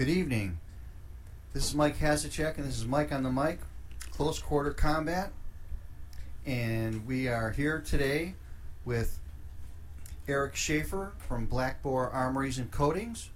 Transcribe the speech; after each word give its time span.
Good 0.00 0.08
evening. 0.08 0.58
This 1.52 1.66
is 1.68 1.74
Mike 1.74 1.98
Hasacek, 1.98 2.56
and 2.56 2.66
this 2.66 2.78
is 2.78 2.86
Mike 2.86 3.12
on 3.12 3.22
the 3.22 3.30
mic, 3.30 3.60
close 4.12 4.38
quarter 4.38 4.70
combat. 4.70 5.30
And 6.46 7.06
we 7.06 7.28
are 7.28 7.50
here 7.50 7.82
today 7.82 8.32
with 8.86 9.18
Eric 10.26 10.56
Schaefer 10.56 11.12
from 11.28 11.44
Black 11.44 11.82
Boar 11.82 12.08
Armories 12.08 12.56
and 12.56 12.70
Coatings, 12.70 13.28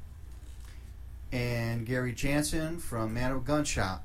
and 1.33 1.85
Gary 1.85 2.15
Jansen 2.15 2.79
from 2.79 3.13
Mano 3.13 3.41
Gun 3.41 3.67
Shop. 3.67 4.03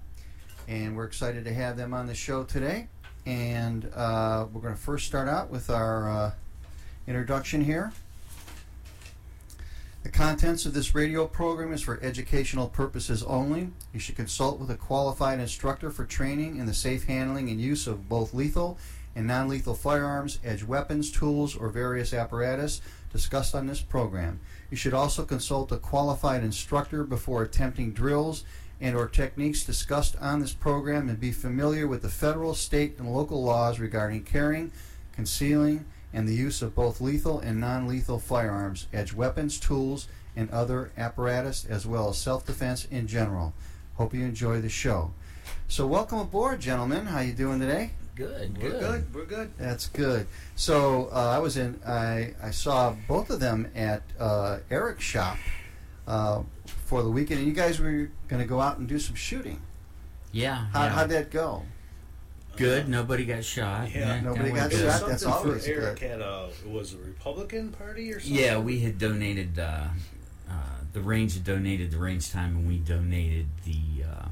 And 0.67 0.97
we're 0.97 1.05
excited 1.05 1.45
to 1.45 1.53
have 1.53 1.77
them 1.77 1.93
on 1.93 2.07
the 2.07 2.13
show 2.13 2.43
today. 2.43 2.89
And 3.25 3.89
uh, 3.95 4.47
we're 4.51 4.59
going 4.59 4.75
to 4.75 4.81
first 4.81 5.07
start 5.07 5.29
out 5.29 5.49
with 5.49 5.69
our 5.69 6.09
uh, 6.09 6.31
introduction 7.07 7.63
here. 7.63 7.93
The 10.01 10.09
contents 10.09 10.65
of 10.65 10.73
this 10.73 10.95
radio 10.95 11.27
program 11.27 11.73
is 11.73 11.81
for 11.81 11.99
educational 12.01 12.69
purposes 12.69 13.21
only. 13.23 13.71
You 13.93 13.99
should 13.99 14.15
consult 14.15 14.57
with 14.57 14.71
a 14.71 14.77
qualified 14.77 15.41
instructor 15.41 15.91
for 15.91 16.05
training 16.05 16.55
in 16.55 16.65
the 16.65 16.73
safe 16.73 17.05
handling 17.05 17.49
and 17.49 17.59
use 17.59 17.85
of 17.85 18.07
both 18.07 18.33
lethal 18.33 18.77
and 19.13 19.27
non 19.27 19.49
lethal 19.49 19.75
firearms, 19.75 20.39
edge 20.41 20.63
weapons, 20.63 21.11
tools, 21.11 21.53
or 21.53 21.67
various 21.67 22.13
apparatus 22.13 22.79
discussed 23.11 23.53
on 23.53 23.67
this 23.67 23.81
program. 23.81 24.39
You 24.71 24.77
should 24.77 24.93
also 24.93 25.25
consult 25.25 25.69
a 25.73 25.77
qualified 25.77 26.45
instructor 26.45 27.03
before 27.03 27.43
attempting 27.43 27.91
drills 27.91 28.45
and 28.79 28.95
or 28.95 29.05
techniques 29.05 29.65
discussed 29.65 30.15
on 30.21 30.39
this 30.39 30.53
program 30.53 31.09
and 31.09 31.19
be 31.19 31.33
familiar 31.33 31.87
with 31.87 32.03
the 32.03 32.09
federal, 32.09 32.53
state, 32.53 32.97
and 32.97 33.13
local 33.13 33.43
laws 33.43 33.79
regarding 33.79 34.23
carrying, 34.23 34.71
concealing, 35.11 35.83
and 36.13 36.27
the 36.27 36.33
use 36.33 36.61
of 36.61 36.75
both 36.75 37.01
lethal 37.01 37.39
and 37.39 37.59
non-lethal 37.59 38.19
firearms, 38.19 38.87
edge 38.93 39.13
weapons, 39.13 39.59
tools, 39.59 40.07
and 40.35 40.49
other 40.51 40.91
apparatus, 40.97 41.65
as 41.65 41.85
well 41.85 42.09
as 42.09 42.17
self-defense 42.17 42.87
in 42.89 43.07
general. 43.07 43.53
Hope 43.95 44.13
you 44.13 44.23
enjoy 44.23 44.61
the 44.61 44.69
show. 44.69 45.11
So, 45.67 45.85
welcome 45.85 46.19
aboard, 46.19 46.59
gentlemen. 46.59 47.07
How 47.07 47.19
you 47.19 47.33
doing 47.33 47.59
today? 47.59 47.91
Good, 48.15 48.57
We're 48.61 48.69
good. 48.71 48.79
good. 48.79 49.15
We're 49.15 49.25
good. 49.25 49.51
That's 49.57 49.87
good. 49.87 50.27
So, 50.55 51.09
uh, 51.11 51.29
I 51.35 51.39
was 51.39 51.57
in. 51.57 51.79
I 51.85 52.33
I 52.41 52.51
saw 52.51 52.95
both 53.07 53.29
of 53.29 53.39
them 53.39 53.69
at 53.75 54.03
uh, 54.19 54.59
Eric's 54.69 55.03
shop 55.03 55.37
uh, 56.07 56.43
for 56.85 57.01
the 57.03 57.09
weekend, 57.09 57.39
and 57.39 57.47
you 57.47 57.53
guys 57.53 57.79
were 57.79 58.09
going 58.27 58.41
to 58.41 58.47
go 58.47 58.59
out 58.59 58.77
and 58.77 58.87
do 58.87 58.99
some 58.99 59.15
shooting. 59.15 59.61
Yeah, 60.31 60.65
How, 60.73 60.83
yeah. 60.83 60.89
How'd 60.89 61.09
that 61.09 61.31
go? 61.31 61.63
Good. 62.59 62.87
Nobody 62.89 63.25
got 63.25 63.43
shot. 63.43 63.89
Yeah. 63.91 64.15
kinda 64.15 64.29
Nobody 64.29 64.49
got 64.49 64.59
went 64.59 64.73
It 64.73 64.75
good. 64.77 64.91
shot? 64.99 65.07
That's 65.09 65.23
something 65.23 65.47
always 65.49 65.65
for 65.65 65.71
Eric 65.71 65.99
good. 65.99 66.09
had 66.11 66.21
a 66.21 66.49
was 66.67 66.93
a 66.93 66.97
Republican 66.97 67.69
Party 67.71 68.11
or 68.13 68.19
something. 68.19 68.37
Yeah, 68.39 68.57
we 68.59 68.79
had 68.79 68.97
donated. 68.99 69.57
Uh, 69.57 69.85
uh, 70.49 70.53
the 70.93 71.01
range 71.01 71.33
had 71.35 71.43
donated 71.43 71.91
the 71.91 71.97
range 71.97 72.31
time, 72.31 72.55
and 72.57 72.67
we 72.67 72.77
donated 72.77 73.47
the 73.65 74.03
uh, 74.05 74.25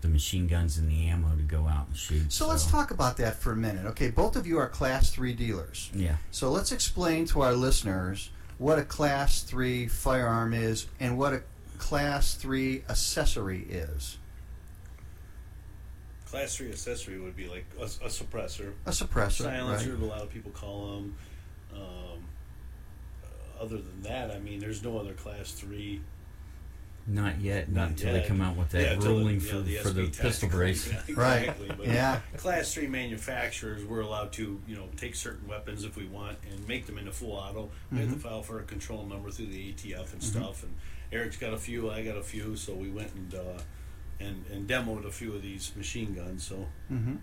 the 0.00 0.08
machine 0.08 0.46
guns 0.48 0.78
and 0.78 0.90
the 0.90 1.06
ammo 1.08 1.34
to 1.36 1.42
go 1.42 1.66
out 1.68 1.86
and 1.88 1.96
shoot. 1.96 2.32
So 2.32 2.48
let's 2.48 2.66
talk 2.66 2.90
about 2.90 3.16
that 3.18 3.36
for 3.36 3.52
a 3.52 3.56
minute. 3.56 3.86
Okay, 3.86 4.10
both 4.10 4.34
of 4.36 4.46
you 4.46 4.58
are 4.58 4.68
Class 4.68 5.10
Three 5.10 5.32
dealers. 5.32 5.90
Yeah. 5.94 6.16
So 6.30 6.50
let's 6.50 6.72
explain 6.72 7.26
to 7.26 7.42
our 7.42 7.52
listeners 7.54 8.30
what 8.58 8.78
a 8.78 8.82
Class 8.84 9.42
3 9.42 9.88
firearm 9.88 10.54
is 10.54 10.86
and 11.00 11.18
what 11.18 11.32
a 11.32 11.42
Class 11.78 12.34
3 12.34 12.84
accessory 12.88 13.66
is. 13.68 14.18
Class 16.32 16.56
three 16.56 16.70
accessory 16.70 17.20
would 17.20 17.36
be 17.36 17.46
like 17.46 17.66
a, 17.78 17.82
a 17.84 18.08
suppressor, 18.08 18.72
A 18.86 18.90
suppressor, 18.90 19.42
silencer. 19.42 19.90
right? 19.92 20.02
A 20.02 20.06
lot 20.06 20.22
of 20.22 20.30
people 20.30 20.50
call 20.52 20.92
them. 20.94 21.14
Um, 21.74 22.24
other 23.60 23.76
than 23.76 24.00
that, 24.04 24.30
I 24.30 24.38
mean, 24.38 24.58
there's 24.58 24.82
no 24.82 24.96
other 24.98 25.12
class 25.12 25.50
three. 25.52 26.00
Not 27.06 27.38
yet. 27.42 27.68
Not 27.68 27.80
Not 27.82 27.90
until 27.90 28.12
they 28.14 28.22
come 28.26 28.40
out 28.40 28.56
with 28.56 28.70
that 28.70 28.98
yeah, 28.98 29.06
ruling 29.06 29.40
the, 29.40 29.44
for, 29.44 29.56
yeah, 29.56 29.62
the 29.62 29.76
for 29.76 29.90
the 29.90 30.02
SB 30.06 30.18
pistol 30.20 30.48
brace. 30.48 30.90
Yeah, 30.90 31.14
Right. 31.14 31.52
But 31.76 31.86
Yeah. 31.86 32.20
Class 32.38 32.72
three 32.72 32.86
manufacturers, 32.86 33.84
we're 33.84 34.00
allowed 34.00 34.32
to, 34.34 34.58
you 34.66 34.74
know, 34.74 34.88
take 34.96 35.14
certain 35.14 35.46
weapons 35.46 35.84
if 35.84 35.98
we 35.98 36.06
want 36.06 36.38
and 36.50 36.66
make 36.66 36.86
them 36.86 36.96
into 36.96 37.12
full 37.12 37.32
auto. 37.32 37.68
We 37.90 37.98
have 37.98 38.08
to 38.08 38.16
Mhm. 38.16 38.20
file 38.22 38.42
for 38.42 38.58
a 38.58 38.62
control 38.62 39.04
number 39.04 39.30
through 39.30 39.46
the 39.48 39.68
ATF 39.68 40.14
and 40.14 40.22
Mhm. 40.22 40.24
stuff. 40.24 40.62
And 40.62 40.74
Eric's 41.12 41.36
got 41.36 41.52
a 41.52 41.58
few, 41.58 41.90
I 41.90 42.02
got 42.02 42.16
a 42.16 42.22
few, 42.22 42.56
so 42.56 42.72
we 42.72 42.88
went 42.88 43.12
and 43.12 43.34
uh, 43.34 43.60
and 44.22 44.44
and 44.52 44.68
demoed 44.68 45.04
a 45.06 45.10
few 45.10 45.34
of 45.34 45.42
these 45.42 45.72
machine 45.76 46.14
guns. 46.14 46.44
So 46.46 46.66
hmm 46.88 47.16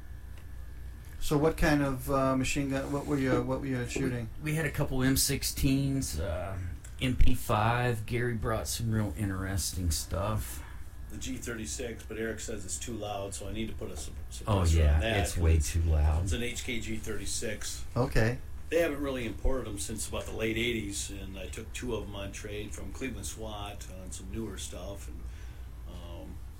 So 1.22 1.38
what 1.38 1.58
kind 1.58 1.82
of 1.84 2.10
uh, 2.12 2.36
machine 2.36 2.70
gun? 2.70 2.92
What 2.92 3.06
were 3.08 3.18
you? 3.18 3.42
What 3.42 3.60
were 3.62 3.68
you 3.68 3.86
shooting? 3.90 4.30
We 4.44 4.56
had 4.56 4.66
a 4.66 4.72
couple 4.72 5.00
M16s, 5.00 6.20
uh, 6.22 6.54
MP5. 7.02 8.06
Gary 8.06 8.34
brought 8.34 8.68
some 8.68 8.92
real 8.92 9.14
interesting 9.18 9.92
stuff. 9.92 10.64
the 11.12 11.18
G36, 11.18 12.00
but 12.08 12.18
Eric 12.18 12.40
says 12.40 12.64
it's 12.66 12.78
too 12.78 12.94
loud, 12.94 13.34
so 13.34 13.48
I 13.50 13.52
need 13.54 13.68
to 13.68 13.74
put 13.74 13.90
a 13.92 13.98
sup- 13.98 14.14
suppressor 14.31 14.44
Oh 14.48 14.60
on 14.60 14.68
yeah, 14.70 15.00
that. 15.00 15.18
it's 15.22 15.38
way 15.38 15.58
too 15.58 15.81
loud. 15.88 16.24
It's 16.24 16.34
an 16.34 16.42
HKG 16.42 17.00
36. 17.00 17.84
Okay. 17.98 18.38
They 18.70 18.80
haven't 18.81 19.02
really 19.02 19.26
imported 19.26 19.66
them 19.66 19.80
since 19.80 20.08
about 20.08 20.26
the 20.28 20.34
late 20.38 20.56
'80s, 20.56 21.10
and 21.10 21.38
I 21.40 21.48
took 21.48 21.72
two 21.74 21.96
of 21.96 22.06
them 22.06 22.16
on 22.16 22.31
trade 22.31 22.72
from 22.72 22.92
Cleveland 22.92 23.26
SWAT 23.26 23.88
on 24.04 24.12
some 24.12 24.28
newer 24.31 24.58
stuff. 24.60 25.08
And 25.08 25.18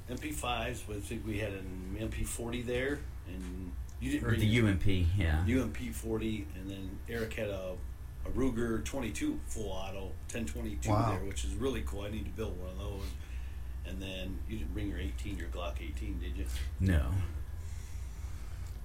MP5s, 0.10 0.90
I 0.90 1.00
think 1.00 1.26
we 1.26 1.40
had 1.40 1.54
an 1.54 1.98
MP40 2.00 2.66
there, 2.66 3.00
and 3.28 3.72
you 4.00 4.12
didn't 4.12 4.26
Or 4.26 4.30
bring 4.30 4.40
the 4.40 4.46
your 4.46 4.68
UMP, 4.70 4.86
yeah. 5.18 5.44
UMP40, 5.46 6.46
and 6.56 6.70
then 6.70 6.98
Eric 7.08 7.34
had 7.34 7.50
a, 7.50 7.74
a 8.26 8.30
Ruger 8.32 8.84
22 8.84 9.40
full 9.48 9.70
auto 9.72 10.12
1022 10.32 10.90
Wow. 10.90 11.12
there, 11.12 11.20
which 11.28 11.44
is 11.46 11.54
really 11.56 11.84
cool. 11.86 12.02
I 12.02 12.10
need 12.10 12.26
to 12.26 12.32
build 12.32 12.60
one 12.60 12.70
of 12.70 12.78
those. 12.78 13.04
And 13.86 14.02
then 14.02 14.38
you 14.48 14.58
didn't 14.60 14.74
bring 14.74 14.88
your 14.90 15.00
18, 15.00 15.38
your 15.38 15.48
Glock 15.50 15.76
18, 15.82 16.20
did 16.20 16.38
you? 16.38 16.46
No. 16.80 17.08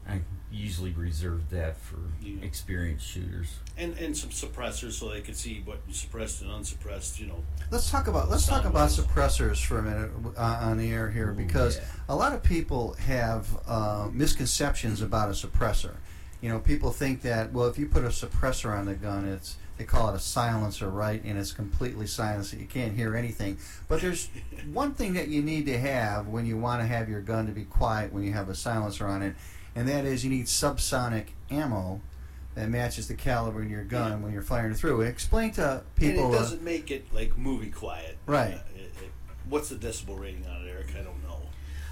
I 0.08 0.20
usually 0.52 0.92
reserve 0.92 1.50
that 1.50 1.76
for 1.76 1.96
Yeah. 2.20 2.42
experienced 2.42 3.06
shooters. 3.06 3.58
And 3.76 3.98
and 3.98 4.16
some 4.16 4.30
suppressors 4.30 4.92
so 4.92 5.10
they 5.10 5.20
could 5.20 5.36
see 5.36 5.62
what 5.64 5.80
you 5.88 5.94
suppressed 5.94 6.42
and 6.42 6.50
unsuppressed. 6.50 7.18
You 7.18 7.26
know, 7.26 7.42
Let's 7.70 7.90
talk 7.90 8.06
about 8.06 8.30
let's 8.30 8.46
talk 8.46 8.64
about 8.64 8.90
suppressors 8.90 9.64
for 9.64 9.78
a 9.78 9.82
minute 9.82 10.10
uh, 10.36 10.58
on 10.62 10.78
the 10.78 10.92
air 10.92 11.10
here 11.10 11.30
Ooh, 11.32 11.34
because 11.34 11.76
yeah. 11.78 11.84
a 12.08 12.14
lot 12.14 12.32
of 12.32 12.42
people 12.42 12.94
have 12.94 13.48
uh, 13.66 14.08
misconceptions 14.12 15.00
about 15.02 15.28
a 15.28 15.32
suppressor. 15.32 15.94
You 16.40 16.50
know, 16.50 16.58
people 16.60 16.90
think 16.92 17.22
that 17.22 17.52
well, 17.52 17.66
if 17.68 17.78
you 17.78 17.86
put 17.86 18.04
a 18.04 18.08
suppressor 18.08 18.76
on 18.78 18.84
the 18.84 18.94
gun, 18.94 19.26
it's 19.26 19.56
they 19.76 19.84
call 19.84 20.08
it 20.10 20.14
a 20.14 20.20
silencer, 20.20 20.88
right? 20.88 21.20
And 21.24 21.36
it's 21.36 21.50
completely 21.50 22.06
silenced; 22.06 22.52
you 22.52 22.66
can't 22.66 22.94
hear 22.94 23.16
anything. 23.16 23.58
But 23.88 24.02
there's 24.02 24.28
one 24.72 24.94
thing 24.94 25.14
that 25.14 25.26
you 25.28 25.42
need 25.42 25.66
to 25.66 25.78
have 25.78 26.28
when 26.28 26.46
you 26.46 26.56
want 26.58 26.80
to 26.82 26.86
have 26.86 27.08
your 27.08 27.22
gun 27.22 27.46
to 27.46 27.52
be 27.52 27.64
quiet 27.64 28.12
when 28.12 28.22
you 28.22 28.32
have 28.34 28.48
a 28.50 28.54
silencer 28.54 29.06
on 29.06 29.22
it, 29.22 29.34
and 29.74 29.88
that 29.88 30.04
is 30.04 30.24
you 30.24 30.30
need 30.30 30.46
subsonic 30.46 31.26
ammo 31.50 32.00
that 32.54 32.68
matches 32.68 33.08
the 33.08 33.14
caliber 33.14 33.62
in 33.62 33.68
your 33.68 33.82
gun 33.84 34.10
Yeah. 34.10 34.16
when 34.18 34.32
you're 34.32 34.42
firing 34.42 34.74
through. 34.74 35.00
Explain 35.02 35.50
to 35.52 35.82
people. 35.96 36.26
and 36.26 36.34
it 36.34 36.36
uh, 36.36 36.40
doesn't 36.40 36.62
make 36.62 36.90
it 36.90 37.12
like 37.12 37.36
movie 37.36 37.70
quiet. 37.70 38.16
Right. 38.26 38.54
Uh, 38.54 38.58
it, 38.76 38.92
it, 39.02 39.10
what's 39.48 39.68
the 39.70 39.74
decibel 39.76 40.18
rating 40.18 40.46
on 40.46 40.64
it, 40.66 40.70
Eric? 40.70 40.90
I 40.94 41.02
don't 41.02 41.22
know. 41.24 41.40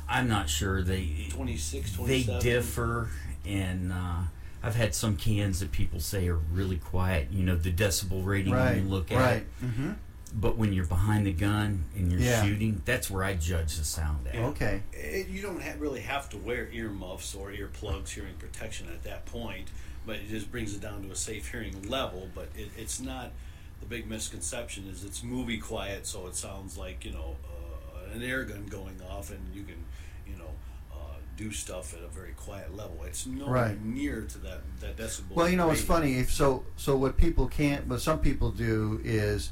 I'm 0.08 0.28
not 0.28 0.48
sure 0.48 0.82
they 0.82 1.26
26, 1.30 1.94
27? 1.94 2.34
they 2.34 2.40
differ, 2.40 3.08
and 3.46 3.92
uh, 3.92 4.22
I've 4.62 4.74
had 4.76 4.94
some 4.94 5.16
cans 5.16 5.60
that 5.60 5.72
people 5.72 6.00
say 6.00 6.28
are 6.28 6.36
really 6.36 6.76
quiet. 6.76 7.28
You 7.30 7.44
know, 7.44 7.56
the 7.56 7.72
decibel 7.72 8.24
rating 8.24 8.52
right, 8.52 8.74
when 8.76 8.84
you 8.84 8.90
look 8.90 9.10
at 9.10 9.18
right. 9.18 9.36
it, 9.62 9.66
hmm 9.66 9.92
but 10.34 10.56
when 10.56 10.72
you're 10.72 10.86
behind 10.86 11.26
the 11.26 11.32
gun 11.32 11.84
and 11.96 12.10
you're 12.10 12.20
Yeah. 12.20 12.42
shooting, 12.44 12.82
that's 12.84 13.10
where 13.10 13.22
I 13.24 13.34
judge 13.34 13.76
the 13.76 13.84
sound 13.84 14.26
at. 14.28 14.34
Okay. 14.36 14.82
It, 14.92 15.28
you 15.28 15.42
don't 15.42 15.62
ha- 15.62 15.74
really 15.78 16.00
have 16.00 16.30
to 16.30 16.38
wear 16.38 16.68
earmuffs 16.72 17.34
or 17.34 17.50
earplugs, 17.50 18.08
hearing 18.10 18.34
protection 18.38 18.88
at 18.88 19.02
that 19.04 19.26
point, 19.26 19.68
but 20.06 20.16
it 20.16 20.28
just 20.28 20.50
brings 20.50 20.74
it 20.74 20.80
down 20.80 21.02
to 21.04 21.10
a 21.10 21.16
safe 21.16 21.50
hearing 21.50 21.88
level. 21.88 22.28
But 22.34 22.48
it, 22.56 22.70
it's 22.78 22.98
not 23.00 23.32
the 23.80 23.86
big 23.86 24.08
misconception 24.08 24.86
is 24.88 25.04
it's 25.04 25.22
movie 25.22 25.58
quiet, 25.58 26.06
so 26.06 26.26
it 26.26 26.34
sounds 26.36 26.78
like 26.78 27.04
you 27.04 27.12
know 27.12 27.36
uh, 27.44 28.14
an 28.14 28.22
air 28.22 28.44
gun 28.44 28.66
going 28.66 29.00
off, 29.10 29.30
and 29.30 29.40
you 29.54 29.64
can 29.64 29.84
you 30.26 30.36
know 30.38 30.50
uh, 30.92 31.16
do 31.36 31.50
stuff 31.52 31.92
at 31.94 32.02
a 32.02 32.08
very 32.08 32.32
quiet 32.32 32.74
level. 32.74 33.02
It's 33.04 33.26
nowhere 33.26 33.52
Right. 33.52 33.84
near 33.84 34.22
to 34.22 34.38
that 34.38 34.60
that 34.80 34.96
decibel. 34.96 35.34
Well, 35.34 35.48
you 35.48 35.56
know, 35.56 35.70
it's 35.70 35.82
funny. 35.82 36.14
If 36.18 36.32
so, 36.32 36.64
so 36.76 36.96
what 36.96 37.16
people 37.18 37.48
can't, 37.48 37.86
but 37.88 38.00
some 38.00 38.18
people 38.20 38.50
do 38.50 39.00
is 39.04 39.50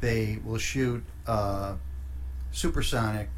they 0.00 0.38
will 0.44 0.58
shoot 0.58 1.02
uh, 1.26 1.74
supersonic 2.52 3.28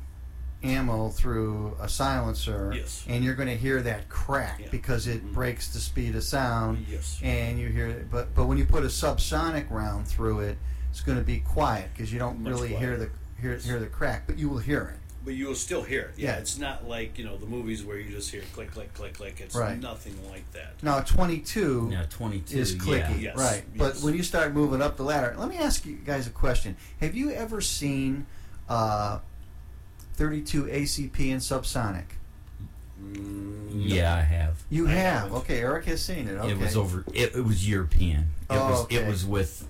ammo 0.62 1.10
through 1.10 1.76
a 1.80 1.88
silencer, 1.88 2.72
Yes. 2.74 3.04
and 3.06 3.22
you're 3.24 3.34
going 3.34 3.48
to 3.48 3.56
hear 3.56 3.82
that 3.82 4.08
crack 4.08 4.60
Yeah. 4.60 4.68
because 4.70 5.06
it 5.06 5.24
Mhm. 5.24 5.32
breaks 5.34 5.68
the 5.68 5.78
speed 5.78 6.16
of 6.16 6.24
sound, 6.24 6.86
Yes. 6.90 7.20
and 7.22 7.58
you 7.58 7.68
hear 7.68 7.86
it. 7.86 8.10
But 8.10 8.34
but 8.34 8.46
when 8.46 8.58
you 8.58 8.64
put 8.64 8.82
a 8.82 8.88
subsonic 8.88 9.70
round 9.70 10.08
through 10.08 10.40
it, 10.40 10.58
it's 10.90 11.00
going 11.02 11.18
to 11.18 11.24
be 11.24 11.40
quiet 11.40 11.90
because 11.92 12.12
you 12.12 12.18
don't 12.18 12.40
Much 12.40 12.52
really 12.52 12.74
hear 12.74 12.96
the 12.96 13.10
hear, 13.40 13.56
hear 13.58 13.78
the 13.78 13.86
crack, 13.86 14.26
but 14.26 14.38
you 14.38 14.48
will 14.48 14.58
hear 14.58 14.94
it. 14.94 15.00
But 15.26 15.34
you 15.34 15.48
will 15.48 15.56
still 15.56 15.82
hear 15.82 16.02
it. 16.02 16.10
Yeah, 16.16 16.34
Yeah. 16.34 16.36
it's 16.38 16.56
not 16.56 16.88
like 16.88 17.18
you 17.18 17.24
know 17.24 17.36
the 17.36 17.46
movies 17.46 17.82
where 17.84 17.98
you 17.98 18.08
just 18.12 18.30
hear 18.30 18.42
click, 18.54 18.70
click, 18.70 18.94
click, 18.94 19.14
click. 19.14 19.40
It's 19.40 19.56
Right. 19.56 19.78
nothing 19.78 20.16
like 20.30 20.50
that. 20.52 20.80
Now, 20.84 21.00
22 21.00 21.88
Yeah, 21.92 22.04
22 22.08 22.56
is 22.56 22.74
yeah. 22.74 22.80
clicky, 22.80 23.22
Yes, 23.22 23.36
right? 23.36 23.64
But 23.76 23.96
when 23.98 24.14
you 24.14 24.22
start 24.22 24.54
moving 24.54 24.80
up 24.80 24.96
the 24.96 25.02
ladder, 25.02 25.34
let 25.36 25.48
me 25.48 25.56
ask 25.56 25.84
you 25.84 25.96
guys 25.96 26.28
a 26.28 26.30
question: 26.30 26.76
Have 27.00 27.16
you 27.16 27.32
ever 27.32 27.60
seen 27.60 28.26
uh, 28.68 29.18
32 30.14 30.66
ACP 30.66 31.32
and 31.32 31.40
subsonic? 31.40 32.04
Mm, 33.02 33.72
Yeah, 33.74 34.14
I 34.14 34.20
have. 34.20 34.62
You 34.70 34.86
I 34.86 34.92
have. 34.92 35.22
haven't. 35.22 35.36
Okay, 35.38 35.58
Eric 35.60 35.86
has 35.86 36.02
seen 36.02 36.28
it. 36.28 36.34
Okay. 36.34 36.52
It 36.52 36.58
was 36.58 36.76
over. 36.76 37.04
It, 37.12 37.34
it 37.34 37.44
was 37.44 37.68
European. 37.68 38.20
It 38.20 38.26
Oh, 38.50 38.70
was. 38.70 38.80
okay. 38.84 38.96
It 38.98 39.08
was 39.08 39.26
with 39.26 39.66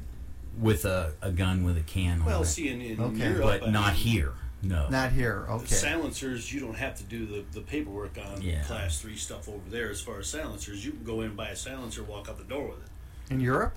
with 0.61 0.85
a, 0.85 1.13
a 1.23 1.31
gun 1.31 1.65
with 1.65 1.77
a 1.79 1.83
can 1.83 2.25
Well, 2.25 2.37
on 2.37 2.43
it, 2.43 2.47
see, 2.47 2.69
in, 2.69 2.81
in 2.83 3.01
Okay. 3.01 3.29
Europe, 3.31 3.43
but 3.61 3.63
I 3.69 3.71
not 3.71 3.93
mean, 3.95 4.03
here. 4.03 4.33
No. 4.69 4.89
Not 4.89 5.13
here. 5.13 5.47
Okay. 5.49 5.67
Silencers, 5.75 6.53
you 6.53 6.61
don't 6.61 6.77
have 6.77 6.97
to 6.97 7.05
do 7.05 7.27
the, 7.27 7.45
the 7.53 7.61
paperwork 7.61 8.19
on 8.19 8.43
Yeah. 8.43 8.63
class 8.63 9.01
three 9.01 9.17
stuff 9.17 9.49
over 9.49 9.69
there. 9.71 9.91
As 9.91 10.01
far 10.01 10.19
as 10.19 10.29
silencers, 10.29 10.85
you 10.85 10.93
can 10.93 11.05
go 11.05 11.21
in 11.23 11.35
buy 11.35 11.49
a 11.51 11.57
silencer, 11.57 12.03
walk 12.03 12.29
out 12.29 12.39
the 12.39 12.45
door 12.45 12.69
with 12.69 12.79
it. 12.79 13.33
In 13.33 13.41
Europe? 13.41 13.77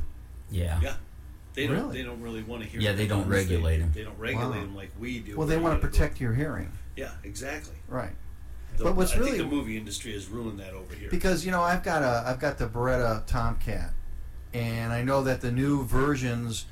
yeah. 0.52 0.80
Yeah, 0.82 0.96
they 1.54 1.68
don't. 1.68 1.76
Really? 1.78 1.98
They 2.00 2.04
don't 2.04 2.22
really 2.22 2.44
want 2.44 2.64
to 2.64 2.68
hear. 2.70 2.80
Yeah, 2.82 2.94
they 2.94 3.08
don't 3.08 3.22
guns. 3.22 3.32
regulate 3.32 3.78
them. 3.80 3.92
They 3.94 4.04
don't 4.04 4.18
regulate 4.20 4.46
Wow. 4.48 4.54
them 4.54 4.76
like 4.76 4.92
we 5.00 5.20
do. 5.20 5.38
Well, 5.38 5.48
they 5.48 5.58
want 5.58 5.80
to 5.80 5.88
gotta 5.88 5.92
protect 5.92 6.20
your 6.22 6.34
hearing. 6.34 6.72
Yeah, 6.96 7.12
exactly. 7.24 7.76
Right. 7.88 8.12
The- 8.78 8.84
But 8.86 8.96
what's 8.96 9.14
I 9.14 9.18
really- 9.18 9.32
think 9.38 9.50
the 9.50 9.56
movie 9.56 9.78
industry 9.78 10.14
has 10.14 10.28
ruined 10.28 10.60
that 10.60 10.74
over 10.74 10.94
here. 10.96 11.10
Because 11.10 11.46
you 11.46 11.52
know 11.52 11.62
I've 11.62 11.84
got 11.84 12.04
a 12.04 12.24
I've 12.28 12.40
got 12.40 12.58
the 12.58 12.68
Beretta 12.68 13.26
Tomcat, 13.26 13.92
and 14.54 14.94
I 14.94 15.02
know 15.04 15.24
that 15.24 15.42
the 15.42 15.52
new 15.52 15.84
versions 15.86 16.66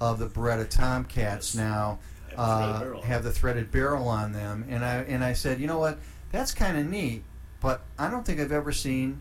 of 0.00 0.18
the 0.18 0.26
Beretta 0.28 0.68
Tomcats 0.68 1.54
Yes. 1.54 1.54
now 1.54 1.88
Have 1.90 1.98
the 1.98 2.19
uh, 2.36 2.78
threaded 2.80 3.04
have 3.04 3.24
the 3.24 3.30
threaded 3.32 3.70
barrel 3.70 4.08
on 4.08 4.32
them, 4.32 4.64
and 4.68 4.84
I 4.84 4.96
and 5.02 5.22
I 5.24 5.32
said, 5.32 5.60
you 5.60 5.66
know 5.66 5.78
what, 5.78 5.98
that's 6.32 6.52
kind 6.52 6.78
of 6.78 6.86
neat, 6.86 7.22
but 7.60 7.82
I 7.98 8.10
don't 8.10 8.24
think 8.24 8.40
I've 8.40 8.52
ever 8.52 8.72
seen 8.72 9.20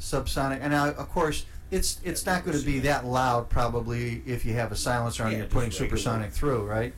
subsonic. 0.00 0.58
And 0.60 0.72
now, 0.72 0.88
of 0.90 1.08
course, 1.10 1.44
it's 1.70 2.00
it's 2.04 2.24
Yeah, 2.24 2.34
not 2.34 2.44
going 2.44 2.58
to 2.58 2.64
be 2.64 2.72
seen 2.74 2.82
that 2.82 3.04
loud 3.04 3.48
probably 3.48 4.22
if 4.26 4.44
you 4.44 4.54
have 4.54 4.72
a 4.72 4.76
silencer 4.76 5.24
on 5.24 5.30
Yeah, 5.32 5.38
and 5.38 5.42
you're 5.44 5.50
putting 5.50 5.70
supersonic 5.70 6.30
through, 6.32 6.64
right? 6.64 6.94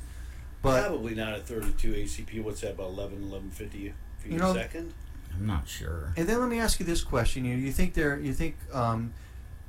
But 0.63 0.87
Probably 0.89 1.15
not 1.15 1.33
a 1.35 1.41
32 1.41 1.93
ACP. 1.95 2.45
What's 2.45 2.61
that? 2.61 2.73
About 2.73 2.89
11, 2.91 3.31
1150 3.31 3.95
feet 4.19 4.33
You 4.33 4.39
know- 4.39 4.51
a 4.51 4.55
second. 4.55 4.93
I'm 5.35 5.47
not 5.47 5.67
sure. 5.69 6.13
And 6.17 6.29
then 6.29 6.41
let 6.41 6.49
me 6.49 6.59
ask 6.59 6.81
you 6.81 6.85
this 6.87 7.03
question: 7.05 7.45
You 7.45 7.55
you 7.57 7.71
think 7.73 7.95
there 7.95 8.19
you 8.19 8.35
think 8.35 8.57
um, 8.73 9.13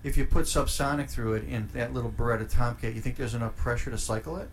if 0.04 0.18
you 0.18 0.26
put 0.26 0.46
subsonic 0.46 1.08
through 1.10 1.36
it 1.36 1.44
in 1.48 1.70
that 1.74 1.94
little 1.94 2.10
Beretta 2.12 2.50
Tomcat, 2.50 2.96
you 2.96 3.00
think 3.00 3.16
there's 3.16 3.36
enough 3.36 3.56
pressure 3.56 3.92
to 3.92 3.98
cycle 3.98 4.38
it? 4.38 4.50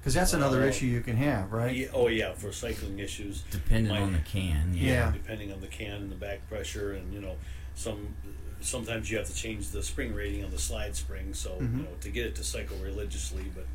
Because 0.00 0.14
that's 0.14 0.32
another 0.32 0.62
Uh, 0.62 0.66
issue 0.66 0.86
you 0.86 1.00
can 1.02 1.16
have, 1.16 1.52
right? 1.52 1.74
Yeah, 1.76 1.88
oh 1.92 2.08
yeah, 2.08 2.32
for 2.32 2.52
cycling 2.52 2.98
issues. 2.98 3.42
Depending 3.50 3.92
Might- 3.92 4.00
on 4.02 4.12
the 4.12 4.18
can. 4.20 4.72
Yeah. 4.74 4.86
Yeah. 4.92 5.10
depending 5.12 5.52
on 5.52 5.60
the 5.60 5.66
can 5.66 5.92
and 6.02 6.10
the 6.10 6.16
back 6.16 6.48
pressure, 6.48 6.92
and 6.94 7.12
you 7.12 7.20
know, 7.20 7.36
some 7.74 8.14
sometimes 8.62 9.10
you 9.10 9.16
have 9.18 9.26
to 9.26 9.34
change 9.34 9.68
the 9.70 9.82
spring 9.82 10.14
rating 10.14 10.44
on 10.44 10.50
the 10.50 10.58
slide 10.58 10.94
spring, 10.96 11.32
so 11.34 11.50
Mhm. 11.60 11.76
you 11.78 11.82
know 11.84 11.88
to 12.00 12.08
get 12.10 12.26
it 12.26 12.34
to 12.36 12.44
cycle 12.44 12.76
religiously. 12.78 13.44
But 13.54 13.66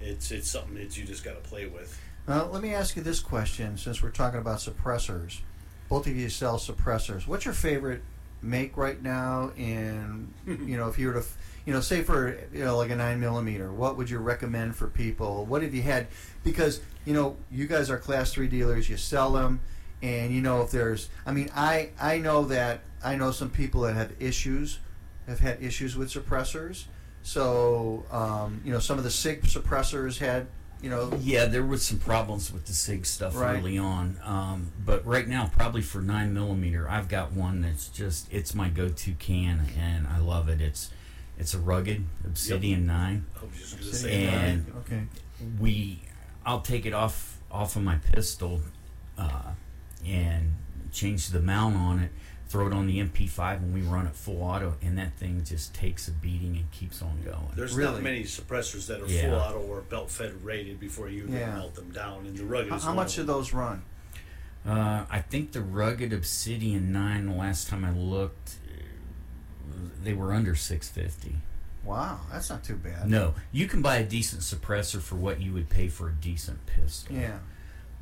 it's 0.00 0.30
it's 0.30 0.48
something 0.50 0.74
that 0.74 0.96
you 0.96 1.04
just 1.04 1.24
got 1.24 1.42
to 1.42 1.48
play 1.48 1.66
with. 1.66 1.98
Now, 2.26 2.46
let 2.46 2.62
me 2.62 2.72
ask 2.74 2.96
you 2.96 3.02
this 3.02 3.20
question: 3.20 3.76
Since 3.76 4.02
we're 4.02 4.10
talking 4.10 4.40
about 4.40 4.58
suppressors, 4.60 5.40
both 5.90 6.06
of 6.06 6.16
you 6.16 6.30
sell 6.30 6.58
suppressors. 6.58 7.26
What's 7.26 7.44
your 7.44 7.52
favorite 7.54 8.02
make 8.40 8.76
right 8.78 9.02
now? 9.02 9.52
And 9.58 10.32
you 10.46 10.76
know, 10.78 10.88
if 10.88 10.98
you 10.98 11.08
were 11.08 11.12
to, 11.14 11.18
f- 11.20 11.36
you 11.66 11.72
know, 11.72 11.80
say 11.80 12.02
for 12.02 12.38
you 12.52 12.64
know 12.64 12.76
like 12.76 12.90
a 12.90 12.96
nine 12.96 13.20
millimeter, 13.20 13.72
what 13.72 13.96
would 13.96 14.10
you 14.10 14.18
recommend 14.18 14.76
for 14.76 14.88
people? 14.88 15.46
What 15.46 15.62
have 15.62 15.74
you 15.74 15.82
had? 15.82 16.06
Because 16.42 16.80
you 17.04 17.14
know, 17.14 17.36
you 17.50 17.66
guys 17.66 17.90
are 17.90 17.98
class 17.98 18.32
three 18.32 18.48
dealers. 18.48 18.88
You 18.88 18.96
sell 18.96 19.32
them, 19.32 19.60
and 20.02 20.32
you 20.32 20.40
know 20.42 20.62
if 20.62 20.70
there's. 20.70 21.08
I 21.26 21.32
mean, 21.32 21.50
I 21.54 21.90
I 22.00 22.18
know 22.18 22.44
that 22.46 22.80
I 23.04 23.16
know 23.16 23.30
some 23.30 23.50
people 23.50 23.82
that 23.82 23.94
have 23.94 24.12
issues, 24.20 24.78
have 25.26 25.40
had 25.40 25.62
issues 25.62 25.96
with 25.96 26.10
suppressors. 26.10 26.84
So 27.22 28.04
um, 28.10 28.60
you 28.64 28.72
know, 28.72 28.78
some 28.78 28.98
of 28.98 29.04
the 29.04 29.10
SIG 29.10 29.42
suppressors 29.42 30.18
had. 30.18 30.46
You 30.82 30.90
know, 30.90 31.10
Yeah, 31.22 31.46
there 31.46 31.62
was 31.62 31.82
some 31.82 31.98
problems 31.98 32.52
with 32.52 32.66
the 32.66 32.74
SIG 32.74 33.06
stuff 33.06 33.34
Right. 33.34 33.58
early 33.58 33.78
on, 33.78 34.18
um, 34.22 34.70
but 34.84 35.06
right 35.06 35.26
now, 35.26 35.50
probably 35.56 35.80
for 35.80 36.02
nine 36.02 36.34
millimeter, 36.34 36.86
I've 36.86 37.08
got 37.08 37.32
one 37.32 37.62
that's 37.62 37.88
just 37.88 38.30
it's 38.30 38.54
my 38.54 38.68
go-to 38.68 39.12
can, 39.14 39.62
and 39.78 40.06
I 40.06 40.18
love 40.18 40.50
it. 40.50 40.60
It's 40.60 40.90
it's 41.38 41.54
a 41.54 41.58
rugged 41.58 42.04
Obsidian 42.24 42.86
nine. 42.86 43.26
I 43.40 43.44
was 43.44 43.58
just 43.58 43.78
going 43.78 43.90
to 43.90 43.96
say 43.96 44.26
that. 44.26 44.34
And- 44.34 44.72
okay. 44.78 45.02
We, 45.60 46.00
I'll 46.46 46.60
take 46.60 46.86
it 46.86 46.94
off 46.94 47.38
off 47.50 47.76
of 47.76 47.82
my 47.82 47.96
pistol, 47.96 48.62
uh, 49.18 49.52
and 50.06 50.54
change 50.92 51.28
the 51.28 51.40
mount 51.40 51.76
on 51.76 51.98
it. 52.00 52.10
Throw 52.48 52.66
it 52.68 52.72
on 52.72 52.86
the 52.86 52.98
MP5 53.00 53.60
when 53.62 53.72
we 53.72 53.80
run 53.82 54.06
it 54.06 54.14
full 54.14 54.42
auto, 54.42 54.76
and 54.82 54.96
that 54.98 55.16
thing 55.16 55.42
just 55.44 55.74
takes 55.74 56.06
a 56.08 56.12
beating 56.12 56.56
and 56.56 56.70
keeps 56.70 57.02
on 57.02 57.20
going. 57.24 57.48
There's 57.56 57.74
Really? 57.74 57.92
not 57.94 58.02
many 58.02 58.22
suppressors 58.24 58.86
that 58.86 59.00
are 59.02 59.06
Yeah. 59.06 59.22
full 59.30 59.34
auto 59.38 59.58
or 59.66 59.80
belt 59.82 60.10
fed 60.10 60.44
rated 60.44 60.78
before 60.78 61.08
you 61.08 61.26
Yeah. 61.28 61.54
melt 61.54 61.74
them 61.74 61.90
down. 61.90 62.26
And 62.26 62.36
the 62.36 62.44
rugged 62.44 62.70
How, 62.70 62.76
is 62.76 62.84
how 62.84 62.94
much 62.94 63.16
do 63.16 63.24
those 63.24 63.52
run? 63.52 63.82
Uh, 64.64 65.04
I 65.10 65.20
think 65.20 65.52
the 65.52 65.60
rugged 65.62 66.12
Obsidian 66.12 66.92
nine. 66.92 67.26
The 67.26 67.32
last 67.34 67.68
time 67.68 67.84
I 67.84 67.90
looked, 67.90 68.56
they 70.02 70.12
were 70.14 70.32
under 70.32 70.54
six 70.54 70.88
fifty. 70.88 71.36
Wow, 71.84 72.20
that's 72.32 72.48
not 72.48 72.64
too 72.64 72.76
bad. 72.76 73.08
No, 73.10 73.34
you 73.52 73.66
can 73.66 73.82
buy 73.82 73.96
a 73.98 74.04
decent 74.04 74.40
suppressor 74.42 75.00
for 75.00 75.16
what 75.16 75.40
you 75.40 75.52
would 75.52 75.68
pay 75.68 75.88
for 75.88 76.08
a 76.08 76.12
decent 76.12 76.64
pistol. 76.66 77.14
Yeah. 77.16 77.38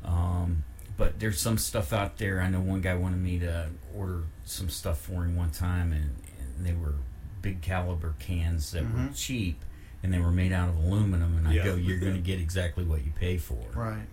Um, 0.05 0.63
but 0.97 1.19
there's 1.19 1.39
some 1.39 1.57
stuff 1.57 1.91
out 1.91 2.17
there. 2.17 2.41
I 2.41 2.49
know 2.49 2.61
one 2.61 2.81
guy 2.81 2.95
wanted 2.95 3.19
me 3.21 3.39
to 3.39 3.69
order 3.95 4.23
some 4.45 4.69
stuff 4.69 4.99
for 5.01 5.23
him 5.25 5.35
one 5.35 5.51
time, 5.51 5.91
and, 5.91 6.15
and 6.39 6.65
they 6.65 6.73
were 6.73 6.95
big 7.41 7.61
caliber 7.61 8.13
cans 8.19 8.71
that 8.71 8.83
were 8.83 8.99
Mhm. 8.99 9.15
cheap, 9.17 9.63
and 10.01 10.13
they 10.13 10.19
were 10.19 10.31
made 10.31 10.53
out 10.53 10.69
of 10.69 10.77
aluminum. 10.77 11.35
And 11.37 11.47
I 11.47 11.53
Yeah. 11.53 11.63
go, 11.65 11.75
"You're 11.75 11.99
going 11.99 12.13
to 12.21 12.21
get 12.21 12.39
exactly 12.39 12.83
what 12.85 13.03
you 13.03 13.11
pay 13.11 13.37
for." 13.37 13.65
Right. 13.73 14.07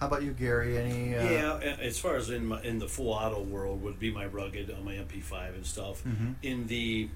How 0.00 0.06
about 0.06 0.22
you, 0.22 0.30
Gary? 0.32 0.78
Any? 0.78 1.16
Uh, 1.16 1.24
Yeah, 1.30 1.76
as 1.80 1.98
far 1.98 2.16
as 2.16 2.30
in 2.30 2.46
my, 2.46 2.62
in 2.62 2.78
the 2.78 2.88
full 2.88 3.10
auto 3.10 3.42
world 3.42 3.82
would 3.82 3.98
be 3.98 4.10
my 4.12 4.26
rugged 4.26 4.70
on 4.70 4.84
my 4.84 4.94
MP5 4.94 5.54
and 5.54 5.66
stuff. 5.66 6.02
Mhm. 6.04 6.36
In 6.42 6.66
the 6.68 7.08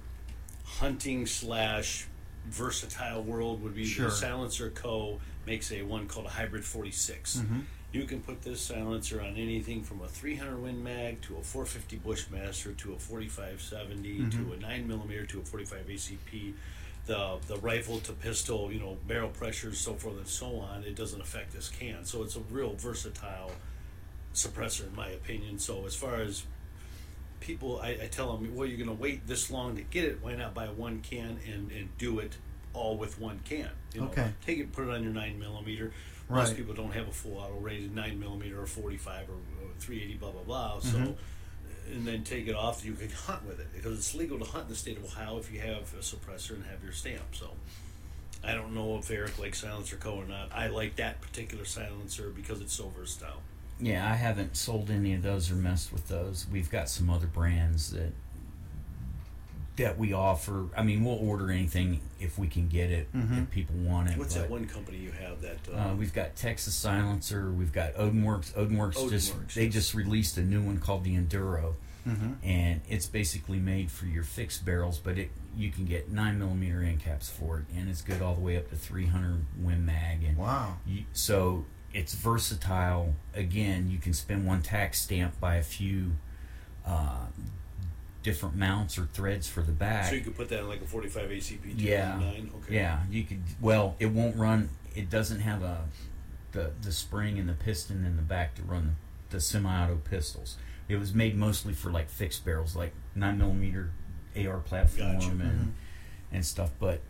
hunting 0.64 1.26
slash 1.26 2.06
versatile 2.46 3.22
world 3.22 3.62
would 3.62 3.74
be 3.74 3.84
Sure. 3.86 4.06
the 4.06 4.12
SilencerCo 4.12 5.20
makes 5.46 5.70
a 5.70 5.82
one 5.82 6.08
called 6.08 6.26
a 6.26 6.30
Hybrid 6.30 6.64
46. 6.64 7.36
Mhm. 7.36 7.62
You 7.92 8.04
can 8.04 8.20
put 8.22 8.40
this 8.42 8.60
silencer 8.62 9.20
on 9.20 9.36
anything 9.36 9.82
from 9.82 10.00
a 10.00 10.08
300 10.08 10.58
Win 10.62 10.82
Mag 10.82 11.20
to 11.22 11.36
a 11.36 11.42
450 11.42 11.96
Bushmaster 11.98 12.72
to 12.72 12.94
a 12.94 12.98
4570 12.98 14.18
Mhm. 14.20 14.30
to 14.32 14.52
a 14.54 14.56
9 14.56 14.88
millimeter 14.88 15.26
to 15.26 15.40
a 15.40 15.44
45 15.44 15.90
ACP. 15.90 16.54
The 17.04 17.38
the 17.48 17.58
rifle 17.58 17.98
to 18.00 18.12
pistol, 18.12 18.72
you 18.72 18.78
know, 18.80 18.96
barrel 19.06 19.28
pressures, 19.28 19.78
so 19.78 19.94
forth 19.94 20.16
and 20.16 20.26
so 20.28 20.56
on. 20.60 20.84
It 20.84 20.94
doesn't 20.94 21.20
affect 21.20 21.52
this 21.52 21.68
can, 21.68 22.04
so 22.04 22.22
it's 22.22 22.36
a 22.36 22.40
real 22.40 22.74
versatile 22.74 23.52
suppressor 24.32 24.86
in 24.86 24.94
my 24.94 25.08
opinion. 25.08 25.58
So 25.58 25.84
as 25.84 25.94
far 25.94 26.16
as 26.16 26.44
people, 27.40 27.80
I, 27.82 27.90
I 28.04 28.08
tell 28.10 28.34
them, 28.36 28.54
well, 28.54 28.66
you're 28.66 28.78
going 28.78 28.96
to 28.96 29.02
wait 29.02 29.26
this 29.26 29.50
long 29.50 29.74
to 29.76 29.82
get 29.82 30.04
it. 30.04 30.18
Why 30.22 30.34
not 30.36 30.54
buy 30.54 30.68
one 30.68 31.00
can 31.00 31.38
and, 31.46 31.70
and 31.72 31.88
do 31.98 32.20
it 32.20 32.36
all 32.74 32.96
with 32.96 33.18
one 33.20 33.40
can? 33.44 33.70
You 33.94 34.00
know, 34.02 34.06
Okay. 34.08 34.32
Take 34.46 34.58
it, 34.58 34.72
put 34.72 34.84
it 34.88 34.90
on 34.90 35.02
your 35.02 35.12
nine 35.12 35.38
millimeter. 35.38 35.92
Most 36.28 36.48
Right. 36.48 36.56
people 36.56 36.74
don't 36.74 36.92
have 36.92 37.08
a 37.08 37.12
full 37.12 37.36
auto 37.38 37.58
rated 37.58 37.94
nine 37.94 38.18
millimeter 38.18 38.60
or 38.60 38.66
45 38.66 39.28
or, 39.28 39.32
or 39.34 39.70
380, 39.78 40.14
blah 40.18 40.30
blah 40.30 40.42
blah. 40.42 40.80
So, 40.80 40.96
Mhm. 40.98 41.16
and 41.92 42.06
then 42.06 42.24
take 42.24 42.46
it 42.48 42.54
off. 42.54 42.84
You 42.84 42.94
can 42.94 43.10
hunt 43.10 43.44
with 43.44 43.60
it 43.60 43.68
because 43.74 43.98
it's 43.98 44.14
legal 44.14 44.38
to 44.38 44.44
hunt 44.44 44.64
in 44.64 44.70
the 44.70 44.76
state 44.76 44.96
of 44.96 45.04
Ohio 45.04 45.38
if 45.38 45.52
you 45.52 45.60
have 45.60 45.92
a 45.94 45.98
suppressor 45.98 46.50
and 46.54 46.64
have 46.66 46.82
your 46.82 46.92
stamp. 46.92 47.34
So. 47.34 47.50
I 48.44 48.54
don't 48.54 48.74
know 48.74 48.98
if 48.98 49.08
Eric 49.08 49.38
likes 49.38 49.62
SilencerCo 49.62 50.16
or 50.16 50.24
not. 50.26 50.50
I 50.52 50.66
like 50.66 50.96
that 50.96 51.20
particular 51.20 51.64
silencer 51.64 52.28
because 52.30 52.60
it's 52.60 52.72
so 52.72 52.88
versatile. 52.88 53.40
Yeah, 53.78 54.10
I 54.10 54.16
haven't 54.16 54.56
sold 54.56 54.90
any 54.90 55.14
of 55.14 55.22
those 55.22 55.48
or 55.48 55.54
messed 55.54 55.92
with 55.92 56.08
those. 56.08 56.46
We've 56.50 56.68
got 56.68 56.88
some 56.88 57.08
other 57.08 57.28
brands 57.28 57.90
that 57.92 58.12
that 59.76 59.96
we 59.98 60.12
offer. 60.12 60.66
I 60.76 60.82
mean, 60.82 61.02
we'll 61.02 61.16
order 61.18 61.50
anything 61.50 62.00
if 62.20 62.38
we 62.38 62.46
can 62.46 62.68
get 62.68 62.90
it 62.90 63.10
Mhm. 63.14 63.44
if 63.44 63.50
people 63.50 63.74
want 63.76 64.10
it. 64.10 64.18
What's 64.18 64.34
but, 64.34 64.42
that 64.42 64.50
one 64.50 64.66
company 64.66 64.98
you 64.98 65.12
have 65.12 65.40
that? 65.40 65.56
Uh, 65.72 65.94
we've 65.94 66.12
got 66.12 66.36
Texas 66.36 66.74
Silencer. 66.74 67.50
We've 67.50 67.72
got 67.72 67.94
Odinworks. 67.94 68.52
Odinworks, 68.52 69.08
just 69.10 69.34
Odinworks, 69.34 69.54
they 69.54 69.68
just 69.70 69.94
released 69.94 70.36
a 70.36 70.42
new 70.42 70.60
one 70.62 70.78
called 70.78 71.04
the 71.04 71.16
Enduro, 71.16 71.76
Mhm. 72.06 72.36
and 72.42 72.82
it's 72.86 73.06
basically 73.06 73.58
made 73.58 73.90
for 73.90 74.04
your 74.06 74.24
fixed 74.24 74.64
barrels, 74.64 74.98
but 74.98 75.18
it 75.18 75.30
you 75.54 75.70
can 75.70 75.84
get 75.84 76.10
nine 76.10 76.38
millimeter 76.38 76.82
end 76.82 76.98
caps 77.00 77.28
for 77.28 77.58
it, 77.58 77.64
and 77.76 77.88
it's 77.90 78.00
good 78.00 78.22
all 78.22 78.34
the 78.34 78.40
way 78.40 78.56
up 78.56 78.68
to 78.70 78.76
300 78.76 79.44
Win 79.58 79.84
Mag, 79.84 80.22
and 80.24 80.36
Wow. 80.38 80.78
you, 80.86 81.04
so 81.12 81.66
it's 81.92 82.14
versatile. 82.14 83.14
Again, 83.34 83.90
you 83.90 83.98
can 83.98 84.14
spend 84.14 84.46
one 84.46 84.62
tax 84.62 85.00
stamp 85.00 85.38
by 85.40 85.56
a 85.56 85.62
few 85.62 86.12
uh, 86.86 87.26
different 88.22 88.54
mounts 88.56 88.98
or 88.98 89.04
threads 89.06 89.48
for 89.48 89.62
the 89.62 89.72
back. 89.72 90.06
So 90.06 90.14
you 90.14 90.20
could 90.20 90.36
put 90.36 90.48
that 90.50 90.60
in 90.60 90.68
like 90.68 90.80
a 90.80 90.86
45 90.86 91.30
ACP 91.30 91.58
Yeah. 91.76 92.20
Okay. 92.56 92.74
Yeah, 92.76 93.00
you 93.10 93.24
could. 93.24 93.42
Well, 93.60 93.96
it 93.98 94.06
won't 94.06 94.36
run. 94.36 94.68
It 94.94 95.10
doesn't 95.10 95.40
have 95.40 95.62
a 95.62 95.84
the 96.52 96.72
the 96.82 96.92
spring 96.92 97.38
and 97.38 97.48
the 97.48 97.54
piston 97.54 98.04
in 98.04 98.16
the 98.16 98.22
back 98.22 98.54
to 98.56 98.62
run 98.62 98.96
the, 99.30 99.36
the 99.36 99.40
semi-auto 99.40 99.96
pistols. 100.08 100.56
It 100.88 100.96
was 100.96 101.14
made 101.14 101.36
mostly 101.36 101.72
for 101.72 101.90
like 101.90 102.10
fixed 102.10 102.44
barrels, 102.44 102.76
like 102.76 102.92
nine 103.14 103.38
millimeter 103.38 103.90
AR 104.36 104.58
platform 104.58 105.14
Gotcha. 105.18 105.30
and 105.30 105.40
Mhm. 105.42 105.70
and 106.32 106.44
stuff. 106.44 106.70
But 106.78 107.00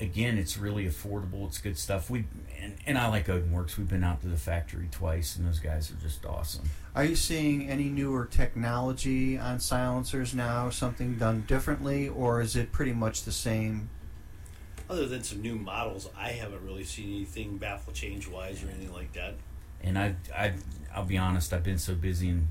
again, 0.00 0.38
it's 0.38 0.56
really 0.56 0.86
affordable. 0.86 1.46
It's 1.46 1.58
good 1.58 1.78
stuff. 1.78 2.10
We 2.10 2.24
and, 2.60 2.76
and 2.86 2.98
I 2.98 3.08
like 3.08 3.28
Odin 3.28 3.52
Works. 3.52 3.76
We've 3.76 3.88
been 3.88 4.04
out 4.04 4.20
to 4.22 4.28
the 4.28 4.36
factory 4.36 4.88
twice, 4.90 5.36
and 5.36 5.46
those 5.46 5.58
guys 5.58 5.90
are 5.90 5.94
just 5.94 6.24
awesome. 6.24 6.70
Are 6.94 7.04
you 7.04 7.16
seeing 7.16 7.68
any 7.68 7.84
newer 7.84 8.26
technology 8.26 9.38
on 9.38 9.60
silencers 9.60 10.34
now? 10.34 10.70
Something 10.70 11.16
done 11.16 11.44
differently, 11.46 12.08
or 12.08 12.40
is 12.40 12.56
it 12.56 12.72
pretty 12.72 12.92
much 12.92 13.24
the 13.24 13.32
same? 13.32 13.90
Other 14.88 15.06
than 15.06 15.22
some 15.22 15.40
new 15.40 15.54
models, 15.54 16.08
I 16.18 16.30
haven't 16.30 16.64
really 16.64 16.84
seen 16.84 17.14
anything 17.14 17.58
baffle 17.58 17.92
change 17.92 18.26
wise 18.26 18.64
or 18.64 18.68
anything 18.68 18.92
like 18.92 19.12
that. 19.12 19.34
And 19.82 19.96
I, 19.96 20.16
I, 20.36 20.54
I'll 20.94 21.04
be 21.04 21.16
honest. 21.16 21.52
I've 21.52 21.62
been 21.62 21.78
so 21.78 21.94
busy 21.94 22.28
in 22.28 22.48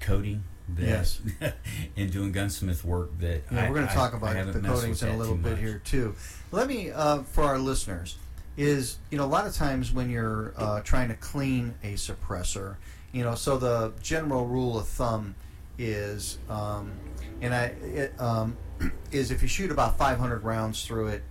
coating 0.00 0.44
that, 0.70 0.82
Yes. 0.82 1.20
and 1.96 2.10
doing 2.12 2.32
gunsmith 2.32 2.84
work 2.84 3.18
that 3.20 3.42
Yeah, 3.50 3.66
I, 3.66 3.68
we're 3.70 3.76
going 3.76 3.88
to 3.88 3.94
talk 3.94 4.14
about 4.14 4.52
the 4.52 4.60
coatings 4.60 5.02
in 5.02 5.10
a 5.10 5.16
little 5.16 5.34
bit 5.34 5.52
much. 5.52 5.60
here 5.60 5.82
too. 5.84 6.14
Let 6.52 6.68
me, 6.68 6.90
uh, 6.90 7.22
for 7.22 7.44
our 7.44 7.58
listeners, 7.58 8.16
is 8.56 8.98
you 9.10 9.18
know 9.18 9.24
a 9.24 9.26
lot 9.26 9.46
of 9.46 9.54
times 9.54 9.92
when 9.92 10.10
you're 10.10 10.54
uh, 10.56 10.80
trying 10.82 11.08
to 11.08 11.14
clean 11.14 11.74
a 11.82 11.94
suppressor, 11.94 12.76
you 13.12 13.24
know, 13.24 13.34
so 13.34 13.58
the 13.58 13.92
general 14.02 14.46
rule 14.46 14.78
of 14.78 14.86
thumb 14.86 15.34
is, 15.78 16.38
um, 16.48 16.92
and 17.40 17.54
I 17.54 17.64
it, 17.82 18.20
um, 18.20 18.56
is 19.12 19.30
if 19.30 19.42
you 19.42 19.48
shoot 19.48 19.70
about 19.70 19.98
500 19.98 20.44
rounds 20.44 20.84
through 20.84 21.08
it, 21.08 21.22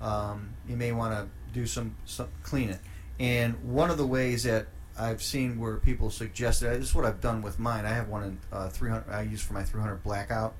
um, 0.00 0.50
you 0.68 0.76
may 0.76 0.92
want 0.92 1.14
to 1.14 1.28
do 1.52 1.66
some, 1.66 1.94
some 2.04 2.28
clean 2.42 2.70
it. 2.70 2.80
And 3.18 3.54
one 3.62 3.90
of 3.90 3.98
the 3.98 4.06
ways 4.06 4.44
that 4.44 4.66
I've 5.00 5.22
seen 5.22 5.58
where 5.58 5.76
people 5.76 6.10
suggested 6.10 6.78
this 6.78 6.90
is 6.90 6.94
what 6.94 7.06
I've 7.06 7.20
done 7.22 7.40
with 7.40 7.58
mine. 7.58 7.86
I 7.86 7.90
have 7.90 8.08
one 8.08 8.22
in 8.22 8.38
uh, 8.52 8.68
300. 8.68 9.10
I 9.10 9.22
use 9.22 9.40
for 9.40 9.54
my 9.54 9.62
300 9.62 10.02
blackout. 10.02 10.54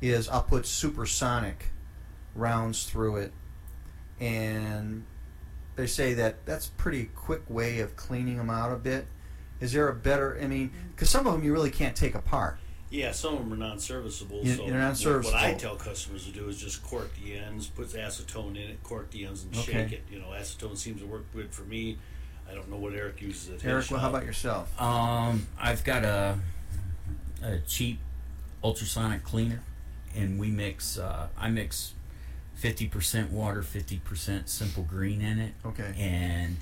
Is 0.00 0.28
I'll 0.28 0.42
put 0.42 0.66
supersonic 0.66 1.66
rounds 2.34 2.84
through 2.84 3.16
it, 3.16 3.32
and 4.18 5.04
they 5.76 5.86
say 5.86 6.14
that 6.14 6.44
that's 6.46 6.66
a 6.68 6.70
pretty 6.72 7.10
quick 7.14 7.42
way 7.48 7.80
of 7.80 7.96
cleaning 7.96 8.38
them 8.38 8.50
out 8.50 8.72
a 8.72 8.76
bit. 8.76 9.06
Is 9.60 9.72
there 9.72 9.88
a 9.88 9.94
better? 9.94 10.38
I 10.42 10.46
mean, 10.46 10.72
because 10.90 11.10
some 11.10 11.26
of 11.26 11.34
them 11.34 11.44
you 11.44 11.52
really 11.52 11.70
can't 11.70 11.94
take 11.94 12.14
apart. 12.14 12.58
Yeah, 12.88 13.12
some 13.12 13.34
of 13.34 13.40
them 13.40 13.52
are 13.52 13.56
non-serviceable. 13.56 14.40
Yeah, 14.42 14.56
so 14.56 14.62
they're 14.64 14.72
what- 14.72 14.80
non-serviceable. 14.80 15.38
What 15.38 15.44
I 15.44 15.54
tell 15.54 15.76
customers 15.76 16.24
to 16.24 16.32
do 16.32 16.48
is 16.48 16.58
just 16.58 16.82
cork 16.82 17.10
the 17.22 17.36
ends, 17.36 17.68
put 17.68 17.88
acetone 17.90 18.56
in 18.56 18.68
it, 18.70 18.82
cork 18.82 19.10
the 19.12 19.26
ends, 19.26 19.44
and 19.44 19.54
Okay. 19.56 19.72
shake 19.72 19.92
it. 19.92 20.04
You 20.10 20.18
know, 20.18 20.28
acetone 20.28 20.76
seems 20.76 21.00
to 21.02 21.06
work 21.06 21.30
good 21.32 21.52
for 21.54 21.62
me. 21.62 21.98
I 22.50 22.54
don't 22.54 22.68
know 22.70 22.76
what 22.76 22.94
Eric 22.94 23.20
uses 23.22 23.48
at 23.48 23.54
his 23.60 23.64
Eric, 23.64 23.90
well, 23.90 24.00
how 24.00 24.06
shop. 24.08 24.14
about 24.16 24.26
yourself? 24.26 24.80
Um, 24.80 25.46
I've 25.60 25.84
got 25.84 26.04
a, 26.04 26.38
a 27.42 27.58
cheap 27.60 28.00
ultrasonic 28.64 29.22
cleaner, 29.22 29.60
and 30.16 30.38
we 30.38 30.48
mix. 30.48 30.98
Uh, 30.98 31.28
I 31.38 31.48
mix 31.48 31.94
fifty 32.54 32.86
percent 32.88 33.30
water, 33.30 33.62
fifty 33.62 33.98
percent 33.98 34.48
simple 34.48 34.82
green 34.82 35.20
in 35.22 35.38
it, 35.38 35.52
Okay. 35.64 35.94
and 35.98 36.56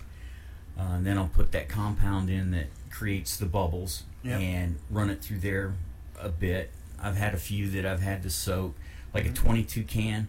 uh, 0.79 0.99
then 1.01 1.17
I'll 1.19 1.29
put 1.33 1.53
that 1.53 1.69
compound 1.69 2.29
in 2.31 2.51
that 2.53 2.67
creates 2.91 3.37
the 3.37 3.47
bubbles, 3.47 4.05
Yep. 4.25 4.41
and 4.41 4.79
run 4.91 5.11
it 5.11 5.23
through 5.23 5.39
there 5.41 5.75
a 6.21 6.29
bit. 6.29 6.71
I've 7.01 7.17
had 7.17 7.33
a 7.35 7.39
few 7.39 7.69
that 7.71 7.87
I've 7.87 8.01
had 8.03 8.23
to 8.25 8.31
soak, 8.31 8.75
like 9.15 9.25
Mm-hmm. 9.25 9.33
a 9.33 9.37
twenty-two 9.37 9.85
can. 9.85 10.29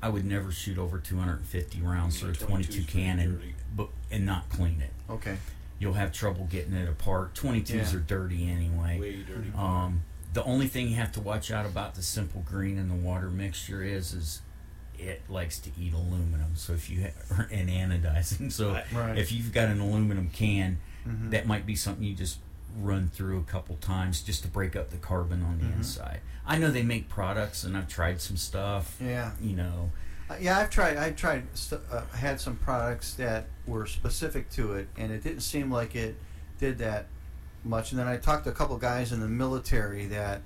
I 0.00 0.08
would 0.10 0.24
never 0.24 0.52
shoot 0.52 0.78
over 0.78 0.98
250 1.00 1.80
rounds 1.80 2.20
through 2.20 2.30
a 2.30 2.34
22 2.34 2.82
22's 2.82 2.86
can 2.86 3.18
and 3.18 3.42
but 3.74 3.88
and 4.12 4.24
not 4.24 4.48
clean 4.48 4.80
it 4.80 4.90
Okay. 5.10 5.36
you'll 5.78 5.92
have 5.94 6.12
trouble 6.12 6.46
getting 6.50 6.72
it 6.74 6.88
apart. 6.88 7.34
22s 7.34 7.92
Yeah. 7.92 7.98
are 7.98 8.02
dirty 8.02 8.48
anyway. 8.50 8.98
Way 8.98 9.22
dirty. 9.22 9.52
Um, 9.56 10.02
the 10.32 10.42
only 10.44 10.66
thing 10.66 10.88
you 10.88 10.96
have 10.96 11.12
to 11.12 11.20
watch 11.20 11.50
out 11.50 11.64
about 11.66 11.94
the 11.94 12.02
simple 12.02 12.42
green 12.42 12.76
and 12.78 12.90
the 12.90 12.94
water 12.96 13.30
mixture 13.30 13.82
is 13.82 14.12
is 14.12 14.42
it 14.98 15.22
likes 15.30 15.58
to 15.60 15.70
eat 15.80 15.92
aluminum. 15.92 16.56
So 16.56 16.72
if 16.72 16.90
you 16.90 17.02
ha- 17.30 17.46
and 17.52 17.68
anodizing, 17.68 18.50
so 18.50 18.72
Right. 18.72 18.92
Right. 18.92 19.18
if 19.18 19.30
you've 19.30 19.52
got 19.52 19.68
an 19.68 19.78
aluminum 19.80 20.28
can, 20.30 20.80
Mhm. 21.06 21.30
that 21.30 21.46
might 21.46 21.64
be 21.64 21.76
something 21.76 22.02
you 22.04 22.14
just 22.16 22.40
run 22.76 23.08
through 23.08 23.38
a 23.38 23.44
couple 23.44 23.76
times 23.76 24.20
just 24.20 24.42
to 24.42 24.48
break 24.48 24.74
up 24.76 24.90
the 24.90 24.96
carbon 24.96 25.42
on 25.44 25.58
the 25.60 25.64
Mhm. 25.66 25.76
inside. 25.76 26.20
I 26.44 26.58
know 26.58 26.70
they 26.72 26.82
make 26.82 27.08
products, 27.08 27.62
and 27.64 27.76
I've 27.76 27.88
tried 27.88 28.20
some 28.20 28.36
stuff. 28.36 28.96
Yeah. 29.00 29.32
You 29.40 29.54
know, 29.54 29.92
Yeah, 30.40 30.58
I've 30.58 30.70
tried. 30.70 30.96
I 30.96 31.10
tried. 31.12 31.44
Uh, 31.72 32.02
had 32.14 32.40
some 32.40 32.56
products 32.56 33.14
that 33.14 33.46
were 33.66 33.86
specific 33.86 34.50
to 34.50 34.74
it, 34.74 34.88
and 34.96 35.10
it 35.10 35.22
didn't 35.22 35.40
seem 35.40 35.70
like 35.70 35.94
it 35.94 36.16
did 36.58 36.78
that 36.78 37.06
much. 37.64 37.92
And 37.92 37.98
then 37.98 38.06
I 38.06 38.16
talked 38.18 38.44
to 38.44 38.50
a 38.50 38.54
couple 38.54 38.76
guys 38.76 39.12
in 39.12 39.20
the 39.20 39.28
military 39.28 40.06
that 40.06 40.42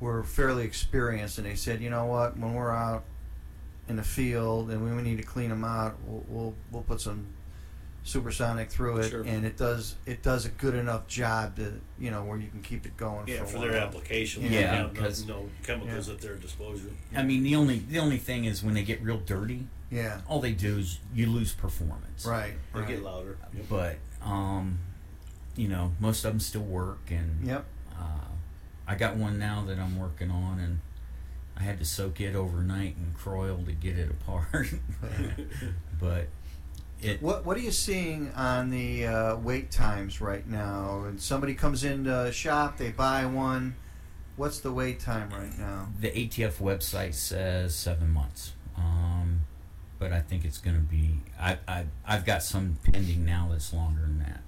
were 0.00 0.22
fairly 0.24 0.64
experienced, 0.64 1.38
and 1.38 1.46
they 1.46 1.54
said, 1.54 1.80
you 1.80 1.90
know 1.90 2.06
what, 2.06 2.36
when 2.38 2.54
we're 2.54 2.74
out 2.74 3.04
in 3.88 3.96
the 3.96 4.02
field 4.02 4.70
and 4.70 4.96
we 4.96 5.02
need 5.02 5.18
to 5.18 5.24
clean 5.24 5.50
them 5.50 5.64
out, 5.64 5.96
we'll 6.06 6.24
we'll, 6.28 6.54
we'll 6.70 6.82
put 6.82 7.00
some 7.00 7.26
supersonic 8.02 8.70
through 8.70 8.98
it, 8.98 9.10
Sure. 9.10 9.22
and 9.22 9.44
it 9.44 9.56
does 9.56 9.96
it 10.06 10.22
does 10.22 10.46
a 10.46 10.48
good 10.48 10.74
enough 10.74 11.06
job 11.06 11.56
to 11.56 11.80
you 11.98 12.10
know 12.10 12.24
where 12.24 12.38
you 12.38 12.48
can 12.48 12.62
keep 12.62 12.86
it 12.86 12.96
going. 12.96 13.28
yeah, 13.28 13.40
for, 13.40 13.46
for 13.46 13.56
a 13.58 13.60
their 13.60 13.70
while. 13.72 13.82
application. 13.82 14.42
Yeah, 14.42 14.48
we 14.48 14.56
have 14.56 14.94
no, 14.94 15.00
'cause- 15.02 15.26
no 15.26 15.48
chemicals 15.62 16.08
Yeah. 16.08 16.14
at 16.14 16.20
their 16.20 16.34
disposal. 16.36 16.90
I 17.14 17.22
mean 17.22 17.42
the 17.42 17.54
only 17.56 17.78
the 17.80 17.98
only 17.98 18.18
thing 18.18 18.44
is 18.46 18.62
when 18.62 18.74
they 18.74 18.82
get 18.84 19.02
real 19.02 19.18
dirty, 19.20 19.66
Yeah. 19.90 20.20
all 20.26 20.40
they 20.40 20.52
do 20.52 20.78
is 20.78 20.98
you 21.14 21.26
lose 21.26 21.52
performance. 21.52 22.24
Right. 22.24 22.54
They 22.72 22.80
right. 22.80 22.88
get 22.88 23.02
louder. 23.02 23.36
Yep. 23.54 23.64
but 23.68 23.96
um, 24.22 24.78
you 25.56 25.68
know 25.68 25.92
most 26.00 26.24
of 26.24 26.32
them 26.32 26.40
still 26.40 26.62
work 26.62 27.10
and 27.10 27.44
Yep. 27.46 27.64
uh, 27.98 28.28
i 28.86 28.94
got 28.94 29.16
one 29.16 29.38
now 29.38 29.64
that 29.66 29.78
i'm 29.78 29.98
working 29.98 30.30
on 30.30 30.58
and 30.60 30.78
i 31.56 31.62
had 31.62 31.78
to 31.80 31.84
soak 31.84 32.20
it 32.20 32.34
overnight 32.36 32.96
in 32.96 33.12
Kroil 33.18 33.64
to 33.66 33.72
get 33.72 33.98
it 33.98 34.10
apart 34.10 34.68
but 36.00 36.28
it 37.02 37.22
What 37.22 37.44
What 37.44 37.56
are 37.56 37.60
you 37.60 37.70
seeing 37.70 38.30
on 38.34 38.70
the 38.70 39.06
uh, 39.06 39.36
wait 39.36 39.70
times 39.70 40.20
right 40.20 40.46
now? 40.46 41.04
And 41.06 41.20
somebody 41.20 41.54
comes 41.54 41.84
into 41.84 42.14
a 42.14 42.32
shop, 42.32 42.76
they 42.78 42.90
buy 42.90 43.26
one. 43.26 43.74
What's 44.36 44.60
the 44.60 44.72
wait 44.72 45.00
time 45.00 45.30
right 45.30 45.56
now? 45.58 45.88
the 46.00 46.10
atf 46.10 46.54
website 46.58 47.14
says 47.14 47.74
seven 47.74 48.08
months 48.10 48.52
um, 48.76 49.40
but 49.98 50.12
i 50.12 50.20
think 50.20 50.46
it's 50.46 50.56
going 50.56 50.76
to 50.76 50.82
be 50.82 51.20
I, 51.38 51.58
I, 51.68 51.84
i've 52.06 52.24
got 52.24 52.42
some 52.42 52.78
pending 52.82 53.24
now 53.26 53.48
that's 53.50 53.74
longer 53.74 54.00
than 54.00 54.18
that 54.20 54.40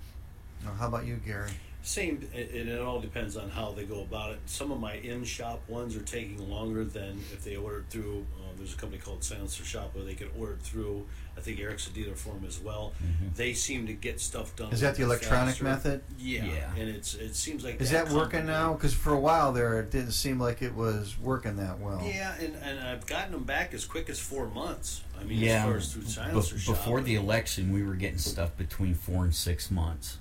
Now, 0.65 0.73
how 0.79 0.89
about 0.89 1.05
you, 1.05 1.17
Gary? 1.17 1.51
Same, 1.83 2.27
and 2.35 2.49
and 2.51 2.69
it 2.71 2.81
all 2.81 3.01
depends 3.01 3.37
on 3.37 3.51
how 3.51 3.73
they 3.73 3.85
go 3.85 4.03
about 4.03 4.31
it. 4.31 4.41
Some 4.47 4.71
of 4.71 4.79
my 4.79 4.95
in-shop 4.95 5.61
ones 5.69 5.97
are 5.97 6.01
taking 6.03 6.49
longer 6.49 6.85
than 6.85 7.19
if 7.33 7.43
they 7.45 7.57
ordered 7.57 7.91
through. 7.91 8.25
Uh, 8.39 8.53
there's 8.57 8.73
a 8.73 8.77
company 8.77 9.01
called 9.03 9.25
Silencer 9.25 9.65
Shop 9.65 9.91
where 9.95 10.05
they 10.05 10.15
could 10.15 10.31
order 10.39 10.57
through. 10.63 11.05
I 11.37 11.41
think 11.41 11.59
Eric's 11.59 11.87
a 11.87 11.91
dealer 11.91 12.15
for 12.15 12.35
them 12.35 12.45
as 12.47 12.59
well. 12.61 12.93
Mhm. 13.03 13.35
They 13.35 13.55
seem 13.55 13.87
to 13.87 13.93
get 13.95 14.21
stuff 14.21 14.55
done. 14.55 14.73
Is 14.73 14.81
that 14.81 14.95
the 14.97 15.03
electronic 15.03 15.55
faster. 15.57 15.65
method? 15.65 16.03
Yeah, 16.19 16.45
Yeah. 16.45 16.75
and 16.77 16.89
it's 16.89 17.15
it 17.15 17.35
seems 17.35 17.65
like 17.65 17.81
Is 17.81 17.91
that 17.91 18.11
working 18.11 18.47
now? 18.47 18.75
Because 18.75 18.93
for 18.95 19.13
a 19.13 19.19
while 19.19 19.53
there, 19.53 19.81
it 19.81 19.91
didn't 19.91 20.13
seem 20.13 20.39
like 20.39 20.63
it 20.63 20.75
was 20.75 21.19
working 21.19 21.57
that 21.57 21.79
well. 21.81 22.03
Yeah, 22.05 22.35
and, 22.39 22.55
and 22.57 22.79
I've 22.81 23.07
gotten 23.07 23.33
them 23.33 23.45
back 23.45 23.73
as 23.75 23.85
quick 23.85 24.09
as 24.11 24.19
four 24.21 24.47
months. 24.49 25.03
I 25.19 25.25
mean, 25.25 25.39
yeah 25.39 25.59
as 25.59 25.65
far 25.65 25.77
as 25.77 25.93
through 25.93 26.03
be- 26.03 26.59
Shop. 26.59 26.75
before 26.77 27.01
the 27.01 27.15
election 27.15 27.73
we 27.73 27.83
were 27.83 27.95
getting 27.95 28.19
stuff 28.19 28.57
between 28.57 28.95
four 28.95 29.25
and 29.25 29.35
six 29.35 29.71
months 29.71 30.19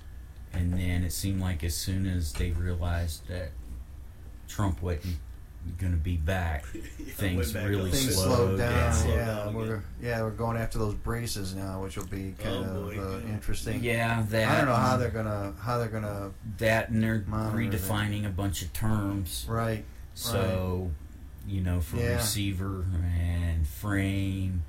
and 0.52 0.72
then 0.74 1.02
it 1.02 1.12
seemed 1.12 1.40
like 1.40 1.64
as 1.64 1.74
soon 1.76 2.06
as 2.06 2.32
they 2.34 2.50
realized 2.52 3.26
that 3.26 3.50
trump 4.46 4.80
wasn't 4.82 5.16
going 5.78 5.92
to 5.92 5.98
be 5.98 6.16
back 6.16 6.64
Yeah, 6.74 6.80
things 7.14 7.52
back 7.52 7.68
really 7.68 7.90
up. 7.90 7.96
Things 7.96 8.14
slowed 8.14 8.36
slowed 8.36 8.58
down. 8.58 8.72
down. 8.72 8.92
Slowed 8.92 9.14
Yeah, 9.16 9.24
down 9.26 9.54
we're 9.54 9.82
yeah 10.00 10.22
we're 10.22 10.30
going 10.30 10.56
after 10.56 10.78
those 10.78 10.94
braces 10.94 11.54
now, 11.54 11.82
which 11.82 11.96
will 11.96 12.06
be 12.06 12.34
kind 12.38 12.56
Oh, 12.66 12.68
of 12.68 12.94
boy, 12.94 13.00
uh, 13.00 13.18
yeah. 13.24 13.32
interesting. 13.32 13.82
yeah 13.82 14.24
that 14.30 14.48
I 14.50 14.56
don't 14.58 14.66
know 14.66 14.74
how 14.74 14.96
they're 14.96 15.10
gonna 15.10 15.54
how 15.60 15.78
they're 15.78 15.88
gonna 15.88 16.32
that 16.58 16.88
and 16.90 17.02
they're 17.02 17.22
Monitor 17.26 17.70
that. 17.70 17.80
redefining 17.80 18.26
a 18.26 18.30
bunch 18.30 18.62
of 18.62 18.72
terms 18.72 19.46
right. 19.48 19.84
so 20.14 20.90
you 21.46 21.60
know 21.60 21.80
for 21.80 21.96
Yeah. 21.96 22.16
receiver 22.16 22.84
and 23.18 23.66
frame 23.66 24.62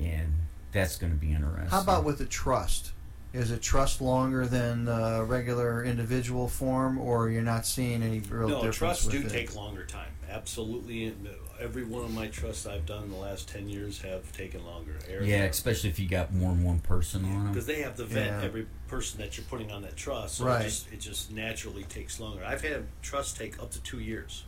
and 0.00 0.32
that's 0.72 0.96
going 0.96 1.12
to 1.12 1.18
be 1.18 1.32
interesting 1.32 1.68
How 1.68 1.80
about 1.82 2.02
with 2.04 2.18
the 2.18 2.24
trust? 2.26 2.90
Is 3.34 3.50
a 3.50 3.56
trust 3.58 4.00
longer 4.00 4.46
than 4.46 4.86
uh, 4.86 5.24
regular 5.24 5.82
individual 5.82 6.46
form, 6.46 6.98
or 6.98 7.28
you're 7.30 7.42
not 7.42 7.66
seeing 7.66 8.00
any 8.00 8.20
real 8.20 8.48
no, 8.48 8.54
difference? 8.54 8.76
trusts 8.76 9.06
do 9.08 9.22
it? 9.22 9.28
take 9.28 9.56
longer 9.56 9.84
time. 9.84 10.12
Absolutely, 10.30 11.12
every 11.60 11.82
one 11.82 12.04
of 12.04 12.12
my 12.14 12.28
trusts 12.28 12.64
I've 12.64 12.86
done 12.86 13.02
in 13.02 13.10
the 13.10 13.16
last 13.16 13.48
ten 13.48 13.68
years 13.68 14.00
have 14.02 14.30
taken 14.36 14.64
longer. 14.64 14.92
Eric, 15.08 15.26
yeah 15.26 15.42
especially 15.44 15.90
if 15.90 15.98
you 15.98 16.08
got 16.08 16.32
more 16.32 16.52
than 16.52 16.62
one 16.62 16.78
person 16.78 17.24
on 17.24 17.44
them 17.44 17.52
because 17.52 17.66
they 17.66 17.82
have 17.82 17.96
to 17.96 18.04
vet 18.04 18.26
Yeah. 18.26 18.42
every 18.44 18.66
person 18.86 19.20
that 19.20 19.36
you're 19.36 19.46
putting 19.46 19.72
on 19.72 19.82
that 19.82 19.96
trust. 19.96 20.36
So 20.36 20.44
Right. 20.44 20.60
it 20.60 20.64
just 20.66 20.92
it 20.92 21.00
just 21.00 21.32
naturally 21.32 21.82
takes 21.82 22.20
longer. 22.20 22.44
I've 22.44 22.62
had 22.62 22.84
trusts 23.02 23.36
take 23.36 23.60
up 23.60 23.72
to 23.72 23.80
two 23.82 23.98
years. 23.98 24.44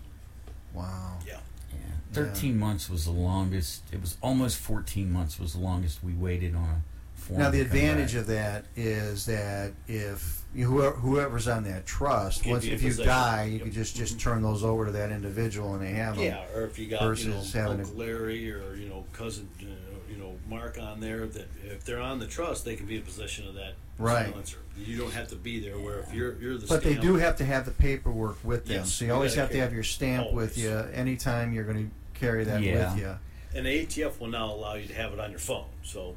Wow. 0.72 1.18
Yeah. 1.26 1.40
Yeah, 1.72 1.78
thirteen 2.12 2.56
months 2.56 2.88
was 2.88 3.04
the 3.04 3.10
longest. 3.10 3.82
It 3.92 4.00
was 4.00 4.16
almost 4.22 4.58
fourteen 4.58 5.12
months 5.12 5.40
was 5.40 5.54
the 5.54 5.60
longest 5.60 6.04
we 6.04 6.12
waited 6.12 6.54
on 6.54 6.62
a 6.68 6.82
for 7.26 7.33
Now 7.35 7.50
the 7.50 7.59
to 7.59 7.64
come 7.64 7.76
advantage 7.76 8.12
back. 8.12 8.21
of 8.21 8.26
that 8.28 8.64
is 8.76 9.26
that 9.26 9.73
if 9.88 10.42
you, 10.54 10.66
whoever, 10.66 10.97
whoever's 10.97 11.49
on 11.49 11.64
that 11.64 11.85
trust, 11.87 12.42
Can 12.42 12.52
once 12.52 12.64
be 12.64 12.71
in 12.71 12.76
if 12.76 12.83
you 12.83 12.90
possession. 12.90 13.09
die, 13.12 13.45
you 13.45 13.52
Yep. 13.54 13.62
can 13.62 13.73
just 13.73 13.97
just 13.97 14.21
turn 14.21 14.42
those 14.42 14.62
over 14.62 14.87
to 14.87 14.92
that 14.92 15.11
individual 15.11 15.75
and 15.75 15.83
they 15.83 15.92
have 15.92 16.16
them. 16.16 16.25
Yeah, 16.26 16.45
or 16.54 16.62
if 16.64 16.78
you 16.78 16.87
got 16.87 17.00
you 17.00 17.06
know 17.09 17.09
versus 17.37 17.52
having 17.52 17.80
Uncle 17.80 17.92
to- 17.92 17.99
Larry 17.99 18.52
or 18.52 18.75
you 18.76 18.88
know 18.88 19.04
cousin 19.12 19.49
uh, 19.61 19.64
you 20.11 20.16
know 20.18 20.35
Mark 20.49 20.78
on 20.80 21.00
there 21.00 21.26
that 21.26 21.49
if 21.64 21.85
they're 21.85 22.00
on 22.00 22.21
the 22.21 22.26
trust 22.26 22.64
they 22.64 22.76
can 22.76 22.87
be 22.87 22.97
in 22.97 23.02
possession 23.02 23.47
of 23.49 23.54
that 23.54 23.75
Right. 23.99 24.28
silencer. 24.30 24.59
You 24.78 24.99
don't 24.99 25.12
have 25.12 25.28
to 25.28 25.37
be 25.37 25.59
there. 25.59 25.78
Where 25.78 25.99
if 26.00 26.12
you're 26.14 26.35
you're 26.40 26.59
the 26.59 26.66
But 26.66 26.83
they 26.83 26.90
stamp- 26.92 27.02
do 27.04 27.16
have 27.16 27.37
to 27.38 27.45
have 27.45 27.64
the 27.64 27.73
paperwork 27.73 28.38
with 28.45 28.66
them, 28.66 28.76
Yes, 28.78 28.92
so 28.92 29.04
you 29.04 29.11
you 29.11 29.14
always 29.14 29.33
gotta 29.33 29.40
have 29.42 29.49
to 29.50 29.54
carry 29.54 29.64
have 29.64 29.75
your 29.75 29.83
stamp 29.85 30.33
with 30.33 30.50
always. 30.59 30.59
you 30.59 30.71
anytime 30.95 31.52
you're 31.52 31.64
going 31.64 31.90
to 31.90 32.18
carry 32.21 32.45
that 32.45 32.62
Yeah. 32.62 32.92
with 32.95 33.00
you. 33.02 33.18
and 33.54 33.64
the 33.66 33.71
ATF 33.71 34.21
will 34.21 34.28
now 34.28 34.52
allow 34.52 34.75
you 34.75 34.87
to 34.87 34.95
have 34.95 35.12
it 35.14 35.18
on 35.21 35.30
your 35.30 35.38
phone. 35.40 35.64
So 35.83 36.14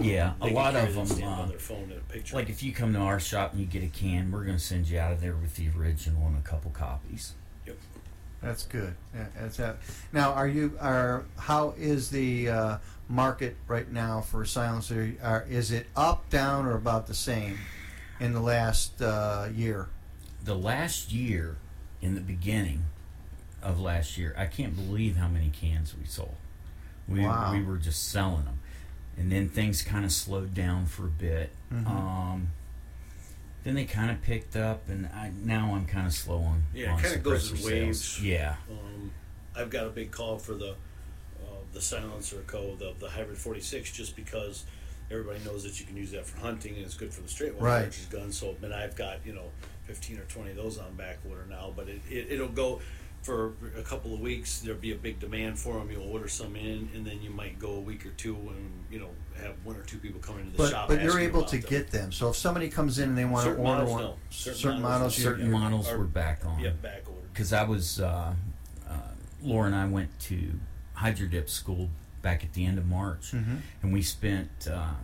yeah, 0.00 0.32
they 0.40 0.46
a 0.46 0.48
can 0.48 0.54
lot 0.54 0.72
carry 0.74 0.88
of 0.88 0.94
that 0.94 0.98
them. 1.00 1.06
stamp 1.16 1.38
Uh, 1.38 1.42
on 1.42 1.48
their 1.48 1.58
phone 1.58 1.90
in 1.90 1.98
a 1.98 2.00
picture. 2.12 2.36
like 2.36 2.48
if 2.48 2.62
you 2.62 2.72
come 2.72 2.92
to 2.94 2.98
our 2.98 3.20
shop 3.20 3.52
and 3.52 3.60
you 3.60 3.66
get 3.66 3.82
a 3.82 3.88
can, 3.88 4.30
we're 4.30 4.44
going 4.44 4.56
to 4.56 4.62
send 4.62 4.88
you 4.88 4.98
out 4.98 5.12
of 5.12 5.20
there 5.20 5.34
with 5.34 5.56
the 5.56 5.68
original 5.78 6.26
and 6.26 6.36
a 6.36 6.40
couple 6.40 6.70
copies. 6.70 7.32
Yep. 7.66 7.76
That's 8.42 8.64
good. 8.64 8.94
Yeah, 9.14 9.26
that's 9.38 9.56
that. 9.58 9.78
Now, 10.12 10.32
are 10.32 10.48
you 10.48 10.76
are 10.80 11.24
how 11.38 11.74
is 11.78 12.10
the 12.10 12.48
uh, 12.48 12.78
market 13.08 13.56
right 13.68 13.90
now 13.90 14.20
for 14.22 14.44
silencer? 14.44 15.12
Are, 15.22 15.46
is 15.48 15.70
it 15.70 15.86
up, 15.94 16.28
down, 16.30 16.66
or 16.66 16.74
about 16.74 17.06
the 17.06 17.14
same 17.14 17.58
in 18.18 18.32
the 18.32 18.40
last 18.40 19.00
uh, 19.00 19.48
year? 19.54 19.88
The 20.44 20.54
last 20.56 21.12
year, 21.12 21.56
in 22.00 22.14
the 22.16 22.20
beginning 22.20 22.84
of 23.62 23.78
last 23.78 24.18
year, 24.18 24.34
I 24.36 24.46
can't 24.46 24.74
believe 24.74 25.16
how 25.16 25.28
many 25.28 25.50
cans 25.50 25.94
we 25.96 26.04
sold. 26.06 26.34
We 27.06 27.20
Wow. 27.20 27.52
we 27.52 27.62
were 27.62 27.76
just 27.76 28.08
selling 28.10 28.44
them, 28.44 28.58
and 29.16 29.30
then 29.30 29.48
things 29.48 29.82
kind 29.82 30.04
of 30.04 30.12
slowed 30.12 30.54
down 30.54 30.86
for 30.86 31.04
a 31.04 31.10
bit. 31.10 31.50
Mhm. 31.72 31.86
Um, 31.86 32.48
then 33.64 33.74
they 33.74 33.84
kind 33.84 34.10
of 34.10 34.20
picked 34.22 34.56
up, 34.56 34.88
and 34.88 35.06
I, 35.06 35.30
now 35.44 35.74
I'm 35.74 35.86
kind 35.86 36.06
of 36.06 36.12
slow 36.12 36.38
on. 36.42 36.64
Yeah, 36.74 36.96
it 36.98 37.02
kinda 37.02 37.18
goes 37.18 37.52
in 37.52 37.64
waves. 37.64 38.20
Yeah, 38.22 38.56
Um, 38.70 39.12
I've 39.54 39.70
got 39.70 39.86
a 39.86 39.90
big 39.90 40.10
call 40.10 40.38
for 40.38 40.54
the 40.54 40.70
uh, 41.42 41.56
the 41.72 41.78
SilencerCo, 41.80 42.78
the, 42.78 42.94
the 42.98 43.08
hybrid 43.10 43.38
46, 43.38 43.92
just 43.92 44.16
because 44.16 44.64
everybody 45.10 45.38
knows 45.44 45.62
that 45.64 45.78
you 45.78 45.84
can 45.86 45.96
use 45.96 46.10
that 46.12 46.24
for 46.26 46.40
hunting 46.40 46.74
and 46.76 46.84
it's 46.84 46.94
good 46.94 47.12
for 47.12 47.20
the 47.20 47.28
straight 47.28 47.54
one 47.54 47.64
Right. 47.64 47.82
cartridge 47.82 48.10
gun. 48.10 48.32
So, 48.32 48.56
and 48.62 48.72
I've 48.74 48.96
got 48.96 49.18
you 49.26 49.34
know 49.34 49.50
15 49.84 50.18
or 50.18 50.24
20 50.24 50.50
of 50.50 50.56
those 50.56 50.78
on 50.78 50.94
back 50.94 51.18
order 51.28 51.44
now, 51.48 51.72
but 51.76 51.88
it, 51.88 52.00
it 52.10 52.28
it'll 52.32 52.48
go. 52.48 52.80
For 53.22 53.52
a 53.78 53.82
couple 53.82 54.12
of 54.14 54.20
weeks, 54.20 54.60
there'll 54.60 54.80
be 54.80 54.92
a 54.92 54.96
big 54.96 55.20
demand 55.20 55.56
for 55.58 55.74
them. 55.78 55.90
You'll 55.92 56.10
order 56.10 56.26
some 56.26 56.56
in, 56.56 56.88
and 56.94 57.06
then 57.06 57.22
you 57.22 57.30
might 57.30 57.56
go 57.58 57.74
a 57.74 57.80
week 57.80 58.04
or 58.04 58.10
two, 58.10 58.34
and 58.34 58.84
you 58.90 58.98
know 58.98 59.10
have 59.40 59.54
one 59.64 59.76
or 59.76 59.82
two 59.82 59.98
people 59.98 60.20
come 60.20 60.38
into 60.40 60.50
the 60.52 60.58
But 60.58 60.70
shop. 60.70 60.88
but 60.88 61.00
you're 61.02 61.20
able 61.20 61.44
to 61.44 61.58
them. 61.58 61.70
get 61.70 61.90
them. 61.92 62.10
So 62.10 62.30
if 62.30 62.36
somebody 62.36 62.68
comes 62.68 62.98
in 62.98 63.10
and 63.10 63.18
they 63.18 63.24
want 63.24 63.44
Certain 63.44 63.62
to 63.64 63.70
order 63.70 63.80
models, 63.82 63.90
one, 63.92 64.02
no. 64.02 64.16
certain, 64.30 64.58
Certain 64.60 64.82
models, 64.82 64.98
models, 65.00 65.16
certain 65.16 65.46
yeah. 65.46 65.52
models 65.58 65.88
Or- 65.88 65.98
were 65.98 66.04
back 66.04 66.44
on. 66.44 66.58
Yep, 66.60 66.82
back 66.82 67.02
ordered. 67.08 67.32
because 67.32 67.52
I 67.52 67.62
was 67.62 68.00
uh, 68.00 68.34
uh, 68.88 68.92
Laura 69.40 69.66
and 69.66 69.74
I 69.76 69.86
went 69.86 70.18
to 70.22 70.58
Hydrodip 70.98 71.48
school 71.48 71.90
back 72.22 72.42
at 72.44 72.52
the 72.54 72.66
end 72.66 72.76
of 72.78 72.86
March, 72.86 73.30
Mhm. 73.32 73.58
and 73.82 73.92
we 73.92 74.02
spent 74.02 74.66
uh, 74.68 74.94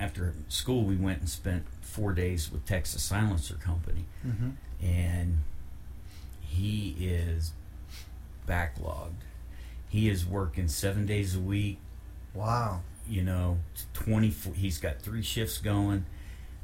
after 0.00 0.34
school 0.48 0.84
we 0.84 0.96
went 0.96 1.20
and 1.20 1.28
spent 1.28 1.64
four 1.82 2.14
days 2.14 2.50
with 2.50 2.64
Texas 2.64 3.02
Silencer 3.02 3.54
Company, 3.56 4.06
Mhm. 4.26 4.52
and 4.82 5.38
he 6.40 6.96
is 7.00 7.52
backlogged. 8.46 9.22
He 9.88 10.08
is 10.08 10.26
working 10.26 10.68
seven 10.68 11.06
days 11.06 11.34
a 11.36 11.40
week. 11.40 11.78
Wow. 12.34 12.80
You 13.08 13.22
know, 13.22 13.58
twenty. 13.94 14.28
He's 14.30 14.78
got 14.78 15.00
three 15.00 15.22
shifts 15.22 15.58
going, 15.58 16.04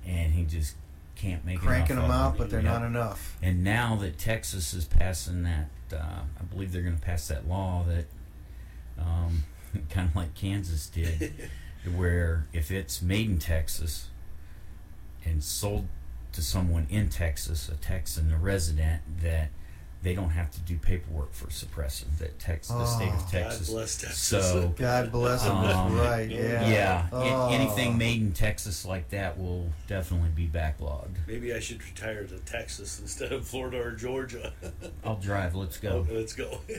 and 0.07 0.33
he 0.33 0.45
just 0.45 0.75
can't 1.15 1.45
make 1.45 1.57
it. 1.57 1.62
Cranking 1.62 1.97
them 1.97 2.11
out, 2.11 2.37
but 2.37 2.51
they're 2.51 2.61
Yep. 2.62 2.73
not 2.81 2.83
enough. 2.87 3.37
And 3.41 3.62
now 3.62 3.97
that 3.97 4.19
Texas 4.19 4.75
is 4.75 4.85
passing 4.85 5.45
that, 5.45 5.69
uh, 5.93 6.23
I 6.41 6.43
believe 6.51 6.73
they're 6.73 6.83
going 6.83 6.97
to 6.97 7.03
pass 7.03 7.29
that 7.29 7.47
law 7.49 7.85
that, 7.87 8.07
um, 8.99 9.45
kind 9.91 10.09
of 10.09 10.17
like 10.17 10.35
Kansas 10.35 10.89
did, 10.89 11.33
where 11.95 12.47
if 12.53 12.71
it's 12.73 13.01
made 13.01 13.29
in 13.31 13.39
Texas 13.39 14.09
and 15.25 15.45
sold 15.45 15.87
to 16.33 16.43
someone 16.43 16.87
in 16.91 17.09
Texas, 17.09 17.69
a 17.69 17.76
Texan, 17.76 18.33
a 18.33 18.37
resident, 18.37 19.02
that 19.23 19.50
they 20.02 20.15
don't 20.15 20.30
have 20.30 20.50
to 20.50 20.60
do 20.60 20.76
paperwork 20.78 21.32
for 21.32 21.47
suppressive. 21.47 22.19
That 22.19 22.38
Tex, 22.41 22.69
the 22.69 22.84
state 22.86 23.10
Oh. 23.10 23.15
of 23.15 23.19
God 23.21 23.30
Texas. 23.30 23.71
bless 23.71 23.97
Texas. 24.00 24.19
So 24.50 24.75
God 24.76 25.12
bless 25.12 25.45
them. 25.45 25.62
That's 25.62 25.76
Um, 25.76 25.97
right. 25.97 26.28
Yeah. 26.28 26.69
yeah, 26.69 27.06
a- 27.12 27.15
Oh. 27.15 27.49
anything 27.52 27.97
made 27.99 28.21
in 28.21 28.32
Texas 28.32 28.84
like 28.84 29.10
that 29.10 29.38
will 29.38 29.69
definitely 29.86 30.30
be 30.30 30.49
backlogged. 30.49 31.17
Maybe 31.28 31.54
I 31.54 31.60
should 31.60 31.84
retire 31.84 32.25
to 32.25 32.38
Texas 32.41 32.99
instead 33.00 33.32
of 33.32 33.47
Florida 33.47 33.80
or 33.80 33.93
Georgia. 33.93 34.52
I'll 35.04 35.17
drive. 35.21 35.54
Let's 35.54 35.78
go. 35.78 36.04
Oh, 36.10 36.15
let's 36.15 36.32
go. 36.32 36.60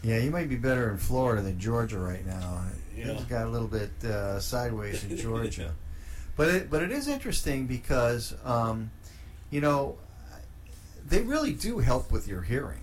Yeah, 0.00 0.18
you 0.18 0.30
might 0.30 0.48
be 0.48 0.54
better 0.54 0.90
in 0.92 0.96
Florida 0.96 1.42
than 1.42 1.58
Georgia 1.58 1.98
right 1.98 2.24
now. 2.24 2.64
Yeah. 2.96 3.08
It's 3.08 3.24
got 3.24 3.46
a 3.46 3.50
little 3.50 3.66
bit 3.66 3.90
uh, 4.04 4.38
sideways 4.38 5.02
in 5.02 5.16
Georgia, 5.16 5.74
but 6.36 6.46
it 6.48 6.70
but 6.70 6.84
it 6.84 6.92
is 6.92 7.08
interesting 7.08 7.66
because 7.66 8.32
um, 8.44 8.92
you 9.50 9.60
know 9.60 9.98
they 11.08 11.22
really 11.22 11.52
do 11.52 11.78
help 11.78 12.10
with 12.12 12.28
your 12.28 12.42
hearing. 12.42 12.80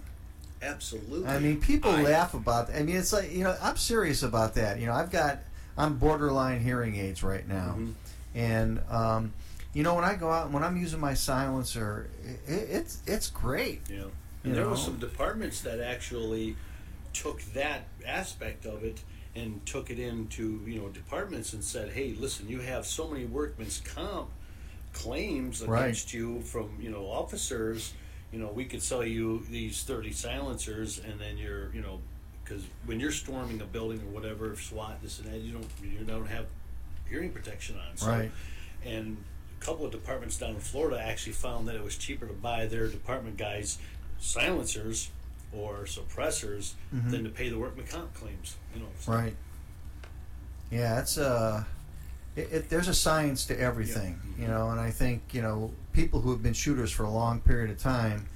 Absolutely. 0.62 1.28
I 1.28 1.40
mean, 1.40 1.60
people 1.62 1.92
I- 1.92 2.02
laugh 2.02 2.34
about. 2.34 2.70
I 2.74 2.84
mean, 2.84 2.96
it's 2.96 3.14
like 3.14 3.32
you 3.32 3.44
know, 3.44 3.56
I'm 3.62 3.78
serious 3.78 4.24
about 4.24 4.56
that. 4.56 4.80
You 4.80 4.88
know, 4.88 4.94
I've 4.94 5.12
got 5.12 5.40
I'm 5.78 5.98
borderline 5.98 6.62
hearing 6.62 6.96
aids 6.96 7.22
right 7.24 7.48
now, 7.48 7.76
Mhm. 7.78 7.94
and 8.34 8.82
um, 8.90 9.34
you 9.74 9.84
know, 9.84 9.94
when 9.96 10.06
I 10.06 10.16
go 10.16 10.32
out 10.32 10.46
and 10.46 10.54
when 10.54 10.64
I'm 10.64 10.78
using 10.78 11.00
my 11.00 11.14
silencer, 11.14 12.10
it, 12.48 12.52
it's 12.70 13.00
it's 13.06 13.30
great. 13.30 13.82
Yeah. 13.90 14.06
And 14.44 14.56
there 14.56 14.70
were 14.70 14.78
some 14.78 14.98
departments 15.00 15.62
that 15.62 15.80
actually 15.80 16.56
took 17.14 17.42
that 17.54 17.88
aspect 18.06 18.66
of 18.68 18.84
it 18.84 19.00
and 19.36 19.66
took 19.66 19.90
it 19.90 19.98
into, 20.00 20.62
you 20.68 20.80
know, 20.80 20.88
departments 20.90 21.52
and 21.54 21.64
said, 21.64 21.92
hey, 21.94 22.14
listen, 22.18 22.48
you 22.48 22.60
have 22.60 22.86
so 22.86 23.08
many 23.08 23.26
workman's 23.26 23.80
comp 23.84 24.30
claims 24.94 25.62
Right. 25.64 25.82
against 25.86 26.14
you 26.14 26.42
from, 26.42 26.78
you 26.80 26.90
know, 26.92 27.06
officers. 27.08 27.94
You 28.36 28.42
know, 28.42 28.52
we 28.52 28.66
could 28.66 28.84
sell 28.84 29.02
you 29.06 29.46
these 29.50 29.84
30 29.84 30.12
silencers 30.12 31.00
and 31.00 31.18
then 31.22 31.38
you're, 31.38 31.74
you 31.74 31.80
know, 31.82 32.02
because 32.44 32.64
when 32.86 33.00
you're 33.00 33.14
storming 33.14 33.62
a 33.62 33.64
building 33.66 34.02
or 34.02 34.10
whatever, 34.14 34.54
SWAT, 34.58 35.02
this 35.02 35.20
and 35.20 35.32
that, 35.32 35.40
you 35.40 35.54
don't, 35.54 35.66
you 35.82 36.00
don't 36.00 36.26
have 36.28 36.46
hearing 37.10 37.32
protection 37.32 37.78
on. 37.78 37.96
So, 37.96 38.08
Right. 38.10 38.30
and 38.86 39.16
a 39.58 39.64
couple 39.64 39.86
of 39.86 39.94
departments 39.94 40.38
down 40.38 40.50
in 40.50 40.60
Florida 40.60 41.02
actually 41.02 41.32
found 41.32 41.66
that 41.70 41.76
it 41.76 41.82
was 41.84 41.96
cheaper 41.98 42.28
to 42.28 42.34
buy 42.34 42.66
their 42.66 42.90
department 42.90 43.38
guys 43.38 43.78
silencers 44.20 45.12
or 45.54 45.86
suppressors 45.86 46.74
Mhm. 46.94 47.12
than 47.12 47.24
to 47.24 47.30
pay 47.30 47.48
the 47.48 47.58
workman 47.58 47.88
comp 47.88 48.14
claims. 48.16 48.58
You 48.74 48.82
know, 48.82 48.90
so- 49.00 49.14
Right. 49.14 49.36
Yeah, 50.72 51.00
it's 51.00 51.18
uh 51.18 51.64
it, 52.36 52.50
it, 52.52 52.70
there's 52.70 52.88
a 52.88 52.94
science 52.94 53.46
to 53.46 53.60
everything, 53.60 54.20
Yeah. 54.38 54.42
you 54.42 54.48
know, 54.50 54.70
and 54.70 54.80
I 54.80 54.92
think 54.92 55.34
you 55.34 55.42
know 55.42 55.72
people 55.94 56.22
who 56.22 56.32
have 56.32 56.44
been 56.44 56.54
shooters 56.54 56.92
for 56.92 57.04
a 57.04 57.10
long 57.10 57.40
period 57.42 57.70
of 57.72 57.80
time, 57.80 58.28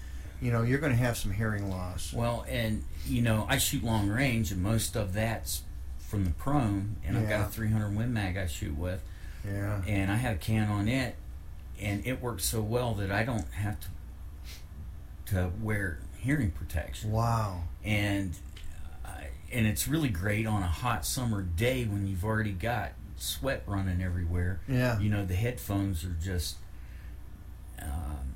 you 0.42 0.52
know, 0.52 0.62
you're 0.62 0.80
going 0.80 0.94
to 0.94 0.98
have 0.98 1.18
some 1.18 1.32
hearing 1.34 1.70
loss. 1.70 2.14
Well, 2.14 2.46
and 2.48 2.84
you 3.06 3.22
know, 3.22 3.46
I 3.50 3.58
shoot 3.58 3.84
long 3.84 4.08
range, 4.10 4.52
and 4.52 4.62
most 4.64 4.96
of 4.96 5.14
that's 5.14 5.64
from 6.00 6.24
the 6.26 6.32
prone, 6.32 6.96
and 7.06 7.18
I've 7.18 7.30
got 7.30 7.48
a 7.48 7.52
300 7.52 7.96
Win 7.96 8.14
Mag 8.14 8.38
I 8.38 8.48
shoot 8.48 8.76
with, 8.78 9.02
Yeah. 9.46 9.82
and 9.88 10.12
I 10.12 10.16
had 10.16 10.36
a 10.36 10.40
can 10.40 10.70
on 10.70 10.88
it, 10.88 11.16
and 11.80 12.06
it 12.08 12.22
works 12.22 12.46
so 12.46 12.62
well 12.62 12.94
that 12.96 13.12
I 13.12 13.24
don't 13.24 13.52
have 13.54 13.80
to 13.82 13.88
to 15.28 15.52
wear 15.62 16.00
hearing 16.18 16.50
protection, 16.52 17.12
Wow. 17.12 17.64
and 17.84 18.36
uh, 19.06 19.10
and 19.52 19.68
it's 19.68 19.88
really 19.88 20.10
great 20.10 20.48
on 20.48 20.64
a 20.64 20.68
hot 20.68 21.06
summer 21.06 21.42
day 21.44 21.86
when 21.86 22.08
you've 22.08 22.26
already 22.26 22.52
got 22.52 22.94
sweat 23.22 23.64
running 23.66 24.02
everywhere. 24.02 24.60
Yeah. 24.68 25.00
You 25.00 25.10
know, 25.10 25.26
the 25.26 25.36
headphones 25.36 26.04
are 26.04 26.16
just. 26.24 26.58
Um, 27.82 28.36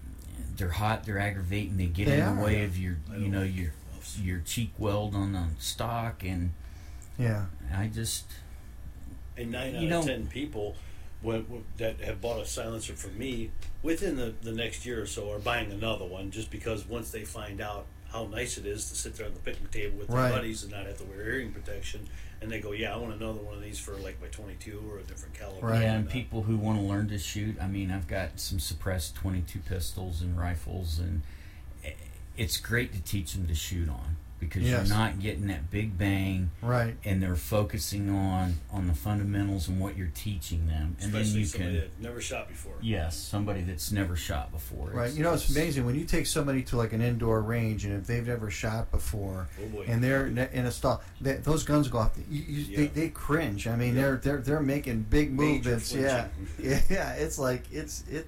they're 0.55 0.69
hot. 0.69 1.03
They're 1.05 1.19
aggravating. 1.19 1.77
They 1.77 1.87
get 1.87 2.07
They 2.07 2.19
in 2.19 2.35
the 2.35 2.41
are. 2.41 2.45
way 2.45 2.63
of 2.63 2.77
your, 2.77 2.97
you 3.17 3.27
know, 3.29 3.43
your 3.43 3.73
your 4.21 4.39
cheek 4.39 4.71
weld 4.77 5.15
on 5.15 5.31
the 5.33 5.45
stock, 5.59 6.23
and 6.23 6.51
Yeah. 7.17 7.45
I 7.73 7.87
just 7.87 8.25
And 9.37 9.51
nine 9.51 9.75
out 9.75 9.83
know- 9.83 9.99
of 9.99 10.05
ten 10.05 10.27
people 10.27 10.75
when, 11.21 11.41
when- 11.49 11.63
that 11.77 12.01
have 12.01 12.19
bought 12.21 12.41
a 12.41 12.45
silencer 12.45 12.93
from 12.93 13.17
me 13.17 13.51
within 13.81 14.17
the, 14.17 14.33
the 14.41 14.51
next 14.51 14.85
year 14.85 15.01
or 15.01 15.05
so 15.05 15.31
are 15.31 15.39
buying 15.39 15.71
another 15.71 16.05
one 16.05 16.31
just 16.31 16.51
because 16.51 16.85
once 16.85 17.11
they 17.11 17.23
find 17.23 17.61
out 17.61 17.85
how 18.11 18.25
nice 18.27 18.57
it 18.57 18.65
is 18.65 18.89
to 18.89 18.95
sit 18.95 19.15
there 19.15 19.25
on 19.25 19.33
the 19.33 19.39
picnic 19.39 19.71
table 19.71 19.97
with 19.99 20.07
their 20.09 20.17
Right. 20.17 20.31
buddies 20.31 20.61
and 20.63 20.71
not 20.73 20.85
have 20.85 20.97
to 20.97 21.03
wear 21.05 21.23
hearing 21.23 21.51
protection, 21.53 22.07
and 22.43 22.51
they 22.51 22.59
go, 22.59 22.71
"Yeah, 22.71 22.93
I 22.93 22.97
want 22.97 23.13
another 23.13 23.39
one 23.39 23.55
of 23.55 23.61
these 23.61 23.79
for 23.79 23.93
like 23.95 24.21
my 24.21 24.27
22 24.27 24.81
or 24.91 24.99
a 24.99 25.03
different 25.03 25.33
caliber." 25.33 25.65
Right. 25.65 25.81
yeah, 25.81 25.93
And, 25.93 25.99
and 26.01 26.07
uh, 26.09 26.11
people 26.11 26.43
who 26.43 26.57
want 26.57 26.79
to 26.79 26.85
learn 26.85 27.07
to 27.09 27.17
shoot. 27.17 27.55
I 27.61 27.67
mean, 27.67 27.89
I've 27.89 28.07
got 28.07 28.39
some 28.39 28.59
suppressed 28.59 29.15
22 29.15 29.59
pistols 29.59 30.21
and 30.21 30.37
rifles, 30.37 30.99
and 30.99 31.21
it's 32.37 32.57
great 32.57 32.93
to 32.93 33.01
teach 33.01 33.33
them 33.33 33.47
to 33.47 33.55
shoot 33.55 33.89
on 33.89 34.17
because 34.43 34.63
Yes. 34.63 34.87
you're 34.87 34.97
not 34.97 35.19
getting 35.19 35.47
that 35.47 35.69
big 35.71 35.97
bang 35.97 36.51
Right. 36.61 36.95
and 37.03 37.21
they're 37.21 37.35
focusing 37.35 38.09
on 38.09 38.55
on 38.71 38.87
the 38.87 38.93
fundamentals 38.93 39.67
and 39.67 39.79
what 39.79 39.97
you're 39.97 40.11
teaching 40.13 40.67
them 40.67 40.95
and 41.01 41.11
then 41.13 41.25
you 41.25 41.45
somebody 41.45 41.71
can 41.71 41.73
that 41.81 41.89
never 42.01 42.21
shot 42.21 42.47
before. 42.47 42.73
yes 42.81 43.17
somebody 43.17 43.61
that's 43.61 43.91
never 43.91 44.15
shot 44.15 44.51
before 44.51 44.89
Right. 44.89 45.03
It's- 45.05 45.17
You 45.17 45.23
know, 45.23 45.33
it's 45.33 45.43
it's- 45.49 45.57
amazing 45.57 45.85
when 45.85 45.95
you 45.95 46.05
take 46.05 46.25
somebody 46.27 46.61
to 46.63 46.77
like 46.77 46.93
an 46.93 47.01
indoor 47.01 47.41
range, 47.41 47.85
and 47.85 47.93
if 47.93 48.05
they've 48.07 48.25
never 48.25 48.49
shot 48.51 48.91
before, 48.91 49.47
Oh 49.61 49.67
boy. 49.67 49.85
and 49.87 50.03
they're 50.03 50.27
in 50.27 50.37
a- 50.65 50.71
stall, 50.71 51.01
they, 51.21 51.33
those 51.37 51.63
guns 51.63 51.87
go 51.87 51.99
off. 51.99 52.11
You, 52.29 52.41
you, 52.41 52.75
they, 52.77 52.83
Yeah. 52.83 52.89
they 52.93 53.09
cringe. 53.09 53.67
I 53.67 53.75
mean, 53.75 53.95
Yeah. 53.95 54.01
they're 54.01 54.17
they're 54.17 54.37
they're 54.41 54.59
making 54.61 55.03
big 55.09 55.31
movements. 55.31 55.93
Yeah, 55.93 56.27
yeah, 56.61 56.81
yeah. 56.89 57.13
It's 57.13 57.37
like 57.39 57.63
it's 57.71 58.03
it, 58.09 58.27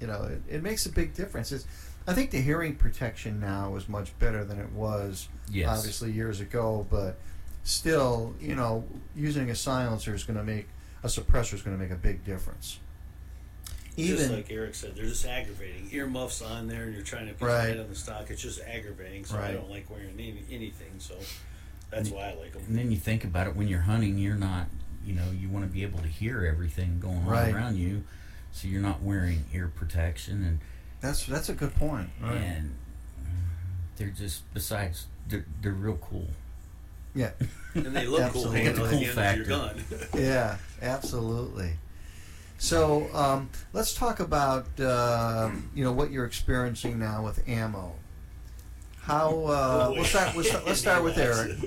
you 0.00 0.06
know, 0.06 0.22
it, 0.24 0.42
it 0.56 0.62
makes 0.62 0.86
a 0.86 0.90
big 0.90 1.14
difference. 1.14 1.50
It's, 1.52 1.66
I 2.08 2.14
think 2.14 2.30
the 2.30 2.40
hearing 2.40 2.74
protection 2.74 3.38
now 3.38 3.76
is 3.76 3.88
much 3.88 4.18
better 4.18 4.44
than 4.44 4.58
it 4.58 4.72
was 4.72 5.28
yes 5.50 5.68
obviously 5.68 6.10
years 6.10 6.40
ago, 6.40 6.86
but 6.90 7.16
still, 7.64 8.34
you 8.40 8.54
know, 8.56 8.84
using 9.14 9.50
a 9.50 9.54
silencer 9.54 10.14
is 10.14 10.24
going 10.24 10.38
to 10.38 10.44
make 10.44 10.68
a 11.02 11.06
suppressor 11.08 11.54
is 11.54 11.62
going 11.62 11.76
to 11.76 11.82
make 11.82 11.92
a 11.92 11.96
big 12.00 12.24
difference. 12.24 12.78
just 13.96 13.98
Even 13.98 14.32
like 14.36 14.50
Eric 14.50 14.74
said, 14.74 14.96
they're 14.96 15.04
just 15.04 15.26
aggravating. 15.26 15.88
Earmuffs 15.92 16.40
on 16.42 16.66
there, 16.66 16.84
and 16.84 16.94
you're 16.94 17.04
trying 17.04 17.28
to 17.28 17.34
put 17.34 17.46
Right. 17.48 17.62
your 17.66 17.74
head 17.76 17.80
on 17.80 17.88
the 17.90 17.94
stock. 17.94 18.30
It's 18.30 18.42
just 18.42 18.60
aggravating. 18.62 19.24
So 19.24 19.38
I 19.38 19.52
don't 19.52 19.70
like 19.70 19.88
wearing 19.90 20.10
any, 20.14 20.42
anything. 20.50 20.92
So 20.98 21.14
that's 21.90 22.08
why 22.10 22.30
I 22.30 22.34
like 22.34 22.52
them. 22.52 22.62
and 22.68 22.76
then 22.78 22.90
you 22.90 22.96
think 22.96 23.22
about 23.24 23.46
it 23.46 23.54
when 23.56 23.66
you're 23.68 23.80
hunting 23.80 24.18
you're 24.18 24.34
not 24.34 24.66
you 25.06 25.14
know 25.14 25.24
you 25.38 25.48
want 25.48 25.64
to 25.64 25.70
be 25.72 25.82
able 25.82 26.00
to 26.00 26.06
hear 26.08 26.44
everything 26.44 27.00
going 27.00 27.16
on 27.18 27.24
Right. 27.26 27.54
around 27.54 27.76
you 27.78 28.04
so 28.52 28.68
you're 28.68 28.82
not 28.82 29.02
wearing 29.02 29.44
ear 29.54 29.68
protection 29.74 30.44
and 30.44 30.58
that's 31.00 31.26
that's 31.26 31.48
a 31.48 31.54
good 31.54 31.74
point. 31.76 32.10
Right. 32.20 32.36
and 32.36 32.74
they're 33.96 34.08
just 34.10 34.42
besides 34.54 35.06
they're, 35.28 35.44
they're 35.60 35.72
real 35.72 35.96
cool 36.00 36.28
Yeah. 37.14 37.30
And 37.74 37.94
they 37.94 38.06
look 38.06 38.32
cool 38.32 38.46
Absolutely. 38.52 38.60
hanging 38.60 38.74
The 38.74 38.88
cool 38.88 39.14
factor. 39.14 39.42
of 39.42 39.48
your 39.48 39.58
gun. 39.58 39.84
yeah, 40.22 40.56
absolutely. 40.82 41.72
So 42.58 43.06
um, 43.14 43.50
let's 43.72 43.94
talk 43.94 44.18
about 44.20 44.66
uh, 44.80 45.50
you 45.74 45.84
know 45.84 45.92
what 45.92 46.10
you're 46.10 46.24
experiencing 46.24 46.98
now 46.98 47.22
with 47.24 47.46
ammo. 47.48 47.94
How 49.02 49.28
uh, 49.28 49.86
Oh, 49.88 49.92
we'll 49.94 50.04
start. 50.04 50.34
We'll 50.34 50.44
start 50.44 50.66
let's 50.66 50.80
start 50.80 51.04
with 51.04 51.18
Eric. 51.18 51.58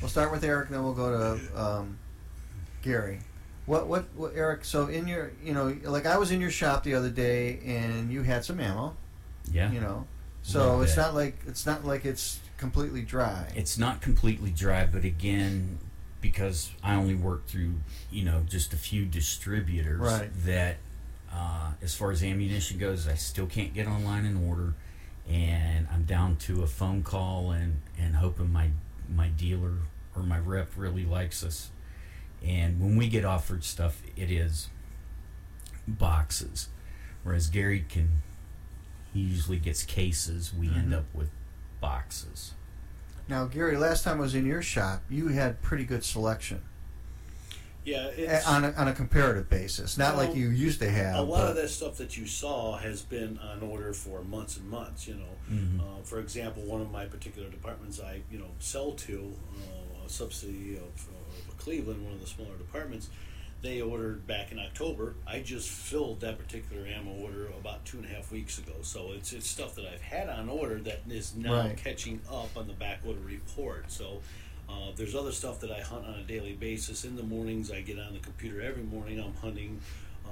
We'll 0.00 0.08
start 0.08 0.32
with 0.32 0.42
Eric, 0.44 0.68
and 0.68 0.76
then 0.76 0.84
we'll 0.84 0.94
go 0.94 1.36
to 1.36 1.60
um, 1.62 1.98
Gary. 2.82 3.18
What, 3.68 3.86
what 3.86 4.06
what 4.16 4.32
Eric? 4.34 4.64
So 4.64 4.86
in 4.88 5.06
your 5.06 5.32
you 5.44 5.52
know 5.52 5.76
like 5.84 6.06
I 6.06 6.16
was 6.18 6.30
in 6.30 6.40
your 6.40 6.50
shop 6.50 6.82
the 6.84 6.94
other 6.94 7.10
day 7.10 7.60
and 7.66 8.10
you 8.10 8.22
had 8.22 8.44
some 8.44 8.58
ammo. 8.60 8.96
yeah 9.52 9.70
You 9.70 9.80
know, 9.80 10.06
so 10.42 10.80
it's 10.80 10.96
not 10.96 11.14
like 11.14 11.36
it's 11.46 11.66
not 11.66 11.84
like 11.84 12.04
it's 12.06 12.40
completely 12.56 13.02
dry. 13.02 13.52
it's 13.54 13.76
not 13.78 14.00
completely 14.00 14.50
dry 14.50 14.84
but 14.84 15.04
again 15.04 15.78
because 16.20 16.70
i 16.82 16.94
only 16.96 17.14
work 17.14 17.46
through 17.46 17.74
you 18.10 18.24
know 18.24 18.42
just 18.48 18.72
a 18.72 18.76
few 18.76 19.04
distributors 19.04 20.00
Right. 20.00 20.28
that 20.44 20.78
uh, 21.32 21.70
as 21.80 21.94
far 21.94 22.10
as 22.10 22.20
ammunition 22.24 22.76
goes 22.78 23.06
i 23.06 23.14
still 23.14 23.46
can't 23.46 23.72
get 23.74 23.86
online 23.86 24.24
and 24.26 24.48
order 24.48 24.74
and 25.30 25.86
i'm 25.92 26.02
down 26.02 26.34
to 26.36 26.64
a 26.64 26.66
phone 26.66 27.04
call 27.04 27.52
and 27.52 27.80
and 27.96 28.16
hoping 28.16 28.50
my 28.52 28.70
my 29.14 29.28
dealer 29.28 29.74
or 30.16 30.22
my 30.24 30.38
rep 30.40 30.70
really 30.76 31.04
likes 31.04 31.44
us 31.44 31.70
and 32.44 32.80
when 32.80 32.96
we 32.96 33.08
get 33.08 33.24
offered 33.24 33.64
stuff 33.64 34.02
it 34.16 34.30
is 34.30 34.68
boxes 35.86 36.68
whereas 37.22 37.48
gary 37.48 37.84
can 37.88 38.08
he 39.12 39.20
usually 39.20 39.58
gets 39.58 39.82
cases 39.82 40.52
we 40.54 40.68
end 40.68 40.92
Mhm. 40.92 40.98
up 40.98 41.04
with 41.14 41.30
boxes 41.80 42.52
Now, 43.28 43.44
Gary, 43.44 43.76
last 43.76 44.04
time 44.04 44.16
I 44.16 44.20
was 44.22 44.34
in 44.34 44.46
your 44.46 44.62
shop, 44.62 45.02
you 45.10 45.28
had 45.28 45.60
pretty 45.60 45.84
good 45.84 46.02
selection. 46.02 46.62
Yeah, 47.84 48.06
it's, 48.06 48.46
on 48.46 48.64
a, 48.64 48.72
on 48.72 48.88
a 48.88 48.94
comparative 48.94 49.50
basis, 49.50 49.98
not 49.98 50.16
like 50.16 50.34
you 50.34 50.48
used 50.48 50.80
to 50.80 50.90
have. 50.90 51.16
a 51.16 51.20
lot 51.22 51.40
but- 51.42 51.50
of 51.50 51.56
that 51.56 51.68
stuff 51.68 51.98
that 51.98 52.16
you 52.16 52.26
saw 52.26 52.78
has 52.78 53.02
been 53.02 53.38
on 53.38 53.60
order 53.62 53.92
for 53.92 54.22
months 54.22 54.56
and 54.56 54.66
months. 54.70 55.06
You 55.06 55.16
know, 55.16 55.36
Mhm. 55.50 55.78
uh, 55.80 56.02
for 56.04 56.20
example, 56.20 56.62
one 56.62 56.80
of 56.80 56.90
my 56.90 57.04
particular 57.04 57.50
departments 57.50 58.00
I 58.00 58.22
you 58.30 58.38
know 58.38 58.50
sell 58.60 58.92
to 58.92 59.34
uh, 59.58 59.77
a 60.08 60.10
subsidy 60.10 60.76
of, 60.76 60.82
of 60.84 61.58
Cleveland, 61.58 62.02
one 62.04 62.14
of 62.14 62.20
the 62.20 62.26
smaller 62.26 62.56
departments. 62.56 63.08
They 63.60 63.80
ordered 63.80 64.26
back 64.26 64.52
in 64.52 64.58
October. 64.60 65.14
I 65.26 65.40
just 65.40 65.68
filled 65.68 66.20
that 66.20 66.38
particular 66.38 66.86
ammo 66.86 67.10
order 67.12 67.48
about 67.58 67.84
two 67.84 67.98
and 67.98 68.06
a 68.06 68.08
half 68.08 68.30
weeks 68.30 68.58
ago. 68.58 68.72
So 68.82 69.10
it's 69.16 69.32
it's 69.32 69.48
stuff 69.48 69.74
that 69.74 69.84
I've 69.84 70.00
had 70.00 70.28
on 70.28 70.48
order 70.48 70.78
that 70.80 71.00
is 71.10 71.34
now 71.34 71.54
Right. 71.54 71.76
catching 71.76 72.20
up 72.30 72.56
on 72.56 72.66
the 72.68 72.74
back 72.74 73.00
order 73.06 73.20
report. 73.20 73.90
So. 73.92 74.20
Uh, 74.70 74.92
there's 74.96 75.14
other 75.14 75.32
stuff 75.32 75.60
that 75.60 75.70
I 75.70 75.80
hunt 75.80 76.04
on 76.06 76.12
a 76.16 76.22
daily 76.24 76.52
basis. 76.52 77.06
In 77.06 77.16
the 77.16 77.22
mornings, 77.22 77.72
I 77.72 77.80
get 77.80 77.98
on 77.98 78.12
the 78.12 78.18
computer 78.18 78.60
every 78.60 78.82
morning. 78.82 79.18
I'm 79.18 79.32
hunting 79.36 79.80
uh, 80.26 80.30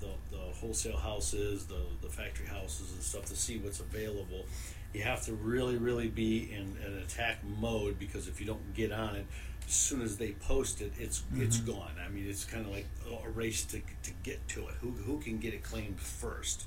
the, 0.00 0.06
the, 0.06 0.12
the 0.34 0.42
wholesale 0.54 0.96
houses, 0.96 1.66
the, 1.66 1.82
the 2.00 2.08
factory 2.08 2.46
houses, 2.46 2.90
and 2.94 3.02
stuff 3.02 3.26
to 3.26 3.36
see 3.36 3.58
what's 3.58 3.80
available. 3.80 4.46
You 4.96 5.02
have 5.02 5.26
to 5.26 5.34
really, 5.34 5.76
really 5.76 6.08
be 6.08 6.50
in 6.50 6.74
an 6.82 6.96
attack 7.04 7.44
mode 7.44 7.98
because 7.98 8.28
if 8.28 8.40
you 8.40 8.46
don't 8.46 8.72
get 8.72 8.92
on 8.92 9.14
it, 9.14 9.26
as 9.66 9.74
soon 9.74 10.00
as 10.00 10.16
they 10.16 10.32
post 10.32 10.80
it, 10.80 10.90
it's 10.98 11.22
it's 11.34 11.60
gone. 11.60 11.92
I 12.02 12.08
mean, 12.08 12.24
it's 12.26 12.46
kind 12.46 12.64
of 12.64 12.72
like 12.72 12.86
a 13.22 13.28
race 13.28 13.62
to, 13.66 13.82
to 14.04 14.10
get 14.22 14.48
to 14.48 14.60
it. 14.68 14.74
Who, 14.80 14.92
who 14.92 15.18
can 15.20 15.36
get 15.36 15.52
it 15.52 15.62
claimed 15.62 16.00
first? 16.00 16.64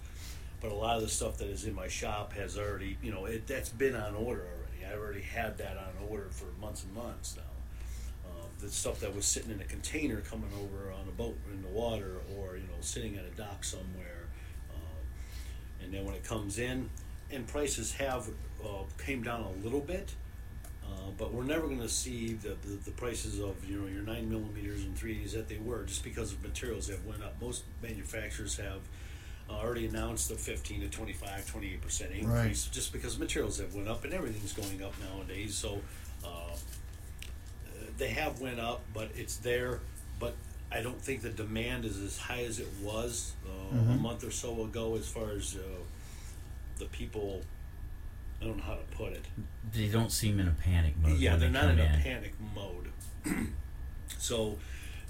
But 0.61 0.71
a 0.71 0.75
lot 0.75 0.97
of 0.97 1.01
the 1.01 1.09
stuff 1.09 1.39
that 1.39 1.47
is 1.47 1.65
in 1.65 1.73
my 1.73 1.87
shop 1.87 2.33
has 2.33 2.55
already, 2.55 2.99
you 3.01 3.11
know, 3.11 3.25
it, 3.25 3.47
that's 3.47 3.69
been 3.69 3.95
on 3.95 4.13
order 4.13 4.43
already. 4.43 4.85
I 4.85 4.95
already 4.95 5.21
had 5.21 5.57
that 5.57 5.77
on 5.77 6.07
order 6.07 6.27
for 6.29 6.45
months 6.61 6.83
and 6.83 6.93
months 6.93 7.35
now. 7.35 8.29
Uh, 8.29 8.45
the 8.59 8.69
stuff 8.69 8.99
that 8.99 9.15
was 9.15 9.25
sitting 9.25 9.49
in 9.49 9.59
a 9.59 9.65
container 9.65 10.21
coming 10.21 10.51
over 10.61 10.91
on 10.91 11.07
a 11.07 11.11
boat 11.17 11.35
in 11.51 11.63
the 11.63 11.69
water 11.69 12.17
or, 12.37 12.57
you 12.57 12.67
know, 12.67 12.81
sitting 12.81 13.17
at 13.17 13.25
a 13.25 13.35
dock 13.35 13.63
somewhere. 13.63 14.27
Uh, 14.69 15.83
and 15.83 15.91
then 15.91 16.05
when 16.05 16.13
it 16.13 16.23
comes 16.23 16.59
in, 16.59 16.91
and 17.31 17.47
prices 17.47 17.93
have 17.93 18.27
uh, 18.63 18.67
came 19.03 19.21
down 19.23 19.41
a 19.41 19.63
little 19.63 19.79
bit, 19.79 20.13
uh, 20.83 20.87
but 21.17 21.33
we're 21.33 21.43
never 21.43 21.67
going 21.67 21.79
to 21.81 21.89
see 21.89 22.33
the, 22.33 22.55
the, 22.63 22.75
the 22.85 22.91
prices 22.91 23.39
of 23.39 23.55
you 23.69 23.79
know 23.79 23.87
your 23.87 24.01
nine 24.03 24.29
millimeters 24.29 24.83
and 24.83 24.97
threes 24.97 25.33
that 25.33 25.47
they 25.47 25.57
were 25.57 25.83
just 25.83 26.03
because 26.03 26.31
of 26.31 26.41
materials 26.43 26.87
that 26.87 27.03
went 27.05 27.23
up. 27.23 27.35
Most 27.41 27.63
manufacturers 27.81 28.57
have 28.57 28.79
uh, 29.49 29.53
already 29.53 29.85
announced 29.85 30.31
a 30.31 30.35
15 30.35 30.81
to 30.81 30.89
25, 30.89 31.47
28 31.51 31.81
percent 31.81 32.11
increase 32.11 32.65
Right. 32.65 32.69
just 32.73 32.91
because 32.91 33.17
materials 33.19 33.59
have 33.59 33.73
went 33.75 33.87
up 33.87 34.03
and 34.03 34.13
everything's 34.13 34.53
going 34.53 34.83
up 34.83 34.93
nowadays. 34.99 35.55
So 35.55 35.81
uh, 36.23 36.55
they 37.97 38.09
have 38.09 38.39
went 38.41 38.59
up, 38.59 38.81
but 38.93 39.09
it's 39.15 39.37
there. 39.37 39.79
But 40.19 40.35
I 40.71 40.81
don't 40.81 41.01
think 41.01 41.21
the 41.21 41.29
demand 41.29 41.85
is 41.85 41.97
as 41.99 42.17
high 42.17 42.43
as 42.43 42.59
it 42.59 42.67
was 42.83 43.33
uh, 43.45 43.77
a 43.77 43.81
Mhm. 43.95 43.99
month 44.01 44.23
or 44.23 44.31
so 44.31 44.63
ago 44.63 44.95
as 44.95 45.07
far 45.07 45.31
as 45.31 45.55
uh, 45.55 45.59
the 46.79 46.85
people. 46.85 47.41
I 48.41 48.45
don't 48.45 48.57
know 48.57 48.63
how 48.63 48.75
to 48.75 48.97
put 48.97 49.11
it. 49.11 49.25
They 49.73 49.87
don't 49.87 50.11
seem 50.11 50.39
in 50.39 50.47
a 50.47 50.51
panic 50.51 50.95
mode. 51.01 51.19
Yeah, 51.19 51.35
they're 51.35 51.49
they 51.49 51.53
not 51.53 51.63
come 51.63 51.79
in 51.79 51.79
a 51.79 52.01
panic 52.01 52.33
mode. 52.55 52.89
so, 54.17 54.57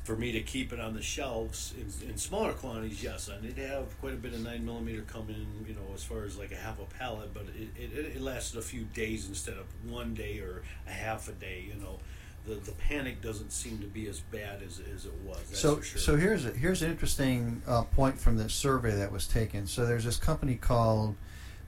for 0.04 0.16
me 0.16 0.32
to 0.32 0.42
keep 0.42 0.74
it 0.74 0.80
on 0.80 0.96
the 0.96 1.02
shelves 1.02 1.76
in, 1.78 2.10
in 2.10 2.18
smaller 2.18 2.54
quantities, 2.54 3.04
yes, 3.04 3.30
I 3.30 3.40
need 3.40 3.56
to 3.58 3.68
have 3.68 4.00
quite 4.02 4.14
a 4.14 4.18
bit 4.18 4.34
of 4.34 4.42
nine 4.42 4.66
millimeter 4.66 5.04
come 5.04 5.30
in. 5.30 5.46
You 5.68 5.76
know, 5.76 5.94
as 5.94 6.04
far 6.04 6.24
as 6.24 6.40
like 6.40 6.52
a 6.52 6.56
half 6.56 6.80
a 6.80 6.86
pallet, 6.86 7.34
but 7.34 7.44
it, 7.56 7.70
it, 7.80 8.16
it 8.16 8.22
lasted 8.22 8.58
a 8.58 8.64
few 8.64 8.82
days 8.86 9.28
instead 9.28 9.58
of 9.58 9.66
one 9.88 10.16
day 10.16 10.40
or 10.40 10.64
a 10.88 10.92
half 10.92 11.30
a 11.30 11.34
day. 11.34 11.64
You 11.68 11.80
know, 11.80 12.00
the 12.48 12.56
the 12.56 12.72
panic 12.72 13.22
doesn't 13.22 13.52
seem 13.52 13.80
to 13.80 13.88
be 13.88 14.08
as 14.08 14.20
bad 14.20 14.62
as, 14.64 14.82
as 14.94 15.06
it 15.06 15.14
was. 15.24 15.38
That's 15.50 15.60
so 15.60 15.76
for 15.78 15.84
sure. 15.84 16.02
so 16.02 16.16
here's 16.18 16.46
a, 16.46 16.52
here's 16.52 16.82
an 16.82 16.90
interesting 16.92 17.62
uh, 17.68 17.84
point 17.84 18.20
from 18.20 18.38
this 18.38 18.54
survey 18.54 18.96
that 18.96 19.12
was 19.12 19.28
taken. 19.28 19.68
So 19.68 19.86
there's 19.86 20.06
this 20.06 20.18
company 20.18 20.56
called 20.56 21.16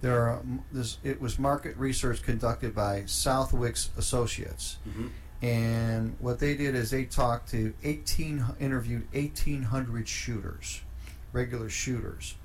there 0.01 0.21
are 0.27 0.41
this 0.71 0.97
it 1.03 1.21
was 1.21 1.37
market 1.39 1.77
research 1.77 2.23
conducted 2.23 2.75
by 2.75 3.01
Southwicks 3.01 3.89
Associates. 3.97 4.77
Mhm. 4.87 5.09
And 5.41 6.15
what 6.19 6.37
they 6.39 6.55
did 6.55 6.75
is 6.75 6.91
they 6.91 7.05
talked 7.05 7.49
to 7.49 7.73
18, 7.83 8.45
interviewed 8.59 9.07
1,800 9.11 10.07
shooters, 10.07 10.81
regular 11.33 11.67
shooters. 11.67 12.35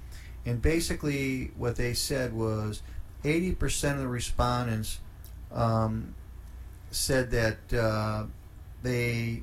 And 0.46 0.62
basically, 0.62 1.50
what 1.58 1.76
they 1.76 1.92
said 1.92 2.32
was 2.32 2.80
80% 3.22 3.92
of 3.92 3.98
the 3.98 4.08
respondents 4.08 5.00
um, 5.52 6.14
said 6.90 7.30
that 7.32 7.72
uh, 7.74 8.24
they, 8.82 9.42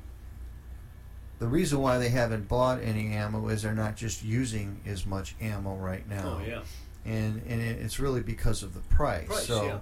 the 1.38 1.46
reason 1.46 1.78
why 1.78 1.98
they 1.98 2.08
haven't 2.08 2.48
bought 2.48 2.82
any 2.82 3.12
ammo 3.12 3.48
is 3.48 3.62
they're 3.62 3.72
not 3.74 3.96
just 3.96 4.24
using 4.24 4.80
as 4.86 5.06
much 5.06 5.36
ammo 5.40 5.76
right 5.76 6.08
now. 6.08 6.38
Oh 6.40 6.44
yeah, 6.44 6.62
And, 7.04 7.42
and 7.48 7.60
it's 7.60 7.98
really 8.00 8.22
because 8.22 8.62
of 8.62 8.72
the 8.74 8.80
price. 8.80 9.26
price. 9.26 9.46
so, 9.46 9.64
yeah, 9.64 9.78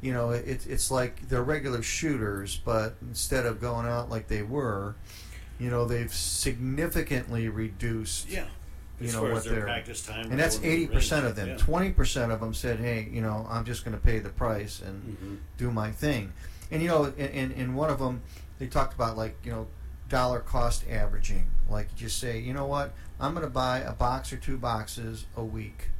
you 0.00 0.12
know, 0.12 0.30
it, 0.30 0.66
it's 0.66 0.90
like 0.90 1.28
they're 1.28 1.42
regular 1.42 1.82
shooters, 1.82 2.60
but 2.64 2.96
instead 3.02 3.44
of 3.46 3.60
going 3.60 3.86
out 3.86 4.10
like 4.10 4.28
they 4.28 4.42
were, 4.42 4.94
you 5.58 5.68
know, 5.70 5.84
they've 5.84 6.12
significantly 6.12 7.48
reduced. 7.48 8.28
yeah. 8.28 8.46
You 8.98 9.08
as 9.08 9.12
know 9.12 9.22
what 9.24 9.44
their 9.44 9.60
practice 9.64 10.00
time, 10.06 10.30
And 10.30 10.40
that's 10.40 10.56
going 10.58 10.70
to 10.70 10.76
the 10.76 10.82
eighty 10.84 10.86
percent 10.86 11.26
of 11.26 11.36
them. 11.36 11.48
yeah. 11.48 11.56
Twenty 11.58 11.90
percent 11.90 12.32
of 12.32 12.40
them 12.40 12.54
said, 12.54 12.78
"Hey, 12.78 13.06
you 13.12 13.20
know, 13.20 13.46
I'm 13.50 13.66
just 13.66 13.84
going 13.84 13.94
to 13.94 14.02
pay 14.02 14.20
the 14.20 14.30
price 14.30 14.80
and 14.80 15.18
Mhm. 15.22 15.36
do 15.58 15.70
my 15.70 15.90
thing." 15.92 16.32
and 16.70 16.82
you 16.82 16.88
know, 16.88 17.04
in, 17.16 17.52
in, 17.52 17.74
one 17.74 17.90
of 17.90 17.98
them, 17.98 18.22
they 18.58 18.66
talked 18.66 18.94
about 18.94 19.16
like 19.16 19.36
you 19.44 19.52
know, 19.52 19.66
dollar 20.08 20.40
cost 20.40 20.84
averaging. 20.88 21.46
Like 21.68 21.94
just 21.94 22.18
say, 22.18 22.38
you 22.38 22.54
know 22.54 22.64
what, 22.66 22.94
I'm 23.20 23.34
going 23.34 23.44
to 23.44 23.50
buy 23.52 23.80
a 23.80 23.92
box 23.92 24.32
or 24.32 24.36
two 24.38 24.56
boxes 24.56 25.26
a 25.36 25.44
week, 25.44 25.90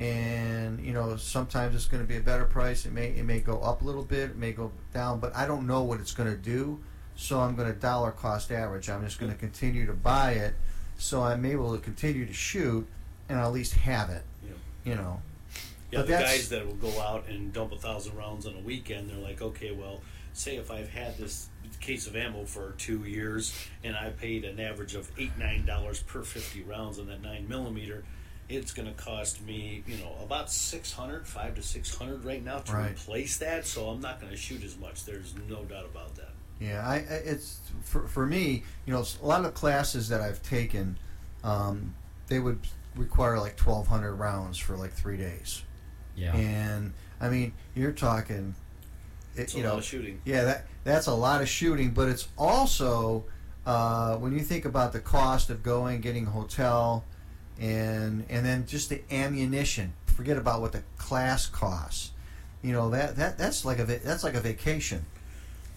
and 0.00 0.84
you 0.84 0.92
know, 0.92 1.16
sometimes 1.16 1.74
it's 1.74 1.86
going 1.86 2.02
to 2.02 2.08
be 2.08 2.16
a 2.16 2.20
better 2.20 2.44
price. 2.44 2.86
It 2.86 2.92
may 2.92 3.08
it 3.08 3.24
may 3.24 3.40
go 3.40 3.58
up 3.60 3.82
a 3.82 3.84
little 3.84 4.04
bit, 4.04 4.30
it 4.30 4.36
may 4.36 4.52
go 4.52 4.70
down, 4.94 5.20
but 5.20 5.34
I 5.34 5.46
don't 5.46 5.66
know 5.66 5.82
what 5.82 6.00
it's 6.00 6.12
going 6.12 6.30
to 6.30 6.36
do. 6.36 6.80
So 7.16 7.40
I'm 7.40 7.56
going 7.56 7.72
to 7.72 7.78
dollar 7.78 8.12
cost 8.12 8.52
average. 8.52 8.88
I'm 8.88 9.04
just 9.04 9.18
going 9.18 9.32
to 9.32 9.38
continue 9.38 9.86
to 9.86 9.92
buy 9.92 10.32
it, 10.32 10.54
so 10.98 11.22
I'm 11.22 11.44
able 11.44 11.74
to 11.74 11.82
continue 11.82 12.24
to 12.26 12.32
shoot, 12.32 12.86
and 13.28 13.40
at 13.40 13.52
least 13.52 13.74
have 13.74 14.10
it. 14.10 14.22
You 14.42 14.50
know. 14.50 14.56
You 14.84 14.94
know. 14.94 15.22
Yeah, 15.90 16.00
But 16.00 16.06
the 16.06 16.12
guys 16.12 16.48
that 16.50 16.66
will 16.66 16.74
go 16.74 17.00
out 17.00 17.24
and 17.28 17.52
dump 17.52 17.72
a 17.72 17.76
thousand 17.76 18.16
rounds 18.16 18.46
on 18.46 18.54
a 18.54 18.60
weekend, 18.60 19.08
they're 19.10 19.16
like, 19.16 19.40
okay, 19.40 19.72
well, 19.72 20.02
say 20.34 20.56
if 20.56 20.70
I've 20.70 20.90
had 20.90 21.16
this 21.16 21.48
case 21.80 22.06
of 22.06 22.14
ammo 22.16 22.44
for 22.44 22.74
two 22.78 23.04
years 23.04 23.54
and 23.84 23.96
I 23.96 24.10
paid 24.10 24.44
an 24.44 24.60
average 24.60 24.94
of 24.94 25.10
eight 25.18 25.36
nine 25.38 25.64
dollars 25.64 26.02
per 26.02 26.22
fifty 26.22 26.62
rounds 26.62 26.98
on 26.98 27.06
that 27.08 27.22
nine 27.22 27.48
millimeter, 27.48 28.04
it's 28.48 28.72
going 28.72 28.88
to 28.88 28.94
cost 28.94 29.42
me, 29.42 29.82
you 29.86 29.96
know, 29.98 30.14
about 30.22 30.50
six 30.50 30.92
hundred, 30.92 31.26
five 31.26 31.54
to 31.56 31.62
six 31.62 31.94
hundred 31.94 32.24
right 32.24 32.42
now 32.44 32.58
to 32.60 32.72
Right. 32.72 32.90
replace 32.92 33.36
that. 33.38 33.66
So 33.66 33.88
I'm 33.88 34.00
not 34.00 34.20
going 34.20 34.30
to 34.32 34.38
shoot 34.38 34.62
as 34.64 34.76
much. 34.78 35.04
There's 35.04 35.34
no 35.48 35.64
doubt 35.64 35.84
about 35.84 36.14
that. 36.16 36.30
Yeah, 36.60 36.82
I, 36.86 36.96
I 36.96 36.98
it's 37.24 37.60
for, 37.82 38.08
for 38.08 38.26
me, 38.26 38.64
you 38.86 38.92
know, 38.92 39.04
a 39.22 39.26
lot 39.26 39.44
of 39.44 39.54
classes 39.54 40.08
that 40.08 40.20
I've 40.20 40.42
taken, 40.42 40.98
um, 41.44 41.94
they 42.26 42.40
would 42.40 42.58
require 42.96 43.38
like 43.38 43.58
1,200 43.60 44.14
rounds 44.14 44.58
for 44.58 44.76
like 44.76 44.92
three 44.92 45.16
days. 45.16 45.62
Yeah. 46.16 46.34
And 46.34 46.94
I 47.20 47.28
mean, 47.28 47.52
you're 47.76 47.92
talking, 47.92 48.56
it, 49.36 49.42
It's 49.42 49.54
a 49.54 49.58
you 49.58 49.62
lot 49.64 49.72
know, 49.72 49.78
of 49.78 49.84
shooting. 49.84 50.20
yeah, 50.24 50.42
that 50.44 50.66
that's 50.84 51.06
a 51.06 51.14
lot 51.14 51.42
of 51.42 51.48
shooting, 51.48 51.90
but 51.90 52.08
it's 52.08 52.26
also 52.36 53.24
uh, 53.66 54.16
when 54.16 54.32
you 54.32 54.40
think 54.40 54.64
about 54.64 54.92
the 54.92 55.00
cost 55.00 55.50
of 55.50 55.62
going, 55.62 56.00
getting 56.00 56.26
a 56.26 56.30
hotel, 56.30 57.04
and 57.60 58.24
and 58.28 58.44
then 58.44 58.66
just 58.66 58.88
the 58.88 59.02
ammunition. 59.10 59.92
Forget 60.06 60.36
about 60.36 60.60
what 60.60 60.72
the 60.72 60.82
class 60.96 61.46
costs. 61.46 62.12
You 62.62 62.72
know 62.72 62.90
that 62.90 63.16
that 63.16 63.38
that's 63.38 63.64
like 63.64 63.78
a 63.78 63.84
that's 63.84 64.24
like 64.24 64.34
a 64.34 64.40
vacation. 64.40 65.04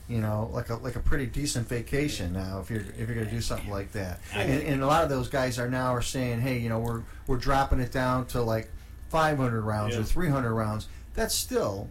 You 0.08 0.20
know, 0.20 0.50
like 0.52 0.70
a 0.70 0.76
like 0.76 0.96
a 0.96 1.00
pretty 1.00 1.26
decent 1.26 1.70
vacation 1.70 2.34
now 2.34 2.60
if 2.60 2.70
you're 2.70 2.82
if 2.82 2.98
you're 3.08 3.15
going 3.15 3.28
to 3.28 3.32
do 3.32 3.39
something 3.41 3.70
like 3.70 3.94
that. 3.94 4.20
And, 4.34 4.62
and 4.63 4.84
a 4.84 4.86
lot 4.88 5.04
of 5.04 5.10
those 5.10 5.30
guys 5.30 5.58
are 5.58 5.70
now 5.70 5.94
are 5.94 6.02
saying, 6.02 6.41
hey, 6.41 6.58
you 6.58 6.70
know, 6.70 6.80
we're 6.80 7.04
we're 7.28 7.38
dropping 7.38 7.80
it 7.80 7.91
down 7.91 8.26
to 8.28 8.41
like 8.41 8.70
500 9.10 9.62
rounds 9.62 9.96
or 9.96 10.04
300 10.04 10.54
rounds. 10.54 10.88
That's 11.13 11.36
still 11.36 11.89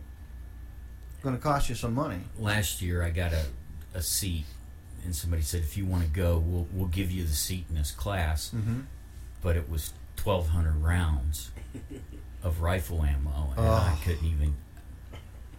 going 1.23 1.37
to 1.37 1.43
cost 1.43 1.69
you 1.69 1.75
some 1.75 1.95
money. 1.95 2.21
Last 2.39 2.81
year, 2.83 3.03
I 3.03 3.11
got 3.11 3.33
a, 3.33 3.45
a 3.95 4.03
seat, 4.03 4.47
and 5.05 5.15
somebody 5.15 5.43
said, 5.43 5.61
if 5.61 5.77
you 5.77 5.85
want 5.85 6.05
to 6.05 6.09
go, 6.09 6.39
we'll, 6.39 6.67
we'll 6.73 6.89
give 6.89 7.11
you 7.11 7.25
the 7.25 7.35
seat 7.35 7.67
in 7.69 7.77
this 7.77 7.91
class. 7.91 8.53
Mm-hmm. 8.55 8.81
But 9.43 9.57
it 9.57 9.69
was 9.71 9.93
1,200 10.23 10.77
rounds 10.83 11.51
of 12.43 12.61
rifle 12.61 13.03
ammo, 13.05 13.53
and 13.57 13.67
I 13.67 13.93
Oh. 13.95 14.01
couldn't 14.05 14.27
even. 14.27 14.55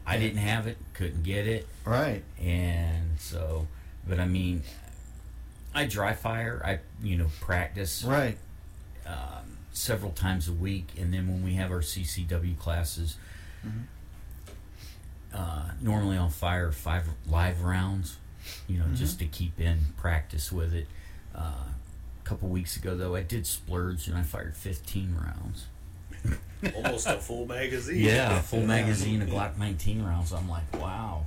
I 0.05 0.17
didn't 0.17 0.39
have 0.39 0.67
it, 0.67 0.77
couldn't 0.93 1.23
get 1.23 1.47
it, 1.47 1.67
Right. 1.85 2.23
and 2.39 3.19
so. 3.19 3.67
But 4.07 4.19
I 4.19 4.25
mean, 4.25 4.63
I 5.73 5.85
dry 5.85 6.13
fire. 6.13 6.61
I 6.65 6.79
you 7.05 7.17
know 7.17 7.29
practice 7.39 8.03
Right. 8.03 8.37
um, 9.05 9.57
several 9.73 10.11
times 10.11 10.47
a 10.47 10.53
week, 10.53 10.89
and 10.99 11.13
then 11.13 11.27
when 11.27 11.43
we 11.43 11.53
have 11.53 11.71
our 11.71 11.81
CCW 11.81 12.55
classes, 12.57 13.15
Mhm. 13.65 13.83
uh, 15.33 15.69
normally 15.81 16.17
I'll 16.17 16.29
fire 16.29 16.71
five 16.71 17.07
live 17.27 17.61
rounds, 17.61 18.17
you 18.67 18.79
know, 18.79 18.87
just 18.95 19.19
to 19.19 19.25
keep 19.27 19.59
in 19.59 19.79
practice 19.97 20.51
with 20.51 20.73
it. 20.73 20.87
Uh, 21.33 21.65
couple 22.31 22.47
weeks 22.47 22.77
ago, 22.77 22.95
though, 22.95 23.13
I 23.13 23.23
did 23.23 23.45
splurge 23.45 24.07
and 24.07 24.17
I 24.17 24.21
fired 24.21 24.55
15 24.55 25.17
rounds. 25.21 25.65
Almost 26.77 27.05
a 27.07 27.17
full 27.17 27.45
magazine. 27.45 28.05
Yeah, 28.05 28.39
a 28.39 28.41
full 28.41 28.61
magazine 28.61 29.21
of 29.21 29.27
Glock 29.27 29.57
19 29.57 30.01
rounds. 30.01 30.31
I'm 30.31 30.47
like, 30.47 30.63
wow. 30.79 31.25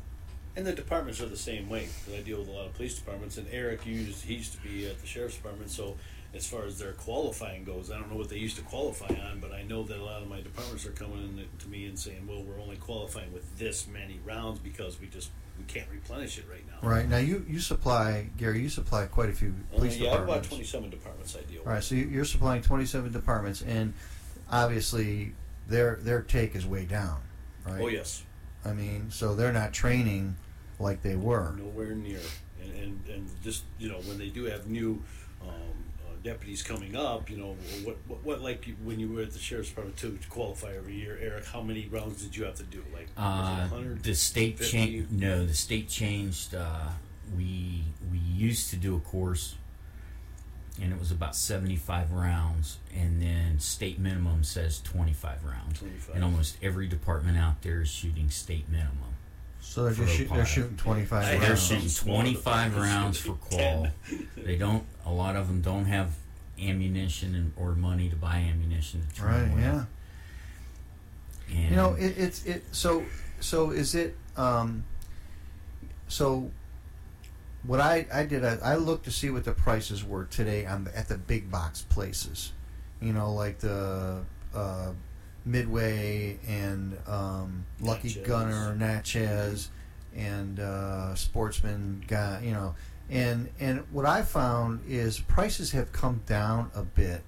And 0.57 0.64
the 0.64 0.73
departments 0.73 1.21
are 1.21 1.27
the 1.27 1.37
same 1.37 1.69
way. 1.69 1.88
I 2.17 2.21
deal 2.21 2.38
with 2.38 2.49
a 2.49 2.53
lot 2.53 2.67
of 2.67 2.75
police 2.75 2.95
departments, 2.97 3.38
and 3.38 3.47
Eric 3.51 3.85
used 3.87 4.25
he 4.25 4.35
used 4.35 4.53
to 4.53 4.59
be 4.62 4.87
at 4.87 5.01
the 5.01 5.07
sheriff's 5.07 5.37
department. 5.37 5.71
So 5.71 5.97
as 6.33 6.47
far 6.47 6.64
as 6.64 6.79
their 6.79 6.93
qualifying 6.93 7.64
goes, 7.64 7.90
I 7.90 7.99
don't 7.99 8.09
know 8.11 8.17
what 8.17 8.29
they 8.29 8.38
used 8.38 8.57
to 8.57 8.62
qualify 8.62 9.07
on, 9.31 9.40
but 9.40 9.53
I 9.53 9.62
know 9.62 9.83
that 9.83 9.99
a 9.99 10.05
lot 10.05 10.23
of 10.23 10.29
my 10.29 10.40
departments 10.40 10.87
are 10.87 10.90
coming 10.93 11.19
in 11.38 11.45
to 11.59 11.69
me 11.69 11.87
and 11.87 11.99
saying, 11.99 12.27
"Well, 12.29 12.43
we're 12.45 12.61
only 12.61 12.77
qualifying 12.77 13.33
with 13.33 13.59
this 13.59 13.88
many 13.88 14.21
rounds 14.25 14.61
because 14.61 15.01
we 15.01 15.09
just 15.09 15.31
we 15.59 15.64
can't 15.64 15.88
replenish 15.90 16.38
it 16.38 16.45
right 16.49 16.64
now." 16.69 16.88
Right. 16.88 17.09
Now 17.09 17.19
you 17.19 17.45
you 17.49 17.59
supply 17.59 18.31
Gary. 18.37 18.61
You 18.62 18.69
supply 18.69 19.07
quite 19.07 19.31
a 19.31 19.33
few 19.33 19.55
Uh, 19.73 19.77
police 19.79 19.97
yeah, 19.97 20.11
I 20.11 20.12
have 20.12 20.21
about 20.23 20.43
departments. 20.45 20.49
twenty-seven 20.51 20.90
departments 20.90 21.37
I 21.37 21.40
deal 21.51 21.59
with. 21.62 21.67
All 21.67 21.73
right. 21.73 21.83
So 21.83 21.97
you- 21.97 22.07
you're 22.09 22.25
supplying 22.25 22.62
27 22.62 23.11
departments, 23.11 23.61
and 23.62 23.93
obviously 24.51 25.35
their 25.67 25.97
their 25.97 26.23
take 26.23 26.55
is 26.55 26.64
way 26.64 26.85
down. 26.85 27.21
Right. 27.67 27.81
Oh 27.81 27.88
yes, 27.88 28.23
I 28.64 28.73
mean, 28.73 29.11
so 29.11 29.35
they're 29.35 29.53
not 29.53 29.73
training 29.73 30.37
like 30.79 31.03
they 31.03 31.17
were. 31.17 31.55
nowhere 31.59 31.95
near. 31.95 32.21
And, 32.63 32.73
and 32.75 33.01
and 33.09 33.31
just 33.43 33.65
you 33.79 33.89
know 33.89 33.99
when 34.07 34.19
they 34.19 34.29
do 34.29 34.45
have 34.45 34.67
new 34.69 35.03
um, 35.43 35.49
uh, 35.51 36.15
deputies 36.23 36.63
coming 36.63 36.97
up, 36.97 37.29
you 37.31 37.37
know 37.37 37.57
what, 37.85 37.97
what 38.07 38.25
what 38.25 38.41
like 38.43 38.67
when 38.83 38.99
you 38.99 39.09
were 39.13 39.23
at 39.23 39.33
the 39.33 39.39
sheriff's 39.39 39.69
department 39.69 39.99
too 39.99 40.17
to 40.17 40.29
qualify 40.29 40.75
every 40.77 40.95
year, 40.95 41.19
Eric, 41.21 41.45
how 41.47 41.61
many 41.63 41.87
rounds 41.89 42.23
did 42.23 42.35
you 42.37 42.45
have 42.45 42.55
to 42.57 42.63
do? 42.65 42.83
Like 42.93 43.09
was 43.17 43.59
it 43.59 43.63
Uh, 43.65 43.69
100? 43.69 44.03
the 44.03 44.15
state 44.15 44.61
changed. 44.61 45.13
No, 45.13 45.45
the 45.45 45.55
state 45.55 45.89
changed. 45.89 46.55
Uh, 46.55 46.89
we 47.37 47.85
we 48.11 48.19
used 48.19 48.71
to 48.71 48.77
do 48.77 48.97
a 48.97 49.01
course, 49.01 49.57
and 50.81 50.93
it 50.93 50.99
was 50.99 51.11
about 51.11 51.37
seventy 51.37 51.77
five 51.77 52.13
rounds, 52.13 52.79
and 52.95 53.21
then 53.21 53.59
state 53.61 53.99
minimum 53.99 54.43
says 54.45 54.81
twenty 54.81 55.13
five 55.13 55.45
rounds. 55.45 55.79
25. 55.81 56.15
And 56.15 56.25
almost 56.25 56.57
every 56.63 56.87
department 56.87 57.37
out 57.39 57.61
there 57.63 57.83
is 57.83 57.89
shooting 57.91 58.31
state 58.31 58.69
minimum. 58.71 59.13
So 59.66 59.85
they're 59.85 59.92
For 59.94 60.05
just 60.05 60.16
shoot, 60.16 60.29
they're 60.31 60.44
shooting 60.46 60.77
25 60.77 61.24
I 61.24 61.31
They're 61.38 61.40
rounds. 61.48 61.66
shooting 61.66 61.88
25 62.12 62.77
rounds 62.77 63.18
for 63.18 63.33
qual. 63.33 63.88
They 64.37 64.57
don't. 64.57 64.85
A 65.07 65.11
lot 65.11 65.37
of 65.37 65.48
them 65.48 65.62
don't 65.62 65.87
have 65.87 66.11
ammunition 66.62 67.35
and, 67.35 67.53
or 67.57 67.74
money 67.74 68.09
to 68.09 68.14
buy 68.14 68.37
ammunition 68.37 69.05
to 69.09 69.14
train 69.14 69.33
Right. 69.48 69.55
with. 69.55 69.64
Yeah. 69.64 69.85
And 71.57 71.70
You 71.70 71.77
know, 71.77 71.94
it, 71.94 72.14
it's 72.16 72.44
it. 72.44 72.62
So 72.72 73.05
so 73.40 73.70
is 73.70 73.94
it? 73.96 74.16
Um, 74.37 74.85
so 76.09 76.50
what 77.64 77.81
I 77.81 78.07
I 78.12 78.24
did 78.27 78.44
I, 78.44 78.59
I 78.62 78.77
looked 78.77 79.07
to 79.07 79.11
see 79.11 79.31
what 79.31 79.44
the 79.44 79.53
prices 79.53 80.05
were 80.05 80.27
today 80.27 80.66
on 80.66 80.85
the, 80.85 80.96
at 80.96 81.09
the 81.09 81.16
big 81.18 81.50
box 81.50 81.83
places. 81.83 82.53
You 83.00 83.12
know, 83.12 83.33
like 83.33 83.59
the 83.59 84.20
uh, 84.55 84.90
Midway 85.44 86.38
and 86.48 86.96
um, 87.07 87.64
Lucky 87.80 88.09
Natchez. 88.09 88.26
Gunner, 88.26 88.74
Natchez, 88.74 89.70
and 90.16 90.61
uh, 90.61 91.14
Sportsman's 91.14 92.04
Guide. 92.07 92.44
You 92.44 92.52
know, 92.52 92.74
and 93.11 93.48
and 93.61 93.85
what 93.92 94.07
I 94.07 94.22
found 94.22 94.80
is 94.88 95.20
prices 95.20 95.72
have 95.72 95.92
come 95.92 96.22
down 96.26 96.70
a 96.74 96.83
bit 96.83 97.22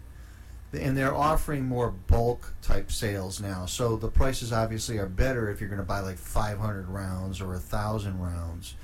and 0.72 0.96
they're 0.96 1.14
offering 1.14 1.64
more 1.64 1.90
bulk 1.90 2.52
type 2.62 2.90
sales 2.90 3.40
now. 3.40 3.66
So 3.66 3.96
the 3.96 4.08
prices 4.08 4.52
obviously 4.52 4.98
are 4.98 5.06
better 5.06 5.50
if 5.50 5.60
you're 5.60 5.68
going 5.68 5.80
to 5.80 5.86
buy 5.86 6.00
like 6.00 6.18
500 6.18 6.88
rounds 6.88 7.40
or 7.40 7.54
a 7.54 7.58
thousand 7.58 8.20
rounds. 8.20 8.74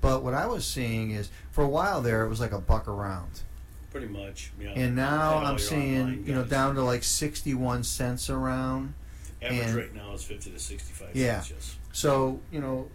But 0.00 0.22
what 0.22 0.34
I 0.34 0.46
was 0.46 0.66
seeing 0.66 1.12
is 1.12 1.30
for 1.50 1.64
a 1.64 1.68
while 1.68 2.02
there 2.02 2.24
it 2.24 2.28
was 2.28 2.40
like 2.40 2.52
a 2.52 2.58
buck 2.58 2.86
a 2.86 2.92
round, 2.92 3.42
Pretty 3.92 4.08
much. 4.08 4.50
Yeah. 4.58 4.70
and 4.70 4.96
now 4.96 5.36
I'm 5.44 5.58
seeing 5.58 6.24
you 6.26 6.34
know 6.34 6.44
down 6.44 6.74
to 6.76 6.82
like 6.82 7.04
61 7.04 7.84
cents 7.84 8.28
a 8.30 8.36
round. 8.36 8.94
Average 9.42 9.60
and- 9.60 9.76
right 9.76 9.94
now 9.94 10.14
is 10.14 10.24
50 10.24 10.50
to 10.50 10.58
65 10.58 11.10
Yeah. 11.14 11.40
cents. 11.40 11.50
Yes. 11.50 11.76
So 11.92 12.40
you 12.50 12.60
know. 12.60 12.88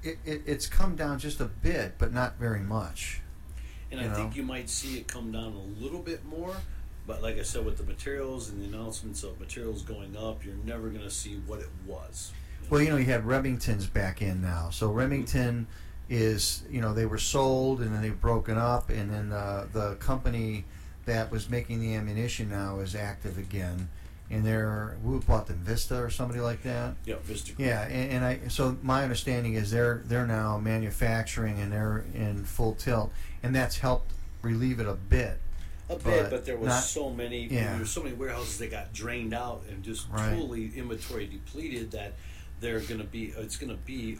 It, 0.00 0.16
it, 0.24 0.42
it's 0.46 0.68
come 0.68 0.94
down 0.94 1.18
just 1.18 1.40
a 1.40 1.46
bit, 1.46 1.96
but 1.98 2.12
not 2.14 2.38
very 2.38 2.60
much. 2.60 3.20
And 3.90 4.00
You 4.00 4.06
I 4.06 4.10
think 4.10 4.36
you 4.36 4.44
might 4.44 4.70
see 4.70 4.96
it 4.96 5.08
come 5.08 5.32
down 5.32 5.54
a 5.54 5.82
little 5.82 5.98
bit 5.98 6.24
more. 6.24 6.54
But 7.04 7.20
like 7.20 7.36
I 7.36 7.42
said, 7.42 7.64
with 7.66 7.78
the 7.78 7.82
materials 7.82 8.48
and 8.48 8.62
the 8.62 8.66
announcements 8.66 9.24
of 9.24 9.40
materials 9.40 9.82
going 9.82 10.16
up, 10.16 10.44
you're 10.44 10.54
never 10.64 10.88
going 10.88 11.02
to 11.02 11.10
see 11.10 11.40
what 11.48 11.58
it 11.58 11.68
was. 11.84 12.30
Well, 12.70 12.80
you 12.80 12.90
know, 12.90 12.96
you 12.96 13.06
have 13.06 13.26
Remington's 13.26 13.88
back 13.88 14.22
in 14.22 14.40
now. 14.40 14.70
So 14.70 14.88
Remington 14.92 15.66
is, 16.08 16.62
you 16.70 16.80
know, 16.80 16.94
they 16.94 17.06
were 17.06 17.18
sold 17.18 17.80
and 17.80 17.94
then 17.94 18.02
they've 18.02 18.20
broken 18.20 18.56
up, 18.56 18.90
and 18.90 19.10
then 19.12 19.32
uh, 19.32 19.66
the 19.72 19.94
company 19.96 20.64
that 21.04 21.30
was 21.30 21.48
making 21.50 21.80
the 21.80 21.94
ammunition 21.94 22.48
now 22.50 22.80
is 22.80 22.94
active 22.94 23.38
again. 23.38 23.88
And 24.30 24.44
they're 24.44 24.98
who 25.02 25.20
bought 25.20 25.46
them, 25.46 25.56
Vista 25.62 25.96
or 26.02 26.10
somebody 26.10 26.40
like 26.40 26.62
that. 26.64 26.96
Yeah, 27.06 27.16
Vista. 27.22 27.52
Yeah, 27.56 27.84
and, 27.86 28.12
and 28.12 28.24
I 28.26 28.48
so 28.48 28.76
my 28.82 29.02
understanding 29.02 29.54
is 29.54 29.70
they're 29.70 30.02
they're 30.04 30.26
now 30.26 30.58
manufacturing 30.58 31.58
and 31.60 31.72
they're 31.72 32.04
in 32.14 32.44
full 32.44 32.74
tilt, 32.74 33.10
and 33.42 33.54
that's 33.54 33.78
helped 33.78 34.12
relieve 34.42 34.80
it 34.80 34.86
a 34.86 34.92
bit. 34.94 35.40
A 35.88 35.96
bit, 35.96 36.04
but 36.04 36.30
but, 36.30 36.44
there 36.44 36.58
was 36.58 36.68
not- 36.68 36.82
so 36.82 37.08
many. 37.08 37.46
yeah. 37.46 37.70
There 37.70 37.78
were 37.78 37.86
so 37.86 38.02
many 38.02 38.14
warehouses 38.14 38.58
that 38.58 38.70
got 38.70 38.92
drained 38.92 39.32
out 39.32 39.62
and 39.70 39.82
just 39.82 40.06
Right. 40.10 40.28
totally 40.28 40.72
inventory 40.76 41.26
depleted 41.26 41.92
that 41.92 42.12
they're 42.60 42.80
going 42.80 43.00
to 43.00 43.06
be. 43.06 43.32
It's 43.34 43.56
going 43.56 43.70
to 43.70 43.82
be 43.82 44.18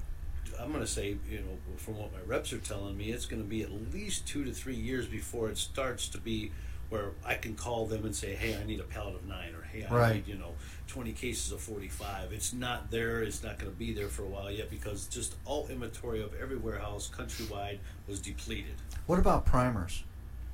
I'm 0.60 0.68
going 0.72 0.80
to 0.84 0.90
say, 0.90 1.16
you 1.30 1.38
know, 1.38 1.56
from 1.76 1.98
what 1.98 2.12
my 2.12 2.20
reps 2.26 2.52
are 2.52 2.58
telling 2.58 2.96
me, 2.96 3.10
it's 3.12 3.26
going 3.26 3.42
to 3.42 3.48
be 3.48 3.62
at 3.62 3.70
least 3.92 4.26
two 4.26 4.44
to 4.44 4.52
three 4.52 4.74
years 4.74 5.06
before 5.06 5.48
it 5.48 5.56
starts 5.58 6.08
to 6.08 6.18
be 6.18 6.50
where 6.90 7.10
I 7.24 7.34
can 7.34 7.54
call 7.54 7.86
them 7.86 8.04
and 8.04 8.16
say, 8.16 8.34
hey, 8.34 8.56
I 8.60 8.64
need 8.64 8.80
a 8.80 8.84
pallet 8.84 9.14
of 9.14 9.26
nine, 9.26 9.54
or 9.54 9.62
hey, 9.62 9.84
I 9.84 9.94
Right. 9.94 10.14
need, 10.16 10.26
you 10.26 10.36
know, 10.36 10.54
20 10.86 11.12
cases 11.12 11.52
of 11.52 11.60
45. 11.60 12.32
It's 12.32 12.54
not 12.54 12.90
there. 12.90 13.20
It's 13.22 13.42
not 13.42 13.58
going 13.58 13.70
to 13.70 13.78
be 13.78 13.92
there 13.92 14.08
for 14.08 14.22
a 14.22 14.26
while 14.26 14.50
yet 14.50 14.70
because 14.70 15.06
just 15.06 15.34
all 15.44 15.66
inventory 15.68 16.22
of 16.22 16.32
every 16.40 16.56
warehouse 16.56 17.10
countrywide 17.14 17.78
was 18.06 18.20
depleted. 18.20 18.74
What 19.06 19.18
about 19.18 19.44
primers? 19.44 20.02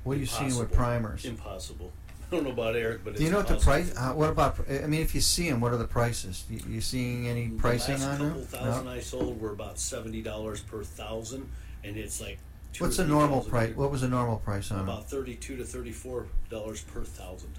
What 0.03 0.17
are 0.17 0.19
you 0.19 0.25
seeing 0.25 0.57
with 0.57 0.71
primers? 0.73 1.23
Impossible. 1.25 1.93
I 2.27 2.35
don't 2.35 2.43
know 2.43 2.51
about 2.51 2.75
Eric, 2.75 3.01
but 3.03 3.15
Do 3.15 3.23
you 3.23 3.29
know 3.29 3.37
what 3.37 3.47
the 3.47 3.55
price? 3.55 3.95
Uh, 3.95 4.13
what 4.13 4.29
about? 4.29 4.59
I 4.69 4.87
mean, 4.87 5.01
if 5.01 5.13
you 5.13 5.21
see 5.21 5.49
them, 5.49 5.61
what 5.61 5.71
are 5.73 5.77
the 5.77 5.87
prices? 5.87 6.43
You, 6.49 6.59
you 6.67 6.81
seeing 6.81 7.27
any 7.27 7.49
pricing 7.49 7.99
the 7.99 8.05
last 8.05 8.19
on 8.21 8.27
couple 8.27 8.41
them? 8.41 8.47
thousand 8.47 8.85
No? 8.85 8.91
I 8.91 8.99
sold 8.99 9.39
were 9.39 9.51
about 9.51 9.77
seventy 9.79 10.21
dollars 10.21 10.61
per 10.61 10.83
thousand, 10.83 11.49
and 11.83 11.95
it's 11.97 12.19
like 12.19 12.39
two 12.73 12.83
What's 12.85 12.99
or 12.99 13.03
the 13.03 13.09
three 13.09 13.17
normal 13.17 13.37
thousand 13.39 13.51
price? 13.51 13.75
What 13.75 13.91
was 13.91 14.01
the 14.01 14.07
normal 14.07 14.37
price 14.37 14.71
on 14.71 14.77
them? 14.79 14.89
About 14.89 15.09
thirty-two 15.09 15.57
to 15.57 15.63
thirty-four 15.63 16.25
dollars 16.49 16.81
per 16.81 17.03
thousand. 17.03 17.53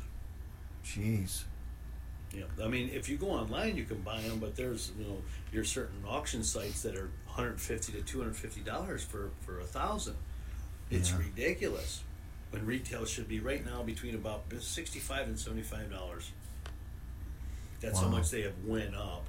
Jeez. 0.84 1.44
Yeah, 2.34 2.44
I 2.62 2.66
mean, 2.68 2.90
if 2.92 3.08
you 3.08 3.16
go 3.16 3.28
online, 3.30 3.76
you 3.76 3.84
can 3.84 3.98
buy 4.00 4.20
them, 4.22 4.38
but 4.40 4.56
there's 4.56 4.92
you 4.98 5.04
know 5.04 5.22
your 5.52 5.64
certain 5.64 6.02
auction 6.06 6.42
sites 6.42 6.82
that 6.82 6.96
are 6.96 7.10
one 7.26 7.36
hundred 7.36 7.60
fifty 7.60 7.92
to 7.92 8.02
two 8.02 8.18
hundred 8.18 8.36
fifty 8.36 8.60
dollars 8.62 9.04
for 9.04 9.30
for 9.40 9.60
a 9.60 9.64
thousand. 9.64 10.16
It's 10.90 11.10
Yeah. 11.10 11.18
ridiculous. 11.18 12.02
When 12.50 12.64
retail 12.64 13.04
should 13.04 13.28
be 13.28 13.40
right 13.40 13.64
now 13.64 13.82
between 13.82 14.14
about 14.14 14.44
sixty-five 14.60 15.26
and 15.26 15.38
seventy-five 15.38 15.90
dollars. 15.90 16.30
That's 17.80 17.98
how 17.98 18.06
Wow. 18.06 18.12
much 18.12 18.30
they 18.30 18.42
have 18.42 18.64
went 18.64 18.94
up, 18.94 19.26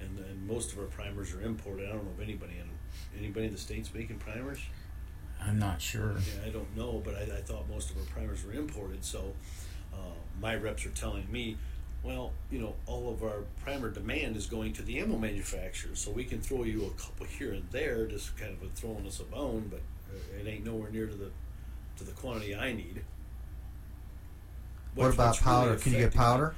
and 0.00 0.16
then 0.16 0.46
most 0.46 0.72
of 0.72 0.78
our 0.78 0.86
primers 0.86 1.34
are 1.34 1.42
imported. 1.42 1.88
I 1.88 1.92
don't 1.92 2.04
know 2.04 2.12
if 2.16 2.22
anybody 2.22 2.54
in 2.58 3.18
anybody 3.18 3.46
in 3.46 3.52
the 3.52 3.58
states 3.58 3.90
making 3.92 4.18
primers. 4.18 4.58
I'm 5.40 5.58
not 5.58 5.82
sure. 5.82 6.12
Yeah, 6.12 6.46
I 6.46 6.50
don't 6.50 6.74
know, 6.76 7.02
but 7.04 7.16
I, 7.16 7.22
I 7.22 7.40
thought 7.42 7.68
most 7.68 7.90
of 7.90 7.98
our 7.98 8.04
primers 8.04 8.44
were 8.44 8.52
imported. 8.52 9.04
So 9.04 9.34
uh, 9.92 9.96
my 10.40 10.54
reps 10.54 10.86
are 10.86 10.90
telling 10.90 11.30
me, 11.30 11.56
well, 12.04 12.32
you 12.50 12.60
know, 12.60 12.74
all 12.86 13.10
of 13.12 13.22
our 13.24 13.42
primer 13.62 13.90
demand 13.90 14.36
is 14.36 14.46
going 14.46 14.72
to 14.74 14.82
the 14.82 15.00
ammo 15.00 15.18
manufacturers, 15.18 15.98
so 15.98 16.12
we 16.12 16.24
can 16.24 16.40
throw 16.40 16.62
you 16.62 16.86
a 16.86 16.90
couple 17.00 17.26
here 17.26 17.52
and 17.52 17.68
there, 17.72 18.06
just 18.06 18.36
kind 18.36 18.56
of 18.62 18.70
throwing 18.72 19.04
us 19.06 19.18
a 19.20 19.24
bone, 19.24 19.68
but 19.68 19.80
uh, 20.10 20.40
it 20.40 20.48
ain't 20.48 20.64
nowhere 20.64 20.90
near 20.90 21.06
to 21.06 21.14
the 21.14 21.30
to 22.02 22.10
the 22.10 22.16
quantity 22.20 22.54
I 22.54 22.72
need. 22.72 23.02
What 24.94 25.14
about 25.14 25.28
what's 25.28 25.46
really 25.46 25.56
powder? 25.68 25.76
Can 25.76 25.92
you 25.92 25.98
get 25.98 26.14
powder? 26.14 26.54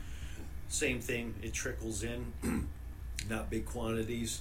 same 0.68 0.98
thing. 1.00 1.34
It 1.42 1.52
trickles 1.52 2.02
in, 2.02 2.32
not 3.30 3.48
big 3.48 3.64
quantities, 3.64 4.40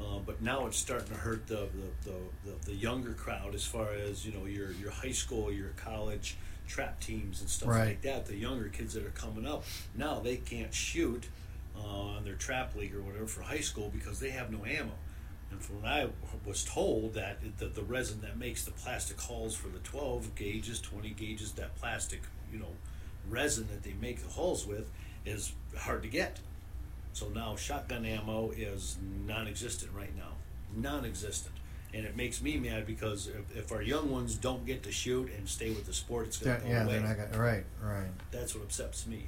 uh, 0.00 0.18
but 0.26 0.42
now 0.42 0.66
it's 0.66 0.76
starting 0.78 1.08
to 1.08 1.14
hurt 1.14 1.46
the 1.46 1.68
the, 2.04 2.10
the, 2.10 2.16
the 2.50 2.66
the 2.70 2.74
younger 2.74 3.12
crowd 3.12 3.54
as 3.54 3.64
far 3.64 3.90
as 3.92 4.26
you 4.26 4.32
know 4.32 4.46
your 4.46 4.72
your 4.72 4.90
high 4.90 5.12
school, 5.12 5.52
your 5.52 5.68
college 5.76 6.36
trap 6.66 7.00
teams 7.00 7.40
and 7.40 7.48
stuff 7.48 7.68
Right. 7.68 7.86
like 7.88 8.02
that. 8.02 8.26
The 8.26 8.36
younger 8.36 8.68
kids 8.68 8.94
that 8.94 9.06
are 9.06 9.10
coming 9.10 9.46
up 9.46 9.64
now 9.94 10.18
they 10.20 10.36
can't 10.36 10.74
shoot 10.74 11.26
uh, 11.76 11.80
on 11.86 12.24
their 12.24 12.34
trap 12.34 12.74
league 12.74 12.94
or 12.94 13.00
whatever 13.02 13.26
for 13.26 13.42
high 13.42 13.60
school 13.60 13.90
because 13.94 14.18
they 14.18 14.30
have 14.30 14.50
no 14.50 14.64
ammo. 14.66 14.92
And 15.50 15.62
from 15.62 15.82
what 15.82 15.90
I 15.90 16.08
was 16.44 16.64
told, 16.64 17.14
that 17.14 17.38
it- 17.42 17.58
the, 17.58 17.66
the 17.66 17.82
resin 17.82 18.20
that 18.22 18.36
makes 18.36 18.64
the 18.64 18.70
plastic 18.72 19.20
hulls 19.20 19.54
for 19.54 19.68
the 19.68 19.78
12 19.80 20.34
gauges, 20.34 20.80
20 20.80 21.10
gauges, 21.10 21.52
that 21.52 21.74
plastic, 21.76 22.20
you 22.52 22.58
know, 22.58 22.72
resin 23.28 23.66
that 23.68 23.82
they 23.82 23.94
make 24.00 24.22
the 24.22 24.28
hulls 24.28 24.66
with 24.66 24.90
is 25.24 25.52
hard 25.76 26.02
to 26.02 26.08
get. 26.08 26.38
So 27.12 27.28
now 27.28 27.56
shotgun 27.56 28.04
ammo 28.04 28.50
is 28.50 28.96
non-existent 29.26 29.90
right 29.94 30.14
now, 30.16 30.32
non-existent, 30.76 31.54
and 31.92 32.04
it 32.04 32.14
makes 32.16 32.40
me 32.42 32.56
mad 32.58 32.86
because 32.86 33.26
if, 33.26 33.56
if 33.56 33.72
our 33.72 33.82
young 33.82 34.10
ones 34.10 34.34
don't 34.36 34.64
get 34.66 34.82
to 34.84 34.92
shoot 34.92 35.30
and 35.36 35.48
stay 35.48 35.70
with 35.70 35.86
the 35.86 35.92
sport, 35.92 36.26
it's 36.28 36.38
going 36.38 36.56
to 36.60 36.62
go 36.62 36.68
yeah, 36.70 36.84
away. 36.84 36.92
they're 36.92 37.02
not 37.02 37.16
gonna, 37.16 37.42
right, 37.42 37.64
right. 37.82 38.06
That's 38.30 38.54
what 38.54 38.64
upsets 38.64 39.06
me. 39.06 39.26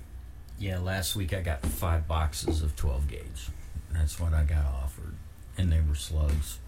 Yeah, 0.58 0.78
last 0.78 1.16
week 1.16 1.32
I 1.32 1.40
got 1.40 1.62
five 1.64 2.06
boxes 2.06 2.62
of 2.62 2.76
12 2.76 3.08
gauge. 3.08 3.48
That's 3.92 4.20
what 4.20 4.34
I 4.34 4.44
got 4.44 4.64
offered, 4.66 5.14
and 5.60 5.70
they 5.70 5.80
were 5.86 5.94
slugs. 5.94 6.58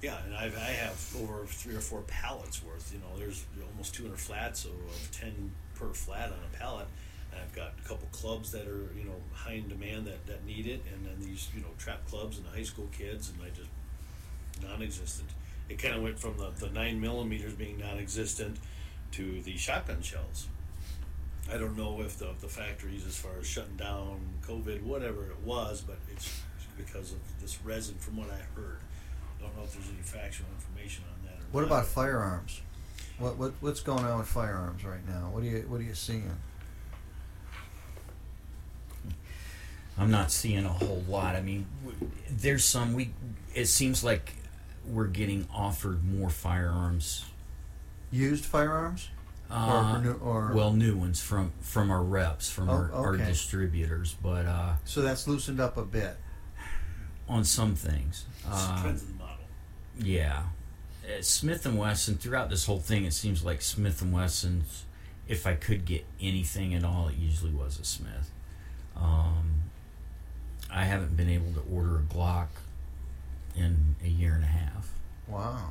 Yeah, 0.00 0.16
and 0.24 0.34
I've, 0.34 0.56
I 0.56 0.70
have 0.70 1.16
over 1.20 1.44
three 1.46 1.74
or 1.74 1.80
four 1.80 2.02
pallets 2.02 2.62
worth. 2.64 2.92
You 2.92 3.00
know, 3.00 3.18
there's 3.18 3.44
almost 3.70 3.94
200 3.94 4.18
flats, 4.18 4.60
so 4.60 4.70
of 4.70 5.10
10 5.12 5.52
per 5.74 5.88
flat 5.92 6.28
on 6.28 6.38
a 6.52 6.56
pallet. 6.56 6.86
And 7.30 7.40
I've 7.40 7.54
got 7.54 7.72
a 7.84 7.88
couple 7.88 8.08
clubs 8.12 8.52
that 8.52 8.66
are, 8.66 8.90
you 8.96 9.04
know, 9.04 9.14
high 9.32 9.54
in 9.54 9.68
demand 9.68 10.06
that, 10.06 10.26
that 10.26 10.44
need 10.44 10.66
it, 10.66 10.82
and 10.92 11.06
then 11.06 11.14
these, 11.20 11.48
you 11.54 11.60
know, 11.60 11.68
trap 11.78 12.06
clubs 12.08 12.36
and 12.36 12.46
the 12.46 12.50
high 12.50 12.62
school 12.62 12.88
kids, 12.96 13.30
and 13.30 13.38
I 13.42 13.50
just 13.50 13.68
non-existent. 14.62 15.28
It 15.68 15.78
kind 15.78 15.94
of 15.94 16.02
went 16.02 16.18
from 16.18 16.36
the, 16.36 16.50
the 16.50 16.72
nine 16.72 17.00
millimeters 17.00 17.54
being 17.54 17.78
non-existent 17.78 18.58
to 19.12 19.40
the 19.42 19.56
shotgun 19.56 20.02
shells. 20.02 20.46
I 21.52 21.56
don't 21.56 21.76
know 21.76 22.00
if 22.00 22.18
the 22.18 22.30
the 22.40 22.48
factories, 22.48 23.04
as 23.06 23.16
far 23.16 23.32
as 23.40 23.46
shutting 23.46 23.76
down 23.76 24.20
COVID, 24.46 24.82
whatever 24.82 25.24
it 25.24 25.40
was, 25.44 25.80
but 25.80 25.98
it's 26.12 26.40
because 26.76 27.12
of 27.12 27.18
this 27.40 27.58
resin, 27.64 27.94
from 27.96 28.16
what 28.16 28.28
I 28.30 28.38
heard. 28.60 28.78
I 29.38 29.42
don't 29.44 29.56
know 29.56 29.64
if 29.64 29.72
there's 29.74 29.88
any 29.88 30.02
factual 30.02 30.46
information 30.56 31.04
on 31.12 31.26
that. 31.26 31.34
Or 31.40 31.46
What 31.52 31.60
not. 31.62 31.66
about 31.66 31.86
firearms? 31.86 32.60
What 33.18 33.36
what 33.36 33.52
what's 33.60 33.80
going 33.80 34.04
on 34.04 34.18
with 34.18 34.28
firearms 34.28 34.84
right 34.84 35.06
now? 35.08 35.28
What 35.32 35.42
are 35.42 35.46
you 35.46 35.64
what 35.68 35.80
are 35.80 35.84
you 35.84 35.94
seeing? 35.94 36.30
I'm 39.98 40.10
not 40.10 40.30
seeing 40.30 40.64
a 40.64 40.68
whole 40.72 41.04
lot. 41.08 41.36
I 41.36 41.42
mean, 41.42 41.66
there's 42.30 42.64
some. 42.64 42.94
We. 42.94 43.10
It 43.54 43.66
seems 43.66 44.02
like 44.02 44.32
we're 44.86 45.06
getting 45.06 45.46
offered 45.54 46.02
more 46.02 46.30
firearms. 46.30 47.24
Used 48.10 48.44
firearms? 48.44 49.08
Uh, 49.50 49.92
or, 49.96 50.02
new- 50.02 50.12
or 50.14 50.52
well, 50.54 50.72
new 50.72 50.96
ones 50.96 51.20
from 51.20 51.52
from 51.60 51.90
our 51.90 52.02
reps, 52.02 52.48
from 52.50 52.70
Oh, 52.70 52.72
our, 52.72 52.92
our 52.92 53.16
distributors, 53.18 54.16
but 54.22 54.46
uh, 54.46 54.72
so 54.86 55.02
that's 55.02 55.28
loosened 55.28 55.60
up 55.60 55.76
a 55.76 55.84
bit. 55.84 56.16
On 57.28 57.44
some 57.44 57.74
things. 57.74 58.26
It 58.44 58.50
on 58.50 58.82
the 58.96 59.04
model. 59.18 59.44
Yeah, 59.98 60.42
uh, 61.04 61.22
Smith 61.22 61.66
and 61.66 61.78
Wesson. 61.78 62.16
Throughout 62.16 62.50
this 62.50 62.66
whole 62.66 62.80
thing, 62.80 63.04
it 63.04 63.12
seems 63.12 63.44
like 63.44 63.62
Smith 63.62 64.02
and 64.02 64.12
Wesson's. 64.12 64.84
If 65.28 65.46
I 65.46 65.54
could 65.54 65.84
get 65.84 66.04
anything 66.20 66.74
at 66.74 66.84
all, 66.84 67.08
it 67.08 67.16
usually 67.16 67.52
was 67.52 67.78
a 67.78 67.84
Smith. 67.84 68.30
Um, 68.96 69.62
I 70.70 70.84
haven't 70.84 71.16
been 71.16 71.28
able 71.28 71.52
to 71.52 71.62
order 71.72 71.96
a 71.98 72.02
Glock 72.02 72.48
in 73.56 73.96
a 74.04 74.08
year 74.08 74.34
and 74.34 74.44
a 74.44 74.48
half. 74.48 74.90
Wow. 75.28 75.70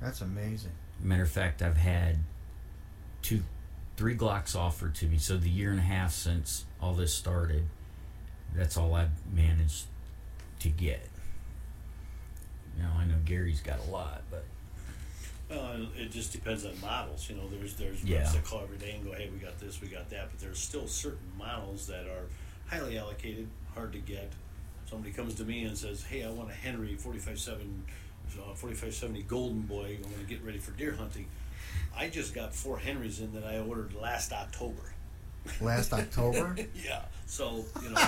That's 0.00 0.20
amazing. 0.20 0.72
Matter 1.00 1.22
of 1.22 1.30
fact, 1.30 1.62
I've 1.62 1.76
had 1.76 2.18
two, 3.22 3.42
three 3.96 4.16
Glocks 4.16 4.54
offered 4.54 4.94
to 4.96 5.06
me. 5.06 5.18
So 5.18 5.36
the 5.36 5.50
year 5.50 5.70
and 5.70 5.80
a 5.80 5.82
half 5.82 6.12
since 6.12 6.64
all 6.80 6.94
this 6.94 7.14
started, 7.14 7.64
that's 8.54 8.76
all 8.76 8.94
I've 8.94 9.10
managed 9.32 9.84
to 10.60 10.68
get. 10.68 11.06
Now 12.78 12.92
I 12.98 13.04
know 13.04 13.14
Gary's 13.24 13.60
got 13.60 13.78
a 13.86 13.90
lot, 13.90 14.22
but 14.30 14.44
Well, 15.50 15.86
it 15.96 16.10
just 16.10 16.32
depends 16.32 16.64
on 16.66 16.78
models. 16.80 17.28
You 17.30 17.36
know, 17.36 17.48
there's 17.48 17.74
there's 17.74 18.04
Yeah. 18.04 18.18
reps 18.18 18.32
that 18.34 18.44
call 18.44 18.62
every 18.62 18.76
day 18.78 18.92
and 18.92 19.04
go, 19.04 19.12
"Hey, 19.12 19.28
we 19.30 19.38
got 19.38 19.58
this, 19.58 19.80
we 19.80 19.88
got 19.88 20.10
that," 20.10 20.30
but 20.30 20.38
there's 20.40 20.58
still 20.58 20.86
certain 20.86 21.32
models 21.36 21.86
that 21.86 22.06
are 22.06 22.26
highly 22.66 22.98
allocated, 22.98 23.48
hard 23.74 23.92
to 23.92 23.98
get. 23.98 24.30
Somebody 24.88 25.12
comes 25.12 25.34
to 25.36 25.44
me 25.44 25.64
and 25.64 25.76
says, 25.76 26.02
"Hey, 26.04 26.22
I 26.24 26.30
want 26.30 26.50
a 26.50 26.54
Henry 26.54 26.96
45.7, 26.96 27.84
uh, 28.38 28.54
4570 28.54 29.22
Golden 29.22 29.62
Boy. 29.62 29.96
I'm 29.96 30.02
going 30.10 30.18
to 30.20 30.24
get 30.24 30.42
ready 30.42 30.58
for 30.58 30.72
deer 30.72 30.92
hunting." 30.94 31.26
I 31.96 32.08
just 32.08 32.34
got 32.34 32.54
four 32.54 32.78
Henrys 32.78 33.18
in 33.20 33.32
that 33.32 33.44
I 33.44 33.58
ordered 33.58 33.92
last 33.94 34.32
October. 34.32 34.94
Last 35.60 35.92
October? 35.92 36.56
yeah, 36.84 37.02
so 37.26 37.64
you 37.82 37.90
know, 37.90 38.00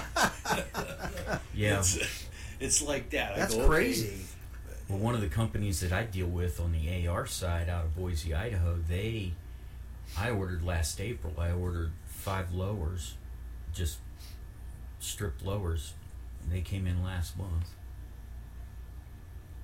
yeah. 1.54 1.78
it's, 1.78 2.26
it's 2.60 2.82
like 2.82 3.10
that. 3.10 3.36
That's 3.36 3.54
I 3.54 3.58
go, 3.58 3.62
okay, 3.64 3.70
crazy. 3.70 4.20
Well, 4.88 4.98
one 4.98 5.14
of 5.14 5.20
the 5.20 5.28
companies 5.28 5.80
that 5.80 5.92
I 5.92 6.04
deal 6.04 6.26
with 6.26 6.60
on 6.60 6.72
the 6.72 7.06
AR 7.06 7.26
side 7.26 7.68
out 7.68 7.84
of 7.84 7.96
Boise, 7.96 8.34
Idaho, 8.34 8.76
they, 8.88 9.32
I 10.18 10.30
ordered 10.30 10.64
last 10.64 11.00
April. 11.00 11.32
I 11.38 11.52
ordered 11.52 11.92
five 12.06 12.52
lowers, 12.52 13.14
just 13.72 13.98
stripped 14.98 15.44
lowers. 15.44 15.94
and 16.42 16.52
They 16.52 16.60
came 16.60 16.86
in 16.86 17.04
last 17.04 17.38
month. 17.38 17.70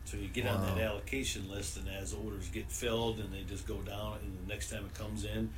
So 0.05 0.17
you 0.17 0.29
get 0.29 0.47
on 0.47 0.63
that 0.63 0.79
allocation 0.79 1.51
list, 1.51 1.77
and 1.77 1.89
as 1.89 2.15
orders 2.15 2.49
get 2.49 2.71
filled, 2.71 3.19
and 3.19 3.35
they 3.35 3.43
just 3.43 3.67
go 3.67 3.79
down, 3.79 4.19
and 4.23 4.39
the 4.39 4.49
next 4.49 4.71
time 4.71 4.85
it 4.87 4.95
comes 4.95 5.25
in, 5.25 5.51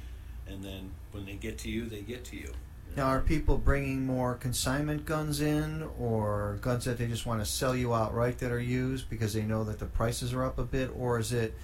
and 0.49 0.63
then 0.63 0.91
when 1.13 1.27
they 1.27 1.35
get 1.35 1.59
to 1.59 1.71
you, 1.71 1.87
they 1.87 2.01
get 2.01 2.25
to 2.27 2.37
you. 2.37 2.53
Now, 2.97 3.07
are 3.07 3.21
people 3.21 3.59
bringing 3.59 4.05
more 4.05 4.35
consignment 4.35 5.05
guns 5.05 5.41
in, 5.41 5.89
or 5.99 6.59
guns 6.61 6.85
that 6.87 6.99
they 6.99 7.07
just 7.07 7.27
want 7.27 7.41
to 7.41 7.47
sell 7.47 7.77
you 7.77 7.95
outright 7.95 8.39
that 8.39 8.51
are 8.51 8.59
used 8.61 9.09
because 9.09 9.35
they 9.35 9.43
know 9.43 9.63
that 9.65 9.79
the 9.79 9.87
prices 9.87 10.33
are 10.33 10.45
up 10.45 10.59
a 10.59 10.65
bit, 10.65 10.91
or 10.97 11.19
is 11.19 11.33
it, 11.33 11.55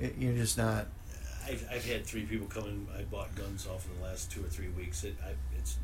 it 0.00 0.14
you're 0.18 0.34
just 0.34 0.56
not? 0.56 0.86
I've, 1.46 1.66
I've 1.70 1.84
had 1.84 2.06
three 2.06 2.22
people 2.22 2.46
come 2.46 2.64
in. 2.64 2.86
I 2.98 3.02
bought 3.02 3.34
guns 3.34 3.66
off 3.66 3.86
in 3.86 4.00
the 4.00 4.06
last 4.06 4.30
two 4.30 4.42
or 4.42 4.48
three 4.48 4.68
weeks. 4.68 5.04
It, 5.04 5.16
I, 5.22 5.32
it's 5.58 5.76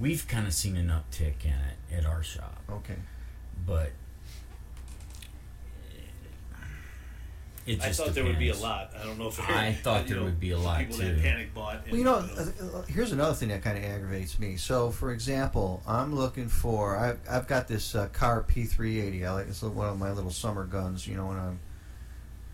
We've 0.00 0.26
kind 0.28 0.46
of 0.46 0.52
seen 0.52 0.76
an 0.76 0.88
uptick 0.88 1.44
in 1.44 1.50
it 1.52 1.96
at 1.96 2.04
our 2.06 2.22
shop. 2.22 2.62
Okay. 2.70 2.96
but 3.66 3.92
it 7.68 7.82
I 7.82 7.88
just 7.88 8.00
thought 8.00 8.14
there 8.14 8.24
would 8.24 8.38
be 8.38 8.48
a 8.48 8.52
depends. 8.52 8.62
lot. 8.62 8.92
I 8.98 9.04
don't 9.04 9.18
know 9.18 9.28
if 9.28 9.38
I 9.40 9.72
thought 9.72 10.02
you 10.02 10.08
there 10.08 10.18
know, 10.18 10.24
would 10.24 10.40
be 10.40 10.50
a 10.52 10.58
lot, 10.58 10.78
people 10.80 10.96
too. 10.96 11.04
that 11.14 11.20
panic 11.22 11.52
bought. 11.54 11.82
And, 11.84 11.90
Well, 11.92 11.98
you 11.98 12.04
know, 12.04 12.20
know, 12.20 12.52
uh, 12.72 12.78
uh, 12.78 12.82
here's 12.82 13.12
another 13.12 13.34
thing 13.34 13.50
that 13.50 13.62
kind 13.62 13.76
of 13.76 13.84
aggravates 13.84 14.38
me. 14.38 14.56
So, 14.56 14.90
for 14.90 15.12
example, 15.12 15.82
I'm 15.86 16.14
looking 16.14 16.48
for 16.48 16.96
I've, 16.96 17.20
I've 17.30 17.46
got 17.46 17.68
this 17.68 17.94
uh, 17.94 18.08
Kahr 18.08 18.42
P380. 18.42 19.26
I 19.26 19.32
like 19.32 19.48
it's 19.48 19.62
one 19.62 19.88
of 19.88 19.98
my 19.98 20.10
little 20.12 20.30
summer 20.30 20.64
guns. 20.64 21.06
You 21.06 21.16
know, 21.16 21.26
when 21.26 21.38
I'm 21.38 21.60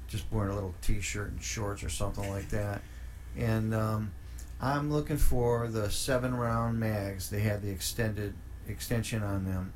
just 0.08 0.24
wearing 0.30 0.50
a 0.50 0.54
little 0.54 0.74
T-shirt 0.82 1.30
and 1.30 1.42
shorts 1.42 1.82
or 1.82 1.88
something 1.88 2.28
like 2.28 2.48
that, 2.50 2.82
and 3.36 3.74
um, 3.74 4.12
I'm 4.60 4.92
looking 4.92 5.16
for 5.16 5.68
the 5.68 5.90
seven 5.90 6.34
round 6.34 6.78
mags. 6.80 7.30
They 7.30 7.40
have 7.40 7.62
the 7.62 7.70
extended 7.70 8.34
extension 8.68 9.22
on 9.22 9.44
them, 9.44 9.72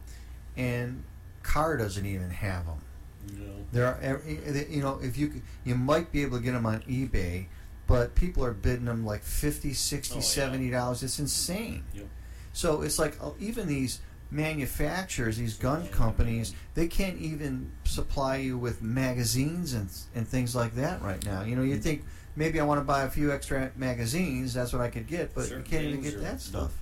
and 0.56 1.04
Kahr 1.42 1.76
doesn't 1.76 2.04
even 2.06 2.30
have 2.30 2.66
them. 2.66 2.80
You 3.26 3.66
There 3.72 3.86
are, 3.86 4.22
you 4.26 4.80
know, 4.82 4.98
if 5.02 5.18
you 5.18 5.42
you 5.64 5.74
might 5.74 6.10
be 6.12 6.22
able 6.22 6.38
to 6.38 6.42
get 6.44 6.52
them 6.52 6.66
on 6.66 6.80
eBay, 6.82 7.46
but 7.86 8.14
people 8.14 8.44
are 8.44 8.52
bidding 8.52 8.86
them 8.86 9.04
like 9.04 9.22
50 9.22 9.72
60 9.72 10.14
Oh, 10.14 10.16
yeah. 10.18 10.22
70 10.22 10.70
dollars. 10.70 11.02
It's 11.02 11.18
insane. 11.18 11.84
Yep. 11.94 12.06
So 12.52 12.82
it's 12.82 12.98
like 12.98 13.16
uh, 13.22 13.30
even 13.38 13.66
these 13.68 14.00
manufacturers, 14.30 15.36
these 15.38 15.54
gun 15.56 15.86
companies, 15.88 16.54
they 16.74 16.86
can't 16.86 17.18
even 17.18 17.70
supply 17.84 18.36
you 18.36 18.58
with 18.58 18.82
magazines 18.82 19.74
and 19.74 19.88
and 20.14 20.26
things 20.26 20.54
like 20.54 20.74
that 20.74 21.02
right 21.02 21.24
now. 21.24 21.42
You 21.42 21.56
know, 21.56 21.62
you 21.62 21.78
think 21.78 22.04
maybe 22.36 22.60
I 22.60 22.64
want 22.64 22.80
to 22.80 22.84
buy 22.84 23.02
a 23.02 23.10
few 23.10 23.32
extra 23.32 23.70
magazines, 23.76 24.54
that's 24.54 24.72
what 24.72 24.82
I 24.82 24.88
could 24.90 25.06
get, 25.06 25.34
but 25.34 25.44
Certain 25.44 25.58
you 25.64 25.70
can't 25.70 25.84
even 25.84 26.02
get 26.02 26.20
that 26.22 26.40
stuff. 26.40 26.72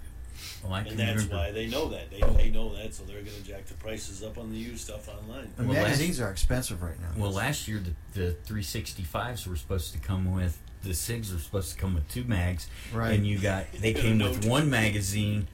Well, 0.62 0.72
I 0.74 0.78
and 0.80 0.88
can 0.88 0.96
that's 0.96 1.12
remember. 1.24 1.34
why 1.36 1.50
they 1.52 1.66
know 1.66 1.88
that 1.88 2.10
they, 2.10 2.20
they 2.42 2.50
know 2.50 2.74
that, 2.74 2.94
so 2.94 3.04
they're 3.04 3.22
going 3.22 3.36
to 3.36 3.42
jack 3.42 3.66
the 3.66 3.74
prices 3.74 4.22
up 4.22 4.38
on 4.38 4.50
the 4.50 4.56
used 4.58 4.84
stuff 4.84 5.08
online. 5.08 5.50
And 5.58 5.68
Well, 5.68 5.82
magazines 5.82 6.20
are 6.20 6.30
expensive 6.30 6.82
right 6.82 6.98
now. 7.00 7.08
Well, 7.16 7.32
last 7.32 7.68
year 7.68 7.80
the, 8.14 8.20
the 8.20 8.36
365s 8.46 9.46
were 9.46 9.56
supposed 9.56 9.92
to 9.92 9.98
come 9.98 10.32
with 10.34 10.58
the 10.82 10.90
SIGs 10.90 11.32
were 11.32 11.38
supposed 11.40 11.72
to 11.72 11.78
come 11.78 11.94
with 11.94 12.08
two 12.08 12.24
mags, 12.24 12.68
Right. 12.92 13.14
and 13.14 13.26
you 13.26 13.38
got 13.38 13.70
they 13.72 13.92
came 13.92 14.18
with 14.18 14.44
note. 14.44 14.50
one 14.50 14.70
magazine 14.70 15.48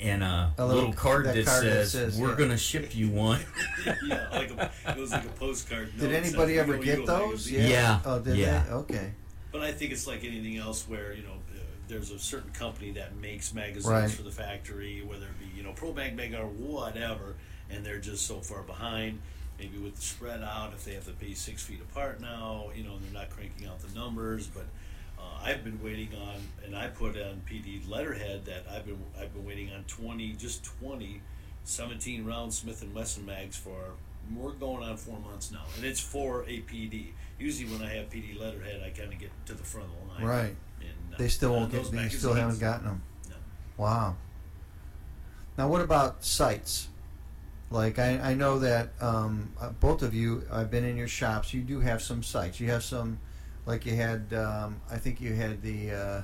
and 0.00 0.22
a, 0.24 0.52
A 0.58 0.66
little, 0.66 0.80
little- 0.82 0.94
card 0.94 1.24
that 1.26 1.34
that, 1.36 1.44
card 1.46 1.64
that 1.64 1.70
says, 1.86 1.92
says, 1.92 2.18
"We're 2.20 2.30
yeah. 2.30 2.36
going 2.36 2.50
to 2.50 2.56
ship 2.58 2.94
you 2.94 3.08
one." 3.08 3.40
yeah, 3.86 4.26
like 4.32 4.50
a, 4.50 4.70
it 4.90 4.96
was 4.96 5.10
like 5.12 5.24
a 5.24 5.28
postcard. 5.28 5.92
Did 5.92 6.02
note 6.02 6.08
that 6.10 6.24
anybody 6.24 6.54
says, 6.56 6.62
ever 6.68 6.76
"You 6.76 6.82
get 6.82 6.98
a 6.98 7.06
those? 7.06 7.50
magazine." 7.50 7.70
Yeah. 7.70 8.00
Oh, 8.04 8.18
did 8.18 8.36
Yeah. 8.36 8.64
they? 8.64 8.72
Okay. 8.72 9.12
But 9.52 9.60
I 9.62 9.72
think 9.72 9.92
it's 9.92 10.06
like 10.06 10.22
anything 10.24 10.58
else 10.58 10.86
where, 10.88 11.14
you 11.14 11.22
know, 11.22 11.35
there's 11.88 12.10
a 12.10 12.18
certain 12.18 12.50
company 12.52 12.90
that 12.92 13.16
makes 13.16 13.54
magazines 13.54 13.86
Right. 13.86 14.10
for 14.10 14.22
the 14.22 14.30
factory, 14.30 15.02
whether 15.02 15.26
it 15.26 15.38
be, 15.38 15.46
you 15.56 15.62
know, 15.62 15.72
Pro 15.72 15.92
Mag 15.92 16.16
Mag 16.16 16.34
or 16.34 16.46
whatever, 16.46 17.34
and 17.70 17.84
they're 17.84 17.98
just 17.98 18.26
so 18.26 18.40
far 18.40 18.62
behind. 18.62 19.20
Maybe 19.58 19.78
with 19.78 19.96
the 19.96 20.02
spread 20.02 20.42
out, 20.42 20.72
if 20.74 20.84
they 20.84 20.94
have 20.94 21.06
to 21.06 21.12
be 21.12 21.34
six 21.34 21.62
feet 21.62 21.80
apart 21.80 22.20
now, 22.20 22.70
you 22.74 22.84
know, 22.84 22.96
and 22.96 23.04
they're 23.04 23.12
not 23.22 23.30
cranking 23.30 23.66
out 23.66 23.80
the 23.80 23.94
numbers. 23.98 24.46
But 24.48 24.66
uh, 25.18 25.22
I've 25.42 25.64
been 25.64 25.82
waiting 25.82 26.10
on, 26.14 26.34
and 26.64 26.76
I 26.76 26.88
put 26.88 27.16
on 27.16 27.42
PD 27.50 27.88
letterhead 27.88 28.44
that 28.44 28.66
I've 28.70 28.84
been 28.84 29.02
I've 29.18 29.32
been 29.32 29.46
waiting 29.46 29.70
on 29.72 29.84
20, 29.84 30.32
just 30.34 30.62
20, 30.80 31.22
17 31.64 32.24
round 32.26 32.52
Smith 32.52 32.82
and 32.82 32.94
Wesson 32.94 33.24
mags 33.24 33.56
for 33.56 33.92
we're 34.34 34.50
going 34.52 34.82
on 34.82 34.96
four 34.96 35.18
months 35.20 35.52
now, 35.52 35.62
and 35.76 35.84
it's 35.84 36.00
for 36.00 36.42
a 36.42 36.60
PD. 36.62 37.12
Usually, 37.38 37.70
when 37.70 37.80
I 37.86 37.94
have 37.94 38.10
PD 38.10 38.38
letterhead, 38.38 38.82
I 38.84 38.90
kind 38.90 39.12
of 39.12 39.18
get 39.18 39.30
to 39.46 39.54
the 39.54 39.62
front 39.62 39.86
of 39.88 39.92
the 40.08 40.14
line. 40.14 40.24
Right. 40.24 40.56
And, 41.16 41.20
uh, 41.20 41.22
They 41.24 41.28
still 41.28 41.52
won't 41.52 41.70
get. 41.72 41.82
those 41.82 41.90
They 41.90 42.08
still 42.08 42.34
haven't 42.34 42.60
gotten 42.60 42.86
them. 42.86 43.02
No. 43.28 43.34
Wow. 43.76 44.16
Now, 45.58 45.68
what 45.68 45.80
about 45.80 46.24
sites? 46.24 46.88
Like 47.70 47.98
I, 47.98 48.18
I 48.20 48.34
know 48.34 48.60
that 48.60 48.90
um, 49.00 49.50
uh, 49.60 49.70
both 49.70 50.02
of 50.02 50.14
you, 50.14 50.44
I've 50.52 50.70
been 50.70 50.84
in 50.84 50.96
your 50.96 51.08
shops. 51.08 51.52
You 51.52 51.62
do 51.62 51.80
have 51.80 52.00
some 52.00 52.22
sites. 52.22 52.60
You 52.60 52.70
have 52.70 52.84
some, 52.84 53.18
like 53.64 53.84
you 53.86 53.96
had. 53.96 54.32
Um, 54.32 54.80
I 54.90 54.98
think 54.98 55.20
you 55.20 55.34
had 55.34 55.62
the 55.62 55.90
uh, 55.90 56.22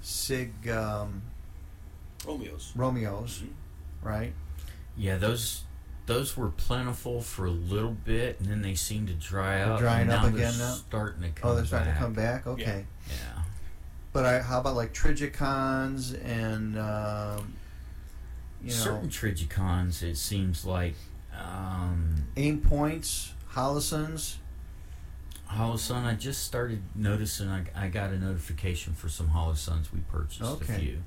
Sig 0.00 0.68
um, 0.70 1.20
Romeo's. 2.26 2.72
Romeos, 2.74 3.42
Mhm. 3.42 3.48
right? 4.02 4.32
yeah, 4.96 5.16
those 5.16 5.64
those 6.06 6.34
were 6.36 6.48
plentiful 6.48 7.20
for 7.20 7.44
a 7.44 7.50
little 7.50 7.92
bit, 7.92 8.40
and 8.40 8.48
then 8.48 8.62
they 8.62 8.74
seemed 8.74 9.08
to 9.08 9.14
dry 9.14 9.58
They're 9.64 9.78
drying 9.78 10.02
and 10.10 10.12
up 10.12 10.24
again 10.32 10.56
now? 10.58 10.72
Starting 10.72 11.22
to 11.22 11.28
come 11.28 11.50
Oh, 11.50 11.54
they're 11.56 11.66
starting 11.66 11.88
back. 11.90 11.98
to 11.98 12.02
come 12.04 12.12
back. 12.14 12.46
Okay. 12.46 12.86
Yeah. 13.06 13.42
But 14.12 14.24
I, 14.26 14.40
how 14.40 14.60
about 14.60 14.74
like 14.76 14.92
Trijicons 14.92 16.18
and 16.24 16.76
um, 16.78 17.54
you 18.60 18.68
know 18.68 18.74
Certain 18.74 19.08
Trijicons, 19.08 20.02
it 20.02 20.16
seems 20.16 20.64
like 20.64 20.94
um, 21.38 22.26
aim 22.36 22.60
points, 22.60 23.34
Holosuns? 23.52 24.36
Holosun, 25.48 26.04
I 26.04 26.14
just 26.14 26.44
started 26.44 26.80
noticing. 26.94 27.48
I, 27.48 27.64
I 27.74 27.88
got 27.88 28.10
a 28.10 28.18
notification 28.18 28.94
for 28.94 29.08
some 29.08 29.28
Holosuns 29.28 29.92
we 29.92 30.00
purchased 30.00 30.42
Okay. 30.42 30.74
a 30.74 30.78
few. 30.78 31.02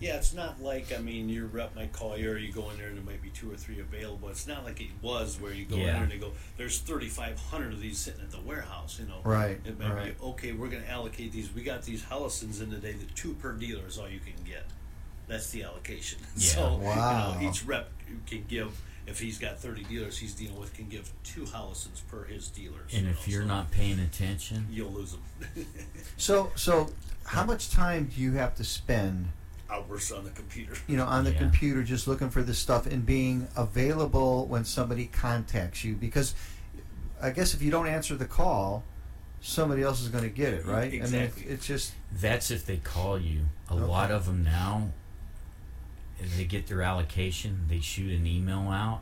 Yeah, 0.00 0.16
it's 0.16 0.34
not 0.34 0.60
like 0.60 0.92
I 0.92 0.98
mean 0.98 1.28
your 1.28 1.46
rep 1.46 1.74
might 1.76 1.92
call 1.92 2.18
you 2.18 2.30
or 2.32 2.36
you 2.36 2.52
go 2.52 2.68
in 2.70 2.76
there 2.78 2.88
and 2.88 2.96
there 2.98 3.04
might 3.04 3.22
be 3.22 3.30
two 3.30 3.50
or 3.50 3.54
three 3.56 3.78
available. 3.80 4.28
It's 4.28 4.46
not 4.46 4.64
like 4.64 4.80
it 4.80 4.88
was 5.00 5.40
where 5.40 5.52
you 5.52 5.64
go 5.64 5.76
in 5.76 5.82
there 5.86 6.02
and 6.02 6.10
they 6.12 6.18
go, 6.18 6.32
"There's 6.56 6.78
3,500 6.78 7.72
of 7.72 7.80
these 7.80 7.98
sitting 7.98 8.20
at 8.20 8.30
the 8.32 8.40
warehouse." 8.40 8.98
You 9.00 9.06
know, 9.06 9.20
Right, 9.24 9.60
It 9.64 9.78
might 9.78 9.94
right. 9.94 10.18
be 10.18 10.24
okay. 10.26 10.52
We're 10.52 10.68
going 10.68 10.82
to 10.82 10.90
allocate 10.90 11.32
these. 11.32 11.52
We 11.54 11.62
got 11.62 11.82
these 11.84 12.02
Holosuns 12.02 12.60
in 12.60 12.70
today. 12.70 12.92
The 12.92 13.06
two 13.14 13.34
per 13.34 13.52
dealer 13.52 13.86
is 13.86 13.96
all 13.98 14.08
you 14.08 14.18
can 14.20 14.34
get. 14.44 14.64
That's 15.28 15.50
the 15.50 15.62
allocation. 15.62 16.18
Yeah. 16.36 16.48
So 16.50 16.74
Wow. 16.76 17.36
you 17.38 17.44
know, 17.46 17.50
each 17.50 17.64
rep 17.64 17.90
can 18.26 18.44
give. 18.48 18.78
If 19.06 19.20
he's 19.20 19.38
got 19.38 19.58
30 19.60 19.84
dealers 19.84 20.16
he's 20.18 20.32
dealing 20.34 20.58
with, 20.58 20.72
can 20.74 20.88
give 20.88 21.12
two 21.24 21.42
Holosuns 21.44 22.00
per 22.08 22.24
his 22.24 22.48
dealers. 22.48 22.92
And 22.94 23.04
you 23.04 23.10
if 23.10 23.26
know, 23.28 23.32
you're 23.32 23.42
so 23.42 23.48
not 23.48 23.70
paying 23.70 24.00
attention, 24.00 24.66
you'll 24.70 24.90
lose 24.90 25.12
them. 25.12 25.66
So 26.16 26.50
so 26.56 26.90
how 27.26 27.44
much 27.44 27.70
time 27.70 28.10
do 28.14 28.20
you 28.20 28.32
have 28.32 28.54
to 28.56 28.64
spend? 28.64 29.28
Hours 29.70 30.12
on 30.12 30.24
the 30.24 30.30
computer. 30.30 30.74
you 30.86 30.96
know, 30.96 31.06
on 31.06 31.24
the 31.24 31.32
Yeah. 31.32 31.38
computer 31.38 31.82
just 31.82 32.06
looking 32.06 32.28
for 32.30 32.42
this 32.42 32.58
stuff 32.58 32.86
and 32.86 33.04
being 33.06 33.48
available 33.56 34.46
when 34.46 34.64
somebody 34.64 35.06
contacts 35.06 35.82
you 35.84 35.94
because 35.94 36.34
I 37.22 37.30
guess 37.30 37.54
if 37.54 37.62
you 37.62 37.70
don't 37.70 37.86
answer 37.86 38.14
the 38.16 38.26
call, 38.26 38.84
somebody 39.40 39.82
else 39.82 40.00
is 40.02 40.08
going 40.08 40.24
to 40.24 40.30
get 40.30 40.52
it, 40.52 40.66
right? 40.66 40.88
I 40.88 40.90
mean, 40.90 41.00
Exactly. 41.02 41.42
it's, 41.44 41.52
it's 41.52 41.66
just 41.66 41.92
that's 42.12 42.50
if 42.50 42.66
they 42.66 42.76
call 42.76 43.18
you. 43.18 43.46
A 43.70 43.74
Okay. 43.74 43.82
lot 43.84 44.10
of 44.10 44.26
them 44.26 44.44
now, 44.44 44.90
if 46.20 46.36
they 46.36 46.44
get 46.44 46.66
their 46.66 46.82
allocation, 46.82 47.64
they 47.68 47.80
shoot 47.80 48.12
an 48.12 48.26
email 48.26 48.68
out. 48.70 49.00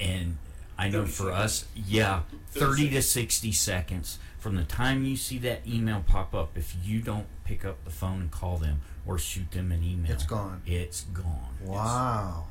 And 0.00 0.38
I 0.78 0.88
know 0.88 1.02
30 1.04 1.10
for 1.12 1.30
us, 1.32 1.66
yeah, 1.74 2.22
30 2.52 2.88
30 2.88 2.90
to 2.90 3.02
60 3.02 3.52
seconds 3.52 4.18
from 4.38 4.56
the 4.56 4.64
time 4.64 5.04
you 5.04 5.16
see 5.16 5.38
that 5.38 5.64
email 5.66 6.02
pop 6.06 6.34
up, 6.34 6.56
if 6.56 6.74
you 6.82 7.00
don't 7.00 7.26
pick 7.44 7.64
up 7.64 7.84
the 7.84 7.90
phone 7.90 8.22
and 8.22 8.30
call 8.30 8.56
them 8.56 8.80
or 9.06 9.18
shoot 9.18 9.50
them 9.50 9.72
an 9.72 9.82
email, 9.82 10.12
It's 10.12 10.24
gone. 10.24 10.62
It's 10.66 11.02
gone. 11.12 11.56
wow. 11.64 12.44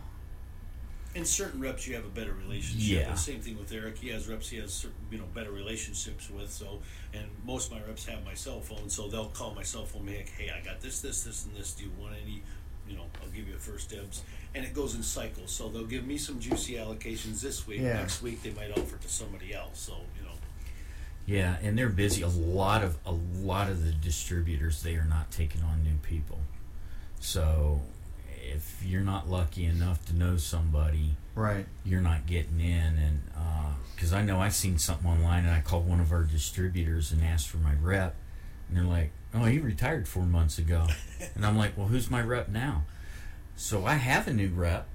In 1.13 1.25
certain 1.25 1.59
reps, 1.59 1.85
you 1.87 1.95
have 1.95 2.05
a 2.05 2.09
better 2.09 2.31
relationship. 2.33 2.99
Yeah. 3.01 3.09
And 3.09 3.19
same 3.19 3.41
thing 3.41 3.57
with 3.57 3.71
Eric. 3.73 3.97
He 3.97 4.07
has 4.09 4.29
reps 4.29 4.47
he 4.49 4.57
has 4.59 4.71
certain, 4.73 4.95
you 5.11 5.17
know 5.17 5.25
better 5.33 5.51
relationships 5.51 6.29
with. 6.29 6.49
So, 6.49 6.79
and 7.13 7.25
most 7.45 7.69
of 7.69 7.77
my 7.77 7.83
reps 7.85 8.05
have 8.05 8.23
my 8.23 8.33
cell 8.33 8.61
phone, 8.61 8.89
so 8.89 9.09
they'll 9.09 9.25
call 9.25 9.53
my 9.53 9.63
cell 9.63 9.85
phone, 9.85 10.05
be 10.05 10.15
like, 10.15 10.29
"Hey, 10.29 10.49
I 10.49 10.63
got 10.63 10.79
this, 10.79 11.01
this, 11.01 11.23
this, 11.23 11.45
and 11.45 11.53
this. 11.55 11.73
Do 11.73 11.83
you 11.83 11.91
want 11.99 12.15
any? 12.23 12.41
You 12.87 12.95
know, 12.95 13.03
I'll 13.21 13.29
give 13.29 13.45
you 13.47 13.55
a 13.55 13.57
first 13.59 13.89
dibs." 13.89 14.23
And 14.55 14.63
it 14.65 14.73
goes 14.73 14.95
in 14.95 15.03
cycles. 15.03 15.51
So 15.51 15.67
they'll 15.67 15.85
give 15.85 16.05
me 16.07 16.17
some 16.17 16.39
juicy 16.39 16.75
allocations 16.75 17.41
this 17.41 17.67
week. 17.67 17.81
Yeah. 17.81 17.93
Next 17.97 18.21
week 18.21 18.41
they 18.41 18.51
might 18.51 18.71
offer 18.71 18.95
it 18.95 19.01
to 19.01 19.09
somebody 19.09 19.53
else. 19.53 19.81
So 19.81 19.91
you 19.93 19.97
know, 19.97 20.01
Yeah, 21.25 21.55
and 21.61 21.77
they're 21.77 21.89
busy. 21.89 22.21
A 22.23 22.27
lot 22.27 22.83
of 22.83 22.97
a 23.05 23.11
lot 23.11 23.69
of 23.69 23.85
the 23.85 23.91
distributors 23.91 24.81
they 24.83 24.95
are 24.95 25.05
not 25.05 25.31
taking 25.31 25.61
on 25.63 25.83
new 25.83 25.97
people. 26.01 26.39
So 27.19 27.81
if 28.43 28.81
you're 28.83 29.01
not 29.01 29.29
lucky 29.29 29.65
enough 29.65 30.05
to 30.07 30.15
know 30.15 30.37
somebody, 30.37 31.15
Right. 31.35 31.65
you're 31.85 32.01
not 32.01 32.25
getting 32.25 32.59
in. 32.59 32.97
And 32.97 33.21
uh, 33.37 33.73
because 33.95 34.11
I 34.13 34.23
know 34.23 34.39
I've 34.41 34.55
seen 34.55 34.77
something 34.79 35.09
online, 35.09 35.45
and 35.45 35.53
I 35.53 35.61
called 35.61 35.87
one 35.87 35.99
of 35.99 36.11
our 36.11 36.23
distributors 36.23 37.11
and 37.11 37.23
asked 37.23 37.47
for 37.49 37.57
my 37.57 37.73
rep, 37.75 38.15
and 38.67 38.77
they're 38.77 38.83
like, 38.83 39.11
"Oh, 39.33 39.45
he 39.45 39.59
retired 39.59 40.07
four 40.07 40.23
months 40.25 40.57
ago," 40.57 40.87
and 41.35 41.45
I'm 41.45 41.57
like, 41.57 41.77
"Well, 41.77 41.87
who's 41.87 42.09
my 42.09 42.21
rep 42.21 42.49
now?" 42.49 42.83
So 43.55 43.85
I 43.85 43.93
have 43.95 44.27
a 44.27 44.33
new 44.33 44.49
rep. 44.49 44.87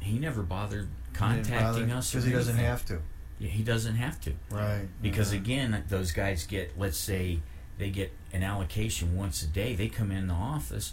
He 0.00 0.18
never 0.18 0.42
bothered 0.42 0.88
contacting 1.12 1.90
us 1.92 2.10
because 2.10 2.24
he 2.24 2.32
doesn't 2.32 2.56
have 2.56 2.84
to. 2.86 3.00
Yeah, 3.38 3.48
he 3.50 3.62
doesn't 3.62 3.94
have 3.96 4.20
to 4.22 4.32
Right. 4.50 4.88
because 5.00 5.32
Yeah. 5.32 5.40
again 5.40 5.84
those 5.88 6.12
guys 6.12 6.44
get 6.46 6.78
let's 6.78 6.98
say 6.98 7.40
they 7.78 7.90
get 7.90 8.12
an 8.32 8.42
allocation 8.42 9.14
once 9.16 9.42
a 9.42 9.46
day 9.46 9.74
they 9.74 9.88
come 9.88 10.10
in 10.10 10.26
the 10.26 10.34
office 10.34 10.92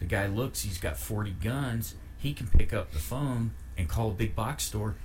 the 0.00 0.04
guy 0.04 0.26
looks 0.26 0.62
he's 0.62 0.78
got 0.78 0.96
40 0.98 1.30
guns 1.32 1.94
he 2.18 2.32
can 2.34 2.48
pick 2.48 2.72
up 2.72 2.92
the 2.92 2.98
phone 2.98 3.52
and 3.76 3.88
call 3.88 4.10
a 4.10 4.14
big 4.14 4.34
box 4.34 4.64
store 4.64 4.96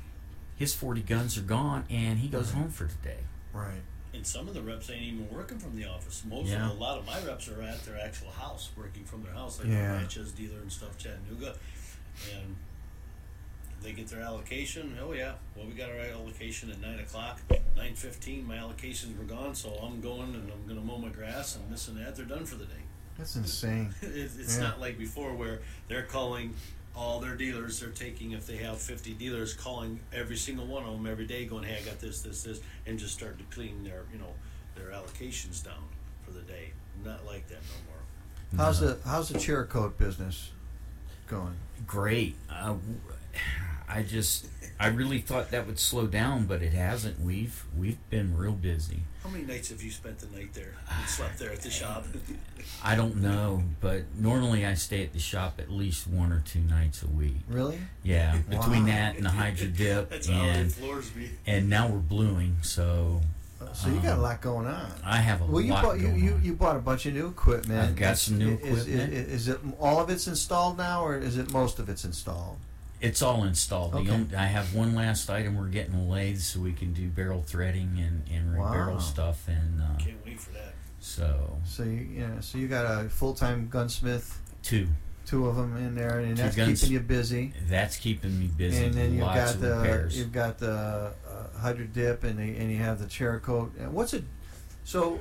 his 0.55 0.73
40 0.73 1.01
guns 1.01 1.37
are 1.37 1.41
gone 1.41 1.85
and 1.89 2.19
he 2.19 2.27
goes 2.27 2.51
home 2.51 2.69
for 2.71 2.85
the 2.85 2.95
day 3.03 3.19
right. 3.53 3.81
and 4.13 4.25
some 4.25 4.47
of 4.47 4.55
the 4.55 4.61
reps 4.63 4.89
ain't 4.89 5.03
even 5.03 5.29
working 5.29 5.59
from 5.59 5.75
the 5.75 5.85
office. 5.85 6.23
Most 6.27 6.47
Yeah. 6.49 6.65
of 6.69 6.75
a 6.77 6.79
lot 6.79 6.97
of 6.97 7.05
my 7.05 7.21
reps 7.23 7.47
are 7.47 7.61
at 7.61 7.85
their 7.85 7.99
actual 7.99 8.31
house, 8.31 8.71
working 8.75 9.05
from 9.05 9.21
their 9.23 9.33
house, 9.33 9.59
like 9.59 9.67
Yeah. 9.67 9.91
the 9.93 9.97
Ranches 9.99 10.31
dealer 10.31 10.57
and 10.59 10.71
stuff, 10.71 10.97
Chattanooga, 10.97 11.55
and 12.35 12.55
they 13.81 13.91
get 13.93 14.07
their 14.07 14.21
allocation. 14.21 14.97
Oh 15.01 15.13
yeah, 15.13 15.33
well 15.55 15.65
we 15.65 15.73
got 15.73 15.89
our 15.89 15.97
allocation 15.97 16.69
at 16.71 16.79
nine 16.81 16.99
o'clock, 16.99 17.39
nine 17.75 17.95
fifteen. 17.95 18.45
My 18.45 18.57
allocations 18.57 19.17
were 19.17 19.23
gone, 19.25 19.55
so 19.55 19.69
I'm 19.81 20.01
going 20.01 20.33
and 20.35 20.51
I'm 20.51 20.67
gonna 20.67 20.81
mow 20.85 20.97
my 20.97 21.09
grass 21.09 21.55
and 21.55 21.71
this 21.71 21.87
and 21.87 21.97
that. 21.97 22.15
They're 22.15 22.25
done 22.25 22.45
for 22.45 22.55
the 22.55 22.65
day. 22.65 22.81
That's 23.17 23.35
insane. 23.35 23.93
It's, 24.01 24.37
it's 24.37 24.57
Yeah. 24.57 24.63
not 24.63 24.79
like 24.79 24.97
before 24.97 25.33
where 25.33 25.59
they're 25.87 26.03
calling 26.03 26.53
all 26.95 27.19
their 27.19 27.35
dealers. 27.35 27.79
They're 27.79 27.89
taking 27.89 28.31
if 28.31 28.45
they 28.47 28.57
have 28.57 28.79
fifty 28.79 29.13
dealers, 29.13 29.53
calling 29.53 29.99
every 30.13 30.37
single 30.37 30.65
one 30.67 30.83
of 30.85 30.93
them 30.93 31.05
every 31.07 31.25
day, 31.25 31.45
going, 31.45 31.63
"Hey, 31.63 31.79
I 31.81 31.85
got 31.85 31.99
this, 31.99 32.21
this, 32.21 32.43
this," 32.43 32.59
and 32.85 32.97
just 32.99 33.13
start 33.13 33.37
to 33.39 33.45
clean 33.55 33.83
their 33.83 34.03
you 34.11 34.19
know 34.19 34.33
their 34.75 34.89
allocations 34.91 35.63
down 35.63 35.83
for 36.25 36.31
the 36.31 36.41
day. 36.41 36.71
Not 37.05 37.25
like 37.25 37.47
that 37.47 37.59
no 37.61 37.91
more. 37.91 38.65
How's 38.65 38.79
the 38.81 38.97
how's 39.05 39.29
the 39.29 39.37
Cerakote 39.39 39.97
business 39.97 40.51
going? 41.27 41.55
great. 41.87 42.35
Uh, 42.49 42.67
w- 42.73 42.81
I 43.89 44.03
just, 44.03 44.47
I 44.79 44.87
really 44.87 45.19
thought 45.19 45.51
that 45.51 45.65
would 45.65 45.79
slow 45.79 46.05
down, 46.07 46.45
but 46.45 46.61
it 46.61 46.73
hasn't. 46.73 47.19
We've 47.19 47.63
we've 47.77 47.97
been 48.09 48.37
real 48.37 48.51
busy. 48.51 48.99
How 49.23 49.29
many 49.29 49.43
nights 49.43 49.69
have 49.69 49.81
you 49.81 49.91
spent 49.91 50.19
the 50.19 50.27
night 50.37 50.53
there 50.53 50.75
ah, 50.87 50.97
and 51.01 51.09
slept 51.09 51.39
there 51.39 51.51
at 51.51 51.61
the 51.61 51.69
shop? 51.69 52.05
I 52.83 52.95
don't 52.95 53.17
know, 53.17 53.63
but 53.81 54.03
normally 54.17 54.65
I 54.65 54.75
stay 54.75 55.03
at 55.03 55.11
the 55.13 55.19
shop 55.19 55.55
at 55.59 55.69
least 55.69 56.07
one 56.07 56.31
or 56.31 56.39
two 56.45 56.59
nights 56.61 57.03
a 57.03 57.07
week. 57.07 57.35
Really? 57.49 57.79
Yeah, 58.03 58.37
between 58.49 58.81
Wow. 58.83 58.91
that 58.91 59.15
and 59.17 59.25
the 59.25 59.29
hydro 59.29 59.67
dip, 59.75 60.09
That's 60.09 60.27
how 60.27 60.41
the 60.43 60.49
and 60.49 60.71
floors 60.73 61.09
be. 61.09 61.31
and 61.45 61.69
now 61.69 61.87
we're 61.89 61.97
bluing, 61.99 62.57
so 62.61 63.21
So 63.73 63.89
you 63.89 63.95
got 63.97 64.05
a 64.05 64.13
um, 64.13 64.21
lot 64.21 64.39
going 64.41 64.67
on. 64.67 64.91
I 65.03 65.17
have 65.17 65.41
a 65.41 65.45
Well, 65.45 65.61
you 65.61 65.73
lot 65.73 65.83
bought 65.83 65.99
you, 65.99 66.07
going 66.07 66.23
you, 66.23 66.33
on. 66.35 66.43
you 66.43 66.53
bought 66.53 66.75
a 66.77 66.79
bunch 66.79 67.05
of 67.05 67.13
new 67.13 67.27
equipment. 67.27 67.79
I've 67.89 67.95
got 67.95 68.17
some 68.17 68.37
new 68.37 68.53
Is- 68.57 68.87
is- 68.87 68.87
equipment. 68.87 69.13
Is, 69.13 69.47
it 69.49 69.59
all 69.79 69.99
of 69.99 70.09
it's 70.09 70.27
installed 70.27 70.77
now, 70.77 71.03
or 71.03 71.17
is 71.17 71.37
it 71.37 71.51
most 71.51 71.79
of 71.79 71.89
it's 71.89 72.05
installed? 72.05 72.57
It's 73.01 73.21
all 73.21 73.43
installed. 73.45 73.93
The 73.93 73.97
Okay. 73.99 74.11
only, 74.11 74.35
I 74.35 74.45
have 74.45 74.73
one 74.73 74.93
last 74.93 75.29
item. 75.29 75.55
We're 75.55 75.67
getting 75.67 75.93
a 75.95 76.03
lathe 76.03 76.39
so 76.39 76.59
we 76.59 76.73
can 76.73 76.91
do 76.93 77.07
barrel 77.07 77.41
threading 77.41 77.97
and 77.97 78.23
and 78.29 78.57
Wow. 78.57 78.71
barrel 78.73 78.99
stuff, 78.99 79.47
and 79.47 79.81
uh, 79.81 79.85
Can't 79.97 80.17
wait 80.25 80.39
for 80.39 80.51
that. 80.51 80.73
so 80.99 81.61
So 81.65 81.83
you, 81.83 81.91
you 81.91 82.27
know, 82.27 82.41
so 82.41 82.57
you 82.57 82.67
got 82.67 82.85
a 83.05 83.09
full 83.09 83.33
time 83.33 83.69
gunsmith, 83.69 84.39
two. 84.63 84.87
two 85.25 85.47
of 85.47 85.55
them 85.55 85.77
in 85.77 85.95
there, 85.95 86.19
and 86.19 86.35
Two 86.35 86.43
that's 86.43 86.55
guns- 86.57 86.81
keeping 86.81 86.93
you 86.93 86.99
busy. 86.99 87.53
That's 87.69 87.95
keeping 87.95 88.37
me 88.37 88.47
busy. 88.47 88.83
and 88.85 88.93
then 88.93 89.13
you've 89.13 89.21
Lots 89.21 89.53
got 89.53 89.61
the 89.61 89.75
repairs. 89.77 90.17
you've 90.17 90.33
got 90.33 90.57
the 90.57 91.13
uh, 91.29 91.57
hydro 91.57 91.85
dip, 91.85 92.23
and 92.25 92.37
the, 92.37 92.57
and 92.57 92.69
you 92.69 92.79
have 92.79 92.99
the 92.99 93.05
Cerakote. 93.05 93.71
And 93.79 93.93
what's 93.93 94.13
it? 94.13 94.25
So 94.83 95.19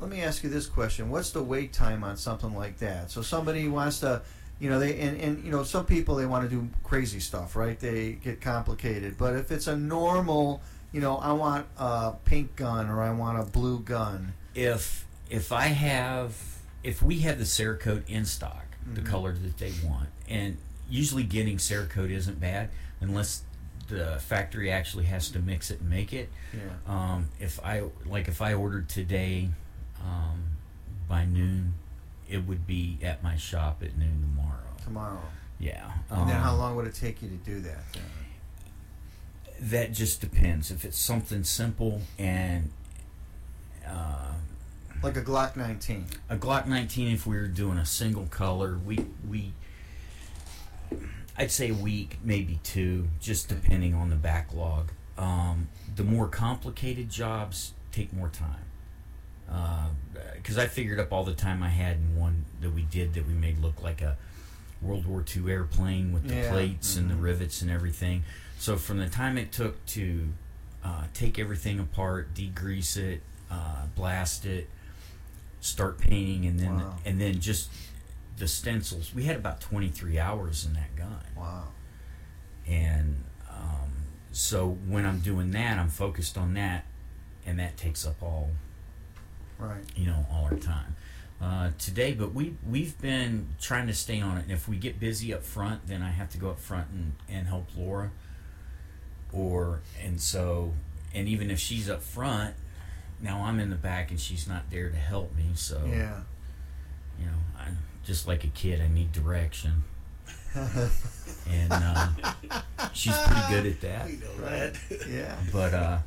let 0.00 0.08
me 0.08 0.22
ask 0.22 0.42
you 0.44 0.48
this 0.48 0.66
question: 0.66 1.10
What's 1.10 1.30
the 1.32 1.42
wait 1.42 1.74
time 1.74 2.02
on 2.04 2.16
something 2.16 2.54
like 2.54 2.78
that? 2.78 3.10
So 3.10 3.20
somebody 3.20 3.68
wants 3.68 4.00
to. 4.00 4.22
You 4.60 4.70
know 4.70 4.78
they 4.80 4.98
and, 5.00 5.20
and 5.20 5.44
you 5.44 5.50
know 5.52 5.62
some 5.62 5.86
people 5.86 6.16
they 6.16 6.26
want 6.26 6.48
to 6.48 6.54
do 6.54 6.68
crazy 6.82 7.20
stuff, 7.20 7.54
right? 7.56 7.78
They 7.78 8.12
get 8.12 8.40
complicated. 8.40 9.16
But 9.16 9.36
if 9.36 9.52
it's 9.52 9.66
a 9.68 9.76
normal, 9.76 10.60
you 10.92 11.00
know, 11.00 11.16
I 11.18 11.32
want 11.32 11.66
a 11.76 12.12
pink 12.24 12.56
gun 12.56 12.88
or 12.88 13.02
I 13.02 13.12
want 13.12 13.38
a 13.40 13.44
blue 13.44 13.78
gun. 13.80 14.32
if 14.54 15.06
if 15.30 15.52
I 15.52 15.66
have 15.68 16.34
if 16.82 17.02
we 17.02 17.18
have 17.20 17.38
the 17.38 17.44
Cerakote 17.44 18.08
in 18.08 18.24
stock, 18.24 18.64
the 18.94 19.00
Mhm. 19.02 19.06
color 19.06 19.32
that 19.32 19.58
they 19.58 19.72
want, 19.84 20.08
and 20.28 20.56
usually 20.90 21.22
getting 21.24 21.58
Cerakote 21.58 22.10
isn't 22.10 22.40
bad 22.40 22.70
unless 23.00 23.42
the 23.88 24.18
factory 24.20 24.70
actually 24.70 25.04
has 25.04 25.30
to 25.30 25.38
mix 25.38 25.70
it 25.70 25.80
and 25.80 25.88
make 25.90 26.12
it. 26.12 26.30
Yeah. 26.52 26.60
Um, 26.86 27.28
if 27.38 27.60
I 27.64 27.84
like 28.06 28.26
if 28.28 28.42
I 28.42 28.54
ordered 28.54 28.88
today 28.88 29.50
um, 30.02 30.56
by 31.08 31.24
noon, 31.26 31.74
it 32.28 32.46
would 32.46 32.66
be 32.66 32.98
at 33.02 33.22
my 33.22 33.36
shop 33.36 33.82
at 33.82 33.96
noon 33.96 34.20
tomorrow. 34.20 34.47
Tomorrow. 34.88 35.20
Yeah. 35.60 35.90
And 36.10 36.28
then 36.30 36.36
um, 36.36 36.42
how 36.42 36.54
long 36.56 36.76
would 36.76 36.86
it 36.86 36.94
take 36.94 37.20
you 37.20 37.28
to 37.28 37.34
do 37.34 37.60
that? 37.60 37.92
then? 37.92 38.02
That 39.60 39.92
just 39.92 40.20
depends. 40.22 40.70
If 40.70 40.84
it's 40.84 40.98
something 40.98 41.44
simple 41.44 42.00
and 42.18 42.70
uh, 43.86 44.32
Like 45.02 45.16
a 45.18 45.22
Glock 45.22 45.56
19. 45.56 46.06
a 46.30 46.36
Glock 46.36 46.66
19, 46.66 47.08
if 47.12 47.26
we 47.26 47.36
were 47.36 47.48
doing 47.48 47.76
a 47.76 47.84
single 47.84 48.26
color, 48.26 48.78
we 48.78 49.04
we 49.28 49.52
I'd 51.36 51.50
say 51.50 51.68
a 51.70 51.74
week, 51.74 52.18
maybe 52.24 52.60
two, 52.64 53.08
just 53.20 53.48
depending 53.48 53.94
on 53.94 54.08
the 54.08 54.16
backlog. 54.16 54.90
Um, 55.18 55.68
the 55.94 56.02
more 56.04 56.28
complicated 56.28 57.10
jobs 57.10 57.74
take 57.92 58.12
more 58.12 58.28
time. 58.30 58.64
Because 60.34 60.56
I 60.56 60.66
figured 60.66 60.98
up 60.98 61.12
all 61.12 61.24
the 61.24 61.34
time 61.34 61.62
I 61.62 61.68
had 61.68 61.96
in 61.96 62.16
one 62.16 62.44
that 62.60 62.70
we 62.70 62.82
did 62.82 63.14
that 63.14 63.26
we 63.26 63.34
made 63.34 63.58
look 63.60 63.82
like 63.82 64.00
a 64.02 64.16
World 64.80 65.06
War 65.06 65.24
II 65.36 65.50
airplane 65.50 66.12
with 66.12 66.28
the 66.28 66.34
Yeah. 66.36 66.50
plates 66.50 66.96
and 66.96 67.10
the 67.10 67.14
Mhm. 67.14 67.22
rivets 67.22 67.62
and 67.62 67.70
everything. 67.70 68.22
So 68.58 68.76
from 68.76 68.98
the 68.98 69.08
time 69.08 69.36
it 69.38 69.52
took 69.52 69.84
to 69.86 70.32
uh, 70.84 71.04
take 71.12 71.38
everything 71.38 71.80
apart, 71.80 72.32
degrease 72.34 72.96
it, 72.96 73.22
uh, 73.50 73.86
blast 73.96 74.46
it, 74.46 74.70
start 75.60 75.98
painting, 75.98 76.46
and 76.46 76.58
then 76.60 76.74
Wow. 76.76 76.98
and 77.04 77.20
then 77.20 77.40
just 77.40 77.70
the 78.36 78.46
stencils. 78.46 79.12
We 79.12 79.24
had 79.24 79.34
about 79.36 79.60
twenty 79.60 79.88
three 79.90 80.18
hours 80.20 80.64
in 80.64 80.74
that 80.74 80.94
gun, 80.94 81.24
Wow. 81.36 81.68
and 82.66 83.24
um, 83.50 83.90
so 84.30 84.68
when 84.86 85.04
I'm 85.04 85.18
doing 85.18 85.50
that, 85.50 85.78
I'm 85.78 85.90
focused 85.90 86.38
on 86.38 86.54
that, 86.54 86.84
and 87.44 87.58
that 87.58 87.76
takes 87.76 88.06
up 88.06 88.22
all 88.22 88.52
Right. 89.58 89.82
you 89.96 90.06
know 90.06 90.26
all 90.30 90.44
our 90.44 90.56
time 90.56 90.94
uh, 91.40 91.70
today. 91.78 92.12
But 92.12 92.34
we 92.34 92.56
we've 92.68 93.00
been 93.00 93.48
trying 93.60 93.86
to 93.86 93.94
stay 93.94 94.20
on 94.20 94.38
it, 94.38 94.42
and 94.44 94.52
if 94.52 94.68
we 94.68 94.76
get 94.76 94.98
busy 95.00 95.32
up 95.34 95.42
front, 95.44 95.86
then 95.86 96.02
I 96.02 96.10
have 96.10 96.30
to 96.30 96.38
go 96.38 96.50
up 96.50 96.58
front 96.58 96.88
and, 96.90 97.12
and 97.28 97.46
help 97.46 97.68
Laura. 97.76 98.10
Or 99.32 99.80
and 100.02 100.20
so 100.20 100.72
and 101.14 101.28
even 101.28 101.50
if 101.50 101.58
she's 101.58 101.88
up 101.90 102.02
front, 102.02 102.54
now 103.20 103.42
I'm 103.44 103.60
in 103.60 103.70
the 103.70 103.76
back 103.76 104.10
and 104.10 104.18
she's 104.20 104.46
not 104.48 104.70
there 104.70 104.88
to 104.90 104.96
help 104.96 105.34
me. 105.36 105.50
So 105.54 105.82
Yeah. 105.86 106.20
you 107.18 107.26
know, 107.26 107.32
I'm 107.58 107.78
just 108.04 108.26
like 108.26 108.44
a 108.44 108.48
kid. 108.48 108.80
I 108.80 108.88
need 108.88 109.12
direction, 109.12 109.84
and 110.54 111.70
uh, 111.72 112.08
she's 112.94 113.16
pretty 113.18 113.42
good 113.52 113.66
at 113.66 113.80
that. 113.82 114.06
We 114.06 114.12
know 114.16 114.36
that. 114.48 114.76
yeah. 115.10 115.36
But 115.52 115.74
uh, 115.74 115.98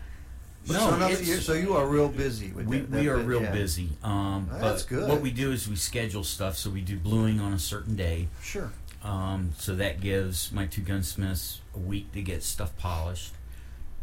But 0.67 0.73
no, 0.73 0.79
so, 0.91 1.05
it's- 1.07 1.27
you're- 1.27 1.41
so 1.41 1.53
you 1.53 1.75
are 1.75 1.87
real 1.87 2.07
busy 2.09 2.51
with 2.51 2.67
we, 2.67 2.79
that, 2.79 2.89
we 2.91 3.05
that 3.05 3.11
are 3.11 3.17
bit, 3.17 3.25
real 3.25 3.41
yeah. 3.41 3.51
busy. 3.51 3.89
Um, 4.03 4.47
but 4.49 4.59
that's 4.61 4.83
good. 4.83 5.09
what 5.09 5.21
we 5.21 5.31
do 5.31 5.51
is 5.51 5.67
we 5.67 5.75
schedule 5.75 6.23
stuff. 6.23 6.55
So 6.57 6.69
we 6.69 6.81
do 6.81 6.97
bluing 6.97 7.39
on 7.39 7.51
a 7.53 7.59
certain 7.59 7.95
day. 7.95 8.27
Sure. 8.43 8.71
Um, 9.03 9.53
so 9.57 9.75
that 9.75 10.01
gives 10.01 10.51
my 10.51 10.67
two 10.67 10.81
gunsmiths 10.81 11.61
a 11.75 11.79
week 11.79 12.11
to 12.13 12.21
get 12.21 12.43
stuff 12.43 12.77
polished 12.77 13.33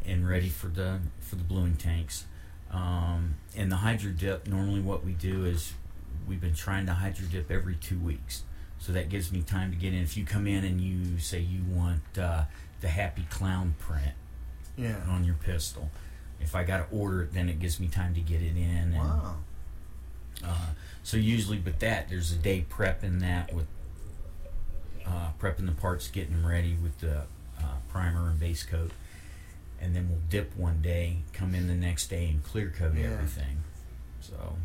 and 0.05 0.29
ready 0.29 0.49
for 0.49 0.67
the 0.67 0.99
for 1.21 1.37
the 1.37 1.45
bluing 1.45 1.77
tanks. 1.77 2.25
Um, 2.73 3.37
and 3.57 3.71
the 3.71 3.77
hydro 3.77 4.11
dip. 4.11 4.47
Normally, 4.49 4.81
what 4.81 5.05
we 5.05 5.13
do 5.13 5.45
is 5.45 5.75
we've 6.27 6.41
been 6.41 6.55
trying 6.55 6.87
to 6.87 6.95
hydro 6.95 7.27
dip 7.31 7.51
every 7.51 7.77
two 7.77 7.99
weeks. 7.99 8.43
So 8.81 8.93
that 8.93 9.09
gives 9.09 9.31
me 9.33 9.43
time 9.43 9.71
to 9.71 9.77
get 9.77 9.93
in. 9.95 10.03
If 10.03 10.17
you 10.17 10.25
come 10.25 10.47
in 10.47 10.65
and 10.65 10.81
you 10.81 11.19
say 11.21 11.39
you 11.41 11.63
want 11.69 12.03
uh, 12.21 12.45
the 12.81 12.89
happy 12.89 13.27
clown 13.31 13.75
print 13.79 14.13
Yeah. 14.77 14.97
on 15.09 15.25
your 15.25 15.35
pistol, 15.37 15.91
if 16.41 16.55
I 16.55 16.65
got 16.65 16.89
to 16.91 16.97
order 16.97 17.23
it, 17.23 17.33
then 17.35 17.49
it 17.49 17.59
gives 17.61 17.79
me 17.81 17.89
time 17.89 18.15
to 18.15 18.21
get 18.21 18.41
it 18.43 18.57
in. 18.57 18.95
And, 18.95 18.95
Wow. 18.95 19.37
uh, 20.45 20.67
so 21.03 21.17
usually 21.17 21.59
with 21.59 21.79
that, 21.81 22.09
there's 22.09 22.33
a 22.33 22.37
day 22.37 22.65
prepping 22.69 23.21
that 23.21 23.53
with 23.55 23.67
uh, 25.07 25.31
prepping 25.41 25.67
the 25.67 25.73
parts, 25.73 26.09
getting 26.09 26.33
them 26.35 26.47
ready 26.47 26.75
with 26.75 26.99
the 26.99 27.21
uh, 27.59 27.77
primer 27.89 28.29
and 28.29 28.39
base 28.39 28.63
coat, 28.63 28.91
and 29.81 29.97
then 29.97 30.09
we'll 30.09 30.21
dip 30.29 30.55
one 30.57 30.83
day, 30.83 31.19
come 31.33 31.55
in 31.55 31.67
the 31.67 31.75
next 31.75 32.09
day, 32.09 32.27
and 32.29 32.45
clear 32.45 32.69
coat 32.71 32.95
Yeah. 32.95 33.05
everything. 33.13 33.59
So 34.21 34.57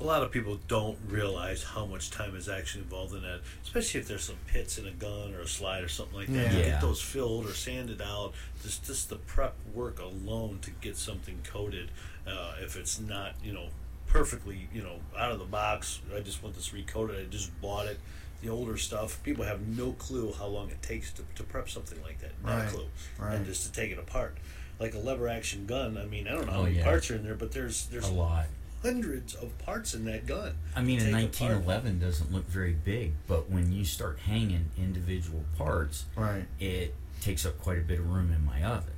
A 0.00 0.04
lot 0.04 0.22
of 0.22 0.30
people 0.30 0.60
don't 0.68 0.96
realize 1.08 1.64
how 1.64 1.84
much 1.84 2.10
time 2.12 2.36
is 2.36 2.48
actually 2.48 2.84
involved 2.84 3.14
in 3.14 3.22
that, 3.22 3.40
especially 3.64 3.98
if 4.00 4.06
there's 4.06 4.22
some 4.22 4.36
pits 4.46 4.78
in 4.78 4.86
a 4.86 4.92
gun 4.92 5.34
or 5.34 5.40
a 5.40 5.48
slide 5.48 5.82
or 5.82 5.88
something 5.88 6.16
like 6.16 6.28
that. 6.28 6.52
Yeah. 6.54 6.62
Get 6.62 6.80
those 6.80 7.00
filled 7.02 7.46
or 7.46 7.52
sanded 7.52 8.00
out, 8.00 8.32
just 8.62 8.84
just 8.86 9.08
the 9.10 9.16
prep 9.16 9.54
work 9.74 9.98
alone 10.00 10.60
to 10.62 10.70
get 10.70 10.96
something 10.96 11.40
coated. 11.42 11.90
Uh, 12.26 12.54
if 12.62 12.76
it's 12.76 13.00
not, 13.00 13.32
you 13.42 13.52
know, 13.52 13.66
perfectly, 14.06 14.68
you 14.72 14.82
know, 14.82 15.00
out 15.18 15.32
of 15.32 15.40
the 15.40 15.44
box, 15.44 16.00
I 16.14 16.20
just 16.20 16.44
want 16.44 16.54
this 16.54 16.72
recoated. 16.72 17.18
I 17.18 17.24
just 17.28 17.60
bought 17.60 17.86
it. 17.86 17.98
The 18.40 18.50
older 18.50 18.76
stuff, 18.76 19.20
people 19.24 19.44
have 19.46 19.66
no 19.66 19.92
clue 19.92 20.32
how 20.32 20.46
long 20.46 20.70
it 20.70 20.80
takes 20.80 21.12
to, 21.14 21.22
to 21.34 21.42
prep 21.42 21.68
something 21.68 22.00
like 22.04 22.20
that. 22.20 22.30
No 22.44 22.52
Right. 22.52 22.68
clue. 22.68 22.86
Right. 23.18 23.34
And 23.34 23.44
just 23.44 23.66
to 23.66 23.72
take 23.72 23.90
it 23.90 23.98
apart. 23.98 24.36
Like 24.78 24.94
a 24.94 24.98
lever 24.98 25.26
action 25.26 25.66
gun, 25.66 25.98
I 25.98 26.04
mean, 26.06 26.28
I 26.28 26.32
don't 26.34 26.46
know 26.46 26.52
how 26.52 26.58
Oh, 26.60 26.62
many 26.62 26.76
yeah. 26.76 26.84
parts 26.84 27.10
are 27.10 27.16
in 27.16 27.24
there, 27.24 27.34
but 27.34 27.50
there's 27.50 27.86
there's 27.86 28.08
a 28.08 28.12
lot. 28.12 28.46
Hundreds 28.82 29.34
of 29.34 29.56
parts 29.58 29.94
in 29.94 30.04
that 30.04 30.26
gun. 30.26 30.54
I 30.76 30.82
mean, 30.82 30.98
a 31.00 31.04
Take 31.04 31.10
apart. 31.10 31.64
1911 31.64 31.98
doesn't 32.00 32.32
look 32.32 32.46
very 32.48 32.72
big, 32.74 33.12
but 33.26 33.50
when 33.50 33.72
you 33.72 33.84
start 33.84 34.18
hanging 34.20 34.70
individual 34.78 35.44
parts, 35.56 36.04
Right. 36.16 36.46
it 36.60 36.94
takes 37.20 37.44
up 37.44 37.58
quite 37.58 37.78
a 37.78 37.82
bit 37.82 37.98
of 37.98 38.08
room 38.08 38.32
in 38.32 38.44
my 38.44 38.62
oven. 38.62 38.92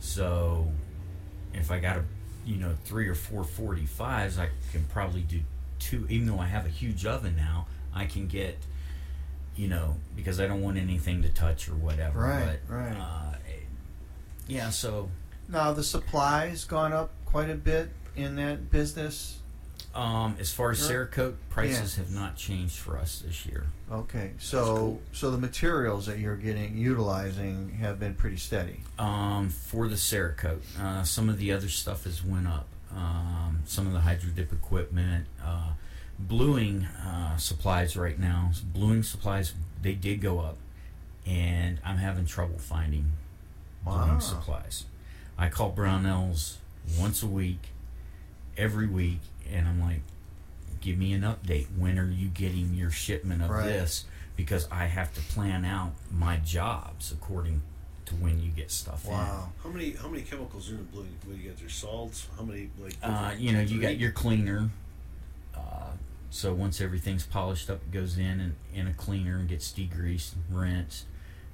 So 0.00 0.70
if 1.54 1.70
I 1.70 1.78
got 1.80 1.96
a 1.98 2.04
you 2.44 2.56
know 2.56 2.74
three 2.84 3.08
or 3.08 3.14
four 3.14 3.42
45s, 3.44 4.38
I 4.38 4.50
can 4.72 4.84
probably 4.84 5.22
do 5.22 5.40
two. 5.78 6.06
Even 6.08 6.26
though 6.28 6.38
I 6.38 6.46
have 6.46 6.66
a 6.66 6.70
huge 6.70 7.04
oven 7.06 7.34
now, 7.36 7.66
I 7.94 8.06
can 8.06 8.26
get 8.28 8.58
you 9.56 9.68
know, 9.68 9.96
because 10.14 10.38
I 10.38 10.46
don't 10.46 10.60
want 10.60 10.76
anything 10.76 11.22
to 11.22 11.30
touch 11.30 11.66
or 11.66 11.74
whatever. 11.76 12.20
Right, 12.20 12.58
but, 12.68 12.74
right. 12.74 12.94
Uh, 12.94 13.36
yeah, 14.46 14.68
so 14.68 15.08
Now 15.48 15.72
the 15.72 15.82
supplies 15.82 16.64
gone 16.66 16.92
up 16.92 17.10
quite 17.24 17.48
a 17.48 17.54
bit 17.54 17.88
in 18.16 18.36
that 18.36 18.70
business. 18.70 19.38
um, 19.94 20.36
as 20.38 20.52
far 20.52 20.70
as. 20.72 20.80
Cerakote, 20.80 21.34
prices 21.50 21.96
have 21.96 22.10
not 22.10 22.36
changed 22.36 22.76
for 22.78 22.98
us 22.98 23.22
this 23.26 23.46
year. 23.46 23.66
Okay, 23.90 24.32
so 24.38 24.76
cool. 24.76 25.00
so 25.12 25.30
the 25.30 25.38
materials 25.38 26.06
that 26.06 26.18
you're 26.18 26.36
getting 26.36 26.76
utilizing 26.76 27.70
have 27.80 27.98
been 28.00 28.14
pretty 28.14 28.36
steady. 28.36 28.80
Um, 28.98 29.48
for 29.50 29.88
the 29.88 29.94
Cerakote, 29.96 30.60
uh, 30.80 31.02
some 31.04 31.28
of 31.28 31.38
the 31.38 31.52
other 31.52 31.68
stuff 31.68 32.04
has 32.04 32.22
went 32.24 32.46
up. 32.48 32.66
Um, 32.94 33.60
some 33.64 33.86
of 33.86 33.92
the 33.92 34.00
hydro 34.00 34.30
dip 34.30 34.52
equipment, 34.52 35.26
uh, 35.44 35.72
bluing 36.18 36.84
uh, 36.84 37.36
supplies 37.36 37.96
right 37.96 38.18
now. 38.18 38.50
Bluing 38.72 39.02
supplies 39.02 39.54
they 39.82 39.92
did 39.94 40.20
go 40.20 40.40
up, 40.40 40.56
and 41.26 41.78
I'm 41.84 41.98
having 41.98 42.26
trouble 42.26 42.58
finding 42.58 43.12
Wow. 43.84 44.04
bluing 44.04 44.20
supplies. 44.20 44.84
I 45.38 45.48
call 45.48 45.72
Brownells 45.72 46.56
once 46.98 47.22
a 47.22 47.26
week, 47.26 47.68
every 48.56 48.86
week, 48.86 49.20
and 49.52 49.66
I'm 49.68 49.80
like, 49.80 50.00
give 50.80 50.96
me 50.98 51.12
an 51.12 51.22
update. 51.22 51.66
When 51.76 51.98
are 51.98 52.10
you 52.10 52.28
getting 52.28 52.74
your 52.74 52.90
shipment 52.90 53.42
of 53.42 53.50
Right. 53.50 53.66
this? 53.66 54.04
Because 54.36 54.68
I 54.70 54.86
have 54.86 55.14
to 55.14 55.20
plan 55.20 55.64
out 55.64 55.92
my 56.12 56.36
jobs 56.36 57.10
according 57.12 57.62
to 58.04 58.14
when 58.14 58.40
you 58.40 58.50
get 58.50 58.70
stuff 58.70 59.04
Wow. 59.06 59.50
How 59.64 59.68
many 59.70 59.92
how 59.92 60.08
many 60.08 60.22
chemicals 60.22 60.70
are 60.70 60.74
in 60.74 60.84
blue? 60.84 61.06
What 61.24 61.36
do 61.36 61.42
you 61.42 61.50
got? 61.50 61.60
Your 61.60 61.70
salts? 61.70 62.28
How 62.36 62.44
many 62.44 62.70
like? 62.78 62.94
Uh, 63.02 63.32
you 63.36 63.52
know, 63.52 63.60
you 63.60 63.80
got 63.80 63.96
your 63.98 64.12
cleaner. 64.12 64.70
Uh, 65.56 65.92
so 66.30 66.52
once 66.54 66.80
everything's 66.80 67.24
polished 67.26 67.68
up, 67.70 67.80
it 67.82 67.90
goes 67.92 68.18
in 68.18 68.40
and 68.40 68.54
in 68.74 68.86
a 68.86 68.92
cleaner 68.92 69.38
and 69.38 69.48
gets 69.48 69.72
degreased, 69.72 70.32
rinsed, 70.50 71.06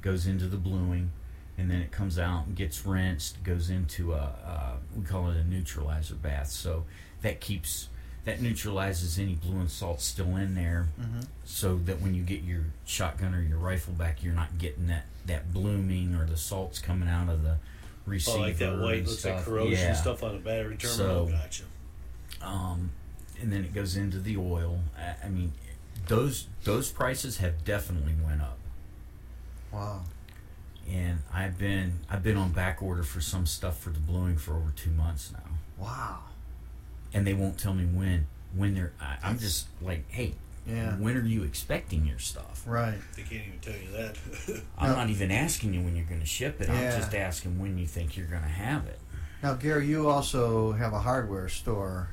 goes 0.03 0.27
into 0.27 0.47
the 0.47 0.57
bluing, 0.57 1.13
and 1.63 1.71
then 1.71 1.81
it 1.81 1.93
comes 1.93 2.19
out 2.19 2.47
and 2.47 2.57
gets 2.57 2.85
rinsed, 2.85 3.43
goes 3.45 3.71
into 3.71 4.13
a, 4.13 4.17
a 4.17 4.73
we 4.97 5.05
call 5.05 5.31
it 5.31 5.37
a 5.37 5.45
neutralizer 5.45 6.15
bath. 6.17 6.49
So 6.51 6.85
that 7.23 7.41
keeps 7.41 7.89
that 8.25 8.41
neutralizes 8.43 9.19
any 9.19 9.35
blue 9.35 9.59
and 9.61 9.71
salt 9.71 10.01
still 10.01 10.37
in 10.37 10.55
there, 10.55 10.89
Mm-hmm. 11.01 11.21
so 11.45 11.77
that 11.79 12.01
when 12.01 12.15
you 12.15 12.23
get 12.23 12.43
your 12.43 12.65
shotgun 12.85 13.35
or 13.35 13.41
your 13.43 13.59
rifle 13.59 13.93
back, 13.95 14.23
you're 14.23 14.35
not 14.35 14.59
getting 14.59 14.89
that 14.89 15.07
that 15.27 15.53
blooming 15.53 16.15
or 16.15 16.27
the 16.27 16.37
salts 16.37 16.79
coming 16.81 17.09
out 17.09 17.29
of 17.29 17.43
the 17.45 17.57
receiver. 18.07 18.39
Oh, 18.39 18.41
like 18.41 18.59
that 18.59 18.79
white 18.79 19.07
looks 19.07 19.21
stuff. 19.21 19.37
like 19.37 19.45
corrosion 19.45 19.79
yeah. 19.79 19.93
stuff 19.95 20.23
on 20.25 20.35
a 20.35 20.39
battery 20.39 20.77
terminal. 20.77 21.29
So- 21.29 21.33
gotcha. 21.33 21.63
Um, 22.41 22.91
and 23.41 23.53
then 23.53 23.65
it 23.65 23.73
goes 23.73 23.97
into 23.97 24.19
the 24.19 24.37
oil. 24.37 24.81
I, 24.99 25.27
I 25.27 25.29
mean, 25.29 25.53
those 26.09 26.49
those 26.65 26.91
prices 26.91 27.39
have 27.39 27.65
definitely 27.65 28.15
went 28.25 28.41
up. 28.43 28.59
Wow. 29.73 30.03
And 30.91 31.20
I've 31.33 31.59
been 31.59 32.01
I've 32.11 32.22
been 32.22 32.37
on 32.37 32.53
back 32.53 32.83
order 32.83 33.03
for 33.03 33.20
some 33.20 33.47
stuff 33.47 33.78
for 33.78 33.91
the 33.91 34.01
bluing 34.01 34.37
for 34.37 34.55
over 34.57 34.72
two 34.74 34.91
months 34.91 35.33
now, 35.33 35.51
Wow. 35.85 36.18
and 37.14 37.26
they 37.26 37.35
won't 37.35 37.59
tell 37.59 37.74
me 37.74 37.85
when. 37.85 38.26
When 38.55 38.74
they're, 38.74 38.93
I, 39.01 39.16
I'm 39.22 39.39
just 39.39 39.68
like, 39.80 40.05
hey, 40.11 40.35
Yeah. 40.66 40.97
when 40.97 41.16
are 41.16 41.24
you 41.24 41.43
expecting 41.43 42.05
your 42.05 42.18
stuff? 42.18 42.62
Right. 42.66 42.99
They 43.16 43.22
can't 43.22 43.47
even 43.47 43.61
tell 43.61 43.72
you 43.74 43.91
that. 43.93 44.18
I'm 44.78 44.91
No. 44.91 44.97
not 44.97 45.09
even 45.09 45.30
asking 45.30 45.72
you 45.72 45.80
when 45.80 45.97
you're 45.97 46.05
going 46.05 46.20
to 46.20 46.26
ship 46.26 46.61
it. 46.61 46.68
Yeah. 46.68 46.74
I'm 46.74 47.01
just 47.01 47.14
asking 47.14 47.59
when 47.59 47.78
you 47.78 47.87
think 47.87 48.14
you're 48.14 48.26
going 48.26 48.43
to 48.43 48.49
have 48.49 48.85
it. 48.87 48.99
Now, 49.43 49.55
Gary, 49.55 49.87
you 49.87 50.11
also 50.11 50.72
have 50.72 50.93
a 50.93 50.99
hardware 50.99 51.49
store. 51.49 52.09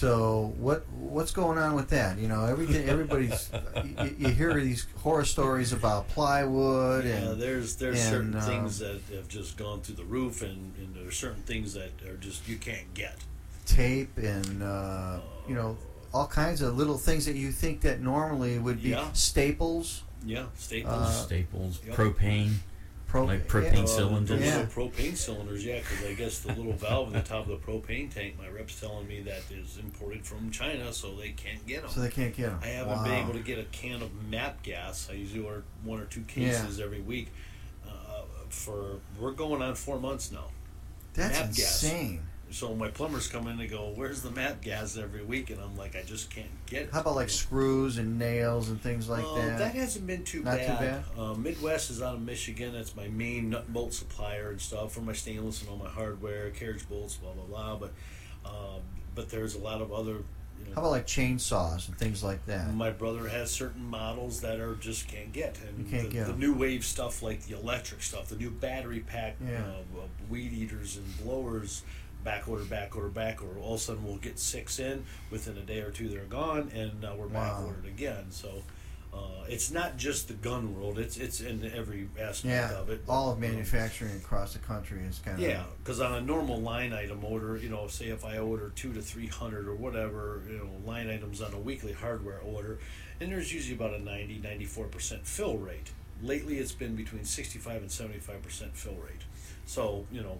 So 0.00 0.54
what 0.56 0.88
what's 0.92 1.30
going 1.30 1.58
on 1.58 1.74
with 1.74 1.90
that? 1.90 2.16
You 2.16 2.26
know, 2.26 2.46
everything 2.46 2.88
everybody's 2.88 3.50
you, 3.84 4.16
you 4.18 4.28
hear 4.28 4.58
these 4.58 4.86
horror 4.96 5.26
stories 5.26 5.74
about 5.74 6.08
plywood 6.08 7.04
yeah, 7.04 7.16
and 7.16 7.42
there's 7.42 7.76
there's 7.76 8.00
and, 8.00 8.08
certain 8.08 8.34
um, 8.34 8.40
things 8.40 8.78
that 8.78 8.98
have 9.14 9.28
just 9.28 9.58
gone 9.58 9.82
through 9.82 9.96
the 9.96 10.04
roof, 10.04 10.40
and, 10.40 10.74
and 10.78 10.94
there's 10.94 11.18
certain 11.18 11.42
things 11.42 11.74
that 11.74 11.90
are 12.08 12.16
just 12.16 12.48
you 12.48 12.56
can't 12.56 12.94
get. 12.94 13.16
tape 13.66 14.16
and 14.16 14.62
uh, 14.62 15.20
you 15.46 15.54
know 15.54 15.76
all 16.14 16.26
kinds 16.26 16.62
of 16.62 16.78
little 16.78 16.96
things 16.96 17.26
that 17.26 17.36
you 17.36 17.52
think 17.52 17.82
that 17.82 18.00
normally 18.00 18.58
would 18.58 18.82
be 18.82 18.90
Yeah. 18.90 19.12
staples. 19.12 20.04
Yeah, 20.24 20.46
staples. 20.56 20.94
Uh, 20.94 21.12
Staples, 21.26 21.80
yep. 21.86 21.94
propane. 21.94 22.54
Pro- 23.10 23.24
Like 23.24 23.48
propane 23.48 23.82
Uh, 23.82 23.86
cylinders. 23.88 24.40
Yeah. 24.40 24.66
propane 24.66 25.16
cylinders, 25.16 25.64
yeah, 25.64 25.80
because 25.80 26.06
I 26.06 26.14
guess 26.14 26.38
the 26.38 26.52
little 26.54 26.74
valve 26.74 27.08
in 27.08 27.14
the 27.14 27.22
top 27.22 27.48
of 27.48 27.48
the 27.48 27.56
propane 27.56 28.08
tank, 28.08 28.36
my 28.38 28.46
rep's 28.48 28.78
telling 28.80 29.08
me 29.08 29.20
that 29.22 29.42
is 29.50 29.78
imported 29.78 30.24
from 30.24 30.52
China, 30.52 30.92
so 30.92 31.16
they 31.16 31.30
can't 31.30 31.66
get 31.66 31.82
them. 31.82 31.90
So 31.90 32.02
they 32.02 32.08
can't 32.08 32.32
get 32.36 32.50
them. 32.50 32.60
I 32.62 32.68
haven't 32.68 33.02
been 33.02 33.14
able 33.14 33.32
to 33.32 33.40
get 33.40 33.58
a 33.58 33.64
can 33.64 34.00
of 34.02 34.10
MAP 34.30 34.62
gas. 34.62 35.08
I 35.10 35.14
usually 35.14 35.44
order 35.44 35.64
one 35.82 35.98
or 36.00 36.04
two 36.04 36.22
cases 36.22 36.78
every 36.78 37.00
week. 37.00 37.28
Uh, 37.84 38.22
for 38.48 39.00
we're 39.18 39.32
going 39.32 39.60
on 39.60 39.74
four 39.74 39.98
months 39.98 40.30
now. 40.30 40.44
That's 41.14 41.36
MAP 41.36 41.48
gas. 41.56 41.80
So 42.52 42.74
my 42.74 42.88
plumbers 42.88 43.28
come 43.28 43.46
in 43.46 43.60
and 43.60 43.70
go, 43.70 43.92
"Where's 43.94 44.22
the 44.22 44.30
MAP 44.30 44.60
gas 44.62 44.96
every 44.96 45.22
week?" 45.22 45.50
And 45.50 45.60
I'm 45.60 45.76
like, 45.76 45.94
"I 45.94 46.02
just 46.02 46.30
can't 46.30 46.48
get 46.66 46.82
it." 46.82 46.90
How 46.92 47.00
about 47.00 47.14
like 47.14 47.30
screws 47.30 47.96
and 47.98 48.18
nails 48.18 48.68
and 48.70 48.80
things 48.82 49.08
like 49.08 49.24
Uh, 49.24 49.34
that? 49.36 49.58
that 49.58 49.74
hasn't 49.74 50.06
been 50.06 50.24
too 50.24 50.42
Not 50.42 50.58
too 50.58 50.66
bad. 50.66 51.04
Uh, 51.16 51.34
Midwest 51.34 51.90
is 51.90 52.02
out 52.02 52.14
of 52.14 52.22
Michigan. 52.22 52.72
That's 52.72 52.96
my 52.96 53.06
main 53.08 53.50
nut 53.50 53.64
and 53.66 53.72
bolt 53.74 53.94
supplier 53.94 54.50
and 54.50 54.60
stuff 54.60 54.92
for 54.92 55.00
my 55.00 55.12
stainless 55.12 55.60
and 55.60 55.70
all 55.70 55.76
my 55.76 55.88
hardware, 55.88 56.50
carriage 56.50 56.88
bolts, 56.88 57.14
blah 57.16 57.32
blah 57.32 57.44
blah. 57.44 57.76
But 57.76 57.92
um, 58.44 58.80
but 59.14 59.28
there's 59.30 59.54
a 59.54 59.58
lot 59.60 59.80
of 59.80 59.92
other. 59.92 60.16
You 60.58 60.66
know, 60.66 60.74
How 60.74 60.80
about 60.82 60.90
like 60.90 61.06
chainsaws 61.06 61.88
and 61.88 61.96
things 61.96 62.22
like 62.22 62.44
that? 62.46 62.74
my 62.74 62.90
brother 62.90 63.28
has 63.28 63.50
certain 63.50 63.82
models 63.86 64.42
that 64.42 64.60
are 64.60 64.74
just 64.74 65.08
can't 65.08 65.32
get, 65.32 65.58
and 65.66 65.78
You 65.78 65.84
can't 65.90 66.08
the, 66.10 66.14
get 66.14 66.26
the 66.26 66.34
new 66.34 66.52
wave 66.52 66.84
stuff 66.84 67.22
like 67.22 67.46
the 67.46 67.58
electric 67.58 68.02
stuff, 68.02 68.28
the 68.28 68.36
new 68.36 68.50
battery 68.50 69.00
pack 69.00 69.36
Yeah. 69.42 69.62
uh, 69.62 70.02
weed 70.28 70.52
eaters 70.52 70.98
and 70.98 71.06
blowers. 71.24 71.82
Back 72.24 72.48
order, 72.48 72.64
back 72.64 72.94
order, 72.96 73.08
back 73.08 73.42
order. 73.42 73.58
All 73.60 73.74
of 73.74 73.80
a 73.80 73.82
sudden, 73.82 74.04
we'll 74.04 74.16
get 74.16 74.38
six 74.38 74.78
in 74.78 75.04
within 75.30 75.56
a 75.56 75.62
day 75.62 75.80
or 75.80 75.90
two. 75.90 76.08
They're 76.08 76.24
gone, 76.24 76.70
and 76.74 77.00
now 77.00 77.14
we're 77.16 77.28
back 77.28 77.52
Wow. 77.58 77.64
ordered 77.68 77.86
again. 77.86 78.26
So, 78.30 78.62
uh, 79.14 79.44
it's 79.48 79.70
not 79.70 79.96
just 79.96 80.28
the 80.28 80.34
gun 80.34 80.74
world; 80.76 80.98
it's 80.98 81.16
it's 81.16 81.40
in 81.40 81.64
every 81.74 82.08
aspect 82.20 82.44
Yeah, 82.44 82.78
of 82.78 82.90
it. 82.90 83.02
all 83.08 83.30
of 83.30 83.36
Um, 83.36 83.40
manufacturing 83.40 84.14
across 84.16 84.52
the 84.52 84.58
country 84.58 85.00
is 85.02 85.18
kind 85.24 85.38
of 85.38 85.42
yeah, 85.48 85.64
because 85.82 85.98
on 86.00 86.12
a 86.12 86.20
normal 86.20 86.60
line 86.60 86.92
item 86.92 87.24
order, 87.24 87.56
you 87.56 87.70
know, 87.70 87.88
say 87.88 88.08
if 88.08 88.22
I 88.24 88.36
order 88.38 88.70
two 88.76 88.92
to 88.92 89.00
three 89.00 89.26
hundred 89.26 89.66
or 89.66 89.74
whatever, 89.74 90.42
you 90.46 90.58
know, 90.58 90.70
line 90.84 91.08
items 91.08 91.40
on 91.40 91.54
a 91.54 91.58
weekly 91.58 91.92
hardware 91.94 92.40
order, 92.40 92.78
and 93.18 93.32
there's 93.32 93.50
usually 93.52 93.74
about 93.76 93.94
a 93.94 93.98
90, 93.98 94.38
94 94.40 94.86
percent 94.88 95.26
fill 95.26 95.56
rate. 95.56 95.90
Lately, 96.22 96.58
it's 96.58 96.72
been 96.72 96.96
between 96.96 97.24
sixty-five 97.24 97.80
and 97.80 97.90
seventy-five 97.90 98.42
percent 98.42 98.76
fill 98.76 98.94
rate. 98.96 99.22
So, 99.64 100.04
you 100.12 100.20
know, 100.20 100.38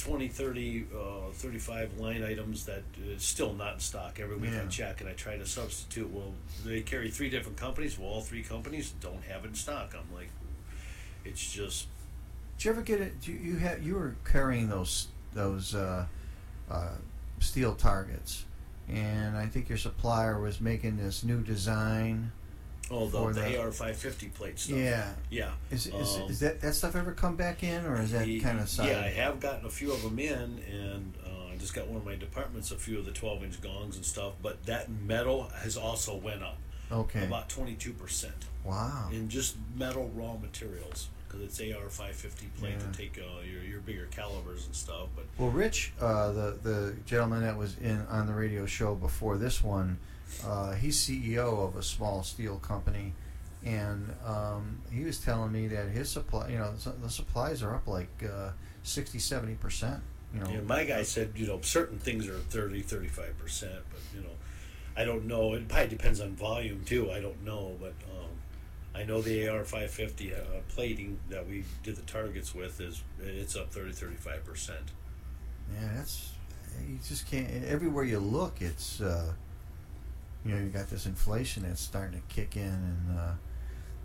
20, 0.00 0.28
30, 0.28 0.86
uh, 0.94 1.30
35 1.32 1.98
line 1.98 2.24
items 2.24 2.64
that 2.64 2.82
is 3.06 3.22
still 3.22 3.52
not 3.52 3.74
in 3.74 3.80
stock. 3.80 4.18
Every 4.18 4.36
week 4.36 4.52
Yeah. 4.52 4.62
I 4.62 4.66
check 4.66 5.00
and 5.00 5.10
I 5.10 5.12
try 5.12 5.36
to 5.36 5.46
substitute. 5.46 6.10
Well, 6.10 6.32
they 6.64 6.80
carry 6.80 7.10
three 7.10 7.28
different 7.28 7.58
companies. 7.58 7.98
Well, 7.98 8.08
all 8.08 8.22
three 8.22 8.42
companies 8.42 8.92
don't 9.00 9.22
have 9.24 9.44
it 9.44 9.48
in 9.48 9.54
stock. 9.54 9.94
I'm 9.94 10.12
like, 10.14 10.30
it's 11.24 11.52
just 11.52 11.86
Did 12.56 12.64
you 12.64 12.70
ever 12.72 12.82
get 12.82 13.00
it? 13.00 13.12
You 13.24 13.34
you 13.34 13.56
had 13.56 13.82
you 13.82 13.94
were 13.94 14.16
carrying 14.24 14.68
those 14.68 15.08
those 15.34 15.74
uh, 15.74 16.06
uh, 16.70 16.94
steel 17.38 17.74
targets, 17.74 18.44
and 18.88 19.36
I 19.36 19.46
think 19.46 19.68
your 19.68 19.78
supplier 19.78 20.40
was 20.40 20.60
making 20.60 20.96
this 20.96 21.22
new 21.22 21.42
design. 21.42 22.32
Oh, 22.90 23.06
the, 23.06 23.18
for 23.18 23.32
the 23.32 23.40
the- 23.42 23.60
AR 23.60 23.70
five 23.72 23.96
fifty 23.96 24.28
plate 24.28 24.58
stuff. 24.58 24.76
Yeah, 24.76 25.12
yeah. 25.30 25.52
is 25.70 25.86
is, 25.86 26.16
Um, 26.16 26.30
is 26.30 26.40
that 26.40 26.60
that 26.60 26.74
stuff 26.74 26.96
ever 26.96 27.12
come 27.12 27.36
back 27.36 27.62
in, 27.62 27.84
or 27.86 28.00
is 28.00 28.10
that 28.12 28.26
Ye- 28.26 28.40
kind 28.40 28.58
of 28.58 28.68
side? 28.68 28.88
Yeah, 28.88 29.00
I 29.00 29.08
have 29.10 29.38
gotten 29.40 29.64
a 29.64 29.70
few 29.70 29.92
of 29.92 30.02
them 30.02 30.18
in, 30.18 30.60
and 30.70 31.14
uh, 31.24 31.52
I 31.52 31.56
just 31.56 31.72
got 31.74 31.86
one 31.86 31.98
of 31.98 32.04
my 32.04 32.16
departments 32.16 32.70
a 32.72 32.76
few 32.76 32.98
of 32.98 33.04
the 33.04 33.12
twelve 33.12 33.44
inch 33.44 33.60
gongs 33.60 33.94
and 33.96 34.04
stuff. 34.04 34.32
But 34.42 34.64
that 34.66 34.88
metal 34.90 35.50
has 35.62 35.76
also 35.76 36.16
went 36.16 36.42
up 36.42 36.58
Okay. 36.90 37.24
about 37.24 37.48
twenty 37.48 37.74
two 37.74 37.92
percent 37.92 38.46
wow. 38.64 39.08
in 39.12 39.28
just 39.28 39.54
metal 39.76 40.10
raw 40.14 40.34
materials 40.36 41.08
because 41.30 41.44
it's 41.44 41.60
AR 41.76 41.88
five 41.88 42.14
fifty 42.14 42.46
plate 42.58 42.74
Yeah. 42.78 42.90
to 42.90 42.98
take 42.98 43.18
uh, 43.18 43.42
your 43.42 43.62
your 43.62 43.80
bigger 43.80 44.06
calibers 44.10 44.66
and 44.66 44.74
stuff. 44.74 45.08
But 45.14 45.26
Well, 45.38 45.50
Rich, 45.50 45.92
uh, 46.00 46.32
the 46.32 46.58
the 46.62 46.96
gentleman 47.06 47.42
that 47.42 47.56
was 47.56 47.76
in 47.78 48.00
on 48.08 48.26
the 48.26 48.34
radio 48.34 48.66
show 48.66 48.94
before 48.94 49.36
this 49.38 49.62
one, 49.62 49.98
uh, 50.44 50.72
he's 50.72 50.98
CEO 50.98 51.66
of 51.66 51.76
a 51.76 51.82
small 51.82 52.22
steel 52.22 52.56
company, 52.56 53.12
and 53.64 54.14
um, 54.24 54.80
he 54.90 55.04
was 55.04 55.18
telling 55.18 55.52
me 55.52 55.68
that 55.68 55.88
his 55.88 56.08
supply, 56.10 56.48
you 56.48 56.58
know, 56.58 56.72
the 57.02 57.10
supplies 57.10 57.62
are 57.62 57.74
up 57.74 57.86
like 57.86 58.08
uh, 58.24 58.50
60, 58.82 59.18
70 59.18 59.54
percent. 59.54 60.00
You 60.34 60.40
know, 60.40 60.50
Yeah, 60.50 60.60
my 60.60 60.84
guy 60.84 61.02
said, 61.02 61.32
you 61.34 61.46
know, 61.48 61.60
certain 61.62 61.98
things 61.98 62.28
are 62.28 62.38
30, 62.38 62.82
35 62.82 63.38
percent, 63.38 63.74
but 63.90 64.00
you 64.14 64.22
know, 64.22 64.30
I 64.96 65.04
don't 65.04 65.26
know. 65.26 65.54
It 65.54 65.68
probably 65.68 65.88
depends 65.88 66.20
on 66.20 66.34
volume 66.34 66.82
too. 66.84 67.10
I 67.10 67.20
don't 67.20 67.44
know, 67.44 67.76
but 67.80 67.94
um, 68.16 68.29
I 68.94 69.04
know 69.04 69.20
the 69.22 69.48
AR 69.48 69.64
five 69.64 69.90
fifty 69.90 70.34
uh, 70.34 70.38
plating 70.68 71.18
that 71.28 71.46
we 71.48 71.64
did 71.82 71.96
the 71.96 72.02
targets 72.02 72.54
with 72.54 72.80
is 72.80 73.02
it's 73.20 73.54
up 73.56 73.70
30, 73.72 73.92
35 73.92 74.44
percent. 74.44 74.80
yeah, 75.80 75.88
that's 75.96 76.30
you 76.88 76.98
just 77.06 77.30
can't. 77.30 77.48
Everywhere 77.64 78.04
you 78.04 78.18
look, 78.18 78.60
it's 78.60 79.00
uh, 79.00 79.32
you 80.44 80.54
know 80.54 80.60
you 80.60 80.68
got 80.68 80.88
this 80.90 81.06
inflation 81.06 81.62
that's 81.64 81.80
starting 81.80 82.20
to 82.20 82.34
kick 82.34 82.56
in, 82.56 82.62
and 82.62 83.18
uh, 83.18 83.32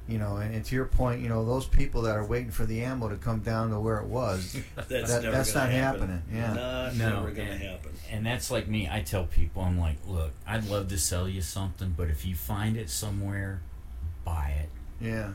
you 0.07 0.19
know, 0.19 0.37
and, 0.37 0.53
and 0.53 0.63
to 0.65 0.75
your 0.75 0.85
point, 0.85 1.21
you 1.21 1.29
know, 1.29 1.43
those 1.45 1.65
people 1.65 2.03
that 2.03 2.15
are 2.15 2.25
waiting 2.25 2.51
for 2.51 2.65
the 2.67 2.83
ammo 2.83 3.09
to 3.09 3.15
come 3.15 3.39
down 3.39 3.71
to 3.71 3.79
where 3.79 3.97
it 3.97 4.05
was, 4.05 4.55
That's, 4.75 4.87
That- 4.89 5.23
never 5.23 5.35
that's 5.35 5.55
not 5.55 5.69
happen. 5.71 6.01
happening, 6.09 6.21
yeah. 6.31 6.53
Not 6.53 6.95
No, 6.95 7.09
never 7.15 7.31
going 7.31 7.47
to 7.47 7.53
and- 7.53 7.63
happen. 7.63 7.91
And 8.11 8.23
that's 8.25 8.51
like 8.51 8.67
me. 8.67 8.87
I 8.87 9.01
tell 9.01 9.23
people, 9.25 9.63
I'm 9.63 9.79
like, 9.79 9.97
look, 10.07 10.31
I'd 10.45 10.69
love 10.69 10.89
to 10.89 10.99
sell 10.99 11.27
you 11.27 11.41
something, 11.41 11.95
but 11.97 12.09
if 12.11 12.23
you 12.23 12.35
find 12.35 12.77
it 12.77 12.91
somewhere, 12.91 13.61
buy 14.25 14.55
it. 14.63 14.69
yeah, 15.05 15.31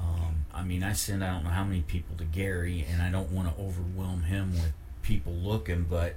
Um, 0.00 0.44
I 0.52 0.64
mean, 0.64 0.82
I 0.82 0.92
send 0.94 1.22
I 1.24 1.32
don't 1.32 1.44
know 1.44 1.50
how 1.50 1.64
many 1.64 1.82
people 1.82 2.16
to 2.16 2.24
Gary, 2.24 2.84
and 2.90 3.00
I 3.02 3.10
don't 3.10 3.30
want 3.30 3.54
to 3.54 3.62
overwhelm 3.62 4.22
him 4.24 4.52
with 4.52 4.72
people 5.02 5.32
looking, 5.34 5.84
but 5.84 6.16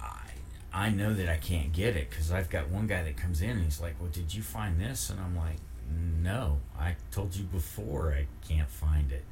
I 0.00 0.18
I 0.72 0.90
know 0.90 1.12
that 1.14 1.28
I 1.28 1.36
can't 1.36 1.72
get 1.72 1.96
it 1.96 2.10
because 2.10 2.32
I've 2.32 2.48
got 2.50 2.68
one 2.68 2.86
guy 2.86 3.02
that 3.04 3.16
comes 3.16 3.40
in 3.42 3.50
and 3.50 3.62
he's 3.64 3.80
like, 3.80 3.94
"Well, 4.00 4.10
did 4.10 4.34
you 4.34 4.42
find 4.42 4.80
this?" 4.80 5.10
And 5.10 5.20
I'm 5.20 5.36
like, 5.36 5.58
"No, 6.22 6.58
I 6.78 6.96
told 7.10 7.36
you 7.36 7.44
before 7.44 8.12
I 8.14 8.26
can't 8.48 8.70
find 8.70 9.12
it. 9.12 9.24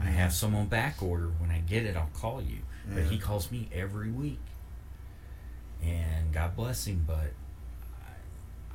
I 0.00 0.06
have 0.10 0.32
some 0.32 0.54
on 0.54 0.66
back 0.66 1.02
order. 1.02 1.28
When 1.38 1.50
I 1.50 1.60
get 1.60 1.84
it, 1.84 1.96
I'll 1.96 2.10
call 2.14 2.42
you." 2.42 2.58
But 2.94 3.04
he 3.04 3.18
calls 3.18 3.50
me 3.50 3.68
every 3.72 4.10
week, 4.10 4.40
and 5.82 6.32
God 6.32 6.56
bless 6.56 6.86
him, 6.86 7.04
but. 7.06 7.32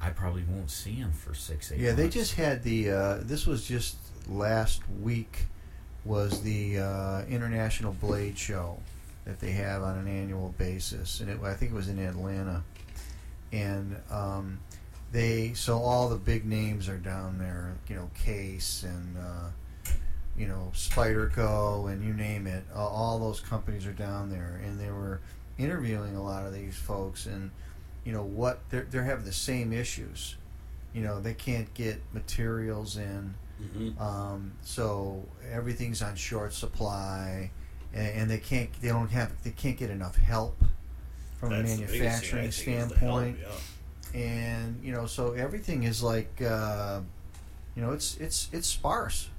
I, 0.06 0.10
probably 0.10 0.44
won't 0.50 0.70
see 0.70 0.94
him 0.94 1.12
for 1.12 1.34
six, 1.34 1.72
eight. 1.72 1.80
yeah. 1.80 1.94
They 1.94 2.10
just 2.10 2.36
had 2.36 2.64
the. 2.64 2.92
Uh, 2.92 3.18
this 3.22 3.48
was 3.48 3.66
just 3.66 3.98
last 4.28 4.82
week, 5.02 5.46
was 6.06 6.42
the 6.42 6.80
uh, 6.80 7.24
International 7.26 7.94
Blade 7.94 8.38
Show 8.38 8.80
that 9.26 9.40
they 9.40 9.52
have 9.52 9.84
on 9.84 9.98
an 9.98 10.08
annual 10.08 10.54
basis, 10.58 11.20
and 11.20 11.30
it, 11.30 11.40
I 11.44 11.54
think 11.54 11.72
it 11.72 11.76
was 11.76 11.90
in 11.90 12.00
Atlanta, 12.00 12.64
and 13.52 13.96
um, 14.12 14.60
they 15.12 15.54
so 15.54 15.80
all 15.80 16.10
the 16.10 16.18
big 16.18 16.46
names 16.46 16.90
are 16.90 16.98
down 16.98 17.38
there. 17.38 17.74
You 17.88 17.96
know, 17.96 18.10
Case 18.16 18.84
and. 18.84 19.18
Uh, 19.18 19.50
you 20.36 20.48
know, 20.48 20.72
Spyderco 20.74 21.92
and 21.92 22.04
you 22.04 22.14
name 22.14 22.48
it. 22.48 22.64
All 22.76 23.20
those 23.20 23.40
companies 23.40 23.86
are 23.86 23.94
down 23.94 24.32
there, 24.32 24.60
and 24.66 24.80
they 24.80 24.90
were 24.90 25.22
interviewing 25.58 26.16
a 26.16 26.24
lot 26.24 26.46
of 26.46 26.54
these 26.54 26.76
folks, 26.76 27.26
and 27.26 27.52
you 28.06 28.12
know 28.12 28.24
what 28.24 28.60
they're 28.70 28.88
they're 28.90 29.04
having 29.04 29.26
the 29.26 29.34
same 29.34 29.74
issues. 29.74 30.36
You 30.94 31.02
know, 31.02 31.20
they 31.20 31.34
can't 31.34 31.74
get 31.74 32.02
materials 32.14 32.98
in, 32.98 33.34
hmm 33.74 34.00
um, 34.00 34.54
so 34.62 35.24
everything's 35.52 36.02
on 36.02 36.16
short 36.16 36.54
supply, 36.54 37.50
and, 37.94 38.08
and 38.22 38.32
they 38.32 38.38
can't 38.38 38.70
they 38.82 38.90
don't 38.90 39.10
have 39.10 39.32
they 39.44 39.52
can't 39.52 39.78
get 39.78 39.90
enough 39.90 40.16
help 40.18 40.64
from 41.40 41.50
That's 41.52 41.74
a 41.74 41.78
the 41.78 41.82
biggest 41.88 41.92
thing, 41.92 42.02
I 42.02 42.04
manufacturing 42.04 42.46
is 42.46 42.62
help, 42.62 42.90
standpoint 42.90 43.38
yeah. 44.14 44.20
and 44.20 44.80
you 44.84 44.92
know 44.94 45.06
so 45.06 45.34
everything 45.34 45.84
is 45.84 46.02
like 46.02 46.42
uh, 46.42 47.02
you 47.76 47.82
know 47.82 47.92
it's 47.92 48.18
it's 48.18 48.50
it's 48.52 48.68
sparse 48.68 49.30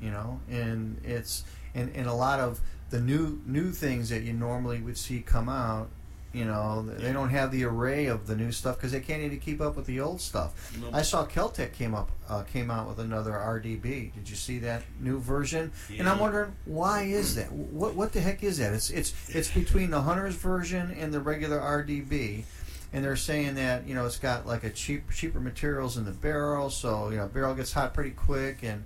you 0.00 0.10
know 0.10 0.40
and 0.50 1.00
it's 1.04 1.44
and, 1.74 1.94
and 1.94 2.06
a 2.06 2.14
lot 2.14 2.40
of 2.40 2.60
the 2.90 3.00
new 3.00 3.40
new 3.46 3.70
things 3.70 4.08
that 4.10 4.22
you 4.22 4.32
normally 4.32 4.80
would 4.80 4.98
see 4.98 5.20
come 5.20 5.48
out 5.48 5.88
you 6.32 6.44
know 6.44 6.82
they 6.82 7.12
don't 7.12 7.28
have 7.30 7.50
the 7.50 7.64
array 7.64 8.06
of 8.06 8.26
the 8.26 8.34
new 8.34 8.52
stuff 8.52 8.76
because 8.76 8.92
they 8.92 9.00
can't 9.00 9.22
even 9.22 9.38
keep 9.38 9.60
up 9.60 9.76
with 9.76 9.86
the 9.86 10.00
old 10.00 10.20
stuff. 10.20 10.76
Nope. 10.80 10.94
i 10.94 11.02
saw 11.02 11.26
Keltec 11.26 11.72
came 11.72 11.94
up 11.94 12.10
uh, 12.28 12.42
came 12.42 12.70
out 12.70 12.88
with 12.88 12.98
another 12.98 13.32
rdb 13.32 14.14
did 14.14 14.28
you 14.28 14.36
see 14.36 14.58
that 14.60 14.82
new 15.00 15.18
version? 15.18 15.72
And 15.98 16.08
i'm 16.08 16.18
wondering 16.18 16.54
why 16.64 17.02
is 17.02 17.34
that? 17.34 17.52
What 17.52 17.94
what 17.94 18.12
the 18.12 18.20
heck 18.20 18.42
is 18.42 18.58
that? 18.58 18.72
It's 18.72 18.90
it's 18.90 19.14
it's 19.28 19.50
between 19.50 19.90
the 19.90 20.00
hunter's 20.00 20.34
version 20.34 20.90
and 20.98 21.12
the 21.12 21.20
regular 21.20 21.58
rdb 21.60 22.44
and 22.92 23.04
they're 23.04 23.16
saying 23.16 23.54
that 23.54 23.86
you 23.86 23.94
know 23.94 24.04
it's 24.06 24.18
got 24.18 24.46
like 24.46 24.64
a 24.64 24.70
cheap 24.70 25.10
cheaper 25.10 25.40
materials 25.40 25.96
in 25.96 26.04
the 26.04 26.12
barrel, 26.12 26.70
so 26.70 27.08
you 27.10 27.16
know 27.16 27.26
barrel 27.26 27.54
gets 27.54 27.72
hot 27.72 27.94
pretty 27.94 28.10
quick, 28.10 28.62
and 28.62 28.84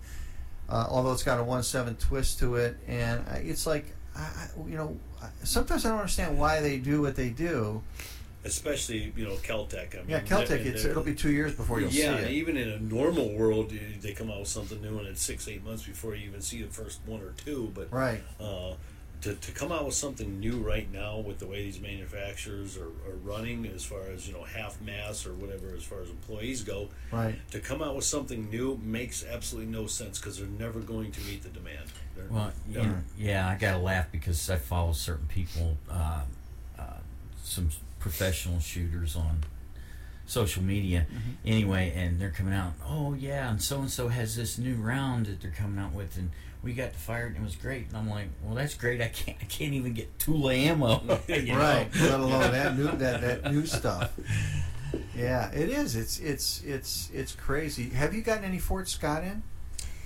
uh, 0.69 0.87
although 0.89 1.13
it's 1.13 1.23
got 1.23 1.41
a 1.41 1.45
one 1.45 1.63
seven 1.63 1.97
twist 1.97 2.39
to 2.39 2.57
it, 2.57 2.77
and 2.87 3.25
it's 3.43 3.67
like 3.67 3.87
I, 4.15 4.49
you 4.67 4.77
know 4.77 4.97
sometimes 5.45 5.85
I 5.85 5.91
don't 5.91 5.99
understand 5.99 6.39
why 6.39 6.61
they 6.61 6.79
do 6.79 7.01
what 7.03 7.17
they 7.17 7.31
do. 7.31 7.83
especially 8.45 9.13
you 9.17 9.25
know 9.27 9.35
Keltec. 9.37 9.95
I 9.95 9.99
mean, 9.99 10.05
Yeah, 10.09 10.21
they're- 10.21 10.57
it's, 10.59 10.85
it'll 10.85 11.03
be 11.03 11.15
two 11.15 11.33
years 11.33 11.55
before 11.55 11.81
you'll 11.81 11.91
yeah, 11.91 12.17
see 12.19 12.23
it. 12.27 12.31
Yeah, 12.31 12.37
even 12.37 12.57
in 12.57 12.69
a 12.69 12.79
normal 12.79 13.33
world, 13.33 13.73
they 14.01 14.13
come 14.13 14.31
out 14.31 14.39
with 14.41 14.49
something 14.49 14.81
new, 14.81 14.99
and 14.99 15.09
it's 15.09 15.23
six, 15.23 15.49
eight 15.49 15.65
months 15.65 15.83
before 15.83 16.15
you 16.15 16.29
even 16.29 16.41
see 16.41 16.63
the 16.63 16.69
first 16.73 17.01
one 17.07 17.21
or 17.23 17.33
two. 17.45 17.73
But 17.75 17.93
Right. 17.93 18.23
uh, 18.39 18.75
to, 19.23 19.35
to 19.35 19.51
come 19.53 19.73
out 19.73 19.85
with 19.87 19.95
something 19.95 20.39
new 20.39 20.59
right 20.59 20.93
now, 20.93 21.19
with 21.19 21.39
the 21.41 21.47
way 21.47 21.65
these 21.65 21.81
manufacturers 21.81 22.77
are, 22.77 22.85
are 23.11 23.17
running, 23.25 23.67
as 23.67 23.83
far 23.83 24.03
as 24.15 24.29
you 24.29 24.35
know, 24.35 24.45
half 24.45 24.81
mass 24.81 25.27
or 25.27 25.33
whatever, 25.33 25.75
as 25.77 25.83
far 25.83 26.03
as 26.03 26.11
employees 26.11 26.63
go, 26.63 26.89
Right. 27.11 27.35
to 27.51 27.59
come 27.59 27.83
out 27.83 27.97
with 27.97 28.05
something 28.05 28.49
new 28.51 28.79
makes 28.85 29.25
absolutely 29.25 29.73
no 29.73 29.87
sense 29.89 30.19
because 30.21 30.39
they're 30.39 30.47
never 30.47 30.79
going 30.81 31.11
to 31.13 31.21
meet 31.23 31.43
the 31.43 31.49
demand. 31.49 31.87
They're 32.17 32.27
Well, 32.31 32.53
yeah, 32.69 32.93
yeah, 33.19 33.49
I 33.49 33.57
gotta 33.57 33.79
laugh 33.79 34.07
because 34.11 34.49
I 34.51 34.57
follow 34.57 34.93
certain 34.93 35.27
people, 35.27 35.77
uh, 35.91 36.23
uh, 36.79 36.83
some 37.43 37.71
professional 38.01 38.61
shooters 38.61 39.17
on 39.17 39.45
social 40.27 40.63
media. 40.63 41.07
Anyway, 41.45 41.93
and 41.95 42.21
they're 42.21 42.31
coming 42.31 42.55
out. 42.55 42.73
Oh 42.85 43.15
yeah, 43.15 43.51
and 43.51 43.63
so 43.63 43.81
and 43.81 43.91
so 43.91 44.09
has 44.09 44.37
this 44.37 44.59
new 44.59 44.75
round 44.75 45.27
that 45.27 45.41
they're 45.41 45.51
coming 45.51 45.79
out 45.79 45.93
with, 45.93 46.17
and 46.17 46.31
we 46.63 46.73
got 46.73 46.93
to 46.93 46.99
fire 46.99 47.27
it, 47.27 47.29
and 47.29 47.37
it 47.37 47.43
was 47.43 47.57
great. 47.57 47.89
And 47.89 47.97
I'm 47.97 48.11
like, 48.11 48.29
well, 48.43 48.55
that's 48.55 48.75
great. 48.75 49.01
I 49.01 49.09
can't, 49.09 49.39
I 49.41 49.45
can't 49.45 49.73
even 49.73 49.95
get 49.95 50.19
Tula 50.19 50.53
ammo. 50.55 51.01
you 51.29 51.43
know? 51.43 51.59
Right. 51.59 51.89
Let 52.01 52.21
alone 52.21 52.31
that 52.53 52.77
new 52.77 52.87
that, 52.87 53.21
that 53.21 53.53
new 53.53 53.67
stuff. 53.67 54.13
Yeah, 55.15 55.51
it 55.53 55.69
is. 55.69 55.97
It's 55.97 56.19
it's 56.19 56.63
it's 56.65 57.11
it's 57.15 57.35
crazy. 57.35 57.91
Have 57.91 58.15
you 58.15 58.23
gotten 58.23 58.45
any 58.45 58.59
Fort 58.59 58.89
Scott 58.89 59.23
in? 59.23 59.43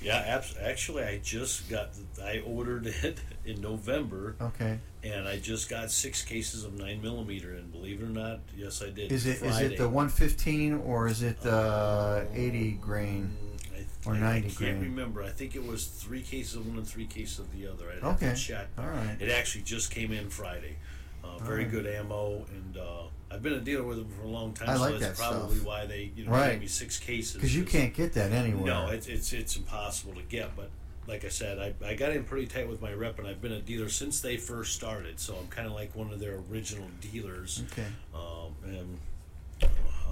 Yeah, 0.03 0.17
abs- 0.17 0.57
actually, 0.61 1.05
I 1.05 1.19
just 1.23 1.69
got. 1.69 1.91
The, 1.95 2.25
I 2.25 2.41
ordered 2.41 2.87
it 2.87 3.19
in 3.45 3.61
November, 3.61 4.35
Okay. 4.41 4.79
and 5.03 5.29
I 5.29 5.39
just 5.39 5.69
got 5.69 5.91
six 5.91 6.23
cases 6.23 6.65
of 6.65 6.73
nine 6.79 7.03
millimeter. 7.03 7.53
And 7.55 7.71
believe 7.71 8.01
it 8.01 8.05
or 8.05 8.09
not, 8.09 8.41
yes, 8.57 8.83
I 8.83 8.91
did. 8.91 9.13
Is 9.13 9.27
it 9.27 9.43
is 9.43 9.57
Friday. 9.59 9.75
it 9.75 9.79
the 9.79 9.89
115 9.89 10.75
or 10.75 11.07
is 11.09 11.23
it 11.23 11.41
the 11.43 12.27
80 12.33 12.73
grain? 12.81 13.37
Mm, 13.43 13.77
I, 14.07 14.09
or 14.11 14.15
I- 14.15 14.19
90 14.21 14.39
I 14.39 14.41
can't 14.43 14.57
grain? 14.59 14.81
remember. 14.81 15.23
I 15.23 15.29
think 15.31 15.55
it 15.55 15.65
was 15.67 15.87
three 15.87 16.23
cases 16.23 16.57
of 16.57 16.67
one 16.67 16.79
and 16.79 16.87
three 16.87 17.07
cases 17.07 17.39
of 17.39 17.53
the 17.53 17.67
other. 17.67 17.91
Have 17.91 18.05
Okay. 18.23 18.35
check. 18.35 18.69
All 18.79 18.87
right. 18.89 19.17
It 19.21 19.31
actually 19.31 19.65
just 19.65 19.91
came 19.91 20.13
in 20.13 20.31
Friday. 20.31 20.77
Uh, 21.23 21.37
very 21.39 21.65
right. 21.65 21.71
good 21.71 21.87
ammo, 21.87 22.47
and 22.51 22.79
uh, 22.79 23.03
I've 23.33 23.43
been 23.43 23.53
a 23.53 23.61
dealer 23.61 23.85
with 23.85 23.99
them 23.99 24.09
for 24.09 24.23
a 24.25 24.29
long 24.29 24.53
time. 24.55 24.71
I 24.71 24.75
so 24.75 24.81
like 24.81 24.99
that's 24.99 25.19
that 25.19 25.31
probably 25.31 25.57
stuff. 25.57 25.67
why 25.67 25.87
they 25.87 26.11
you 26.17 26.25
know 26.25 26.33
Right. 26.33 26.53
gave 26.53 26.61
me 26.61 26.67
six 26.67 26.99
cases. 26.99 27.35
Because 27.35 27.55
you 27.57 27.65
can't 27.65 27.95
get 27.95 28.13
that 28.15 28.33
anywhere. 28.33 28.67
no, 28.67 28.87
it's, 28.89 29.07
it's 29.07 29.33
it's 29.33 29.57
impossible 29.57 30.15
to 30.15 30.23
get. 30.23 30.57
But 30.57 30.71
like 31.07 31.25
I 31.25 31.29
said, 31.29 31.59
I, 31.59 31.75
I 31.87 31.95
got 31.95 32.11
in 32.13 32.25
pretty 32.25 32.47
tight 32.47 32.69
with 32.69 32.81
my 32.83 32.93
rep, 32.93 33.19
and 33.19 33.27
I've 33.29 33.41
been 33.41 33.53
a 33.53 33.61
dealer 33.61 33.89
since 33.89 34.21
they 34.21 34.37
first 34.37 34.75
started. 34.75 35.21
So 35.21 35.37
I'm 35.41 35.47
kind 35.49 35.67
of 35.67 35.75
like 35.75 35.95
one 35.95 36.13
of 36.13 36.19
their 36.21 36.41
original 36.51 36.89
dealers. 37.01 37.63
okay. 37.73 37.87
Um, 38.15 38.55
and 38.65 38.99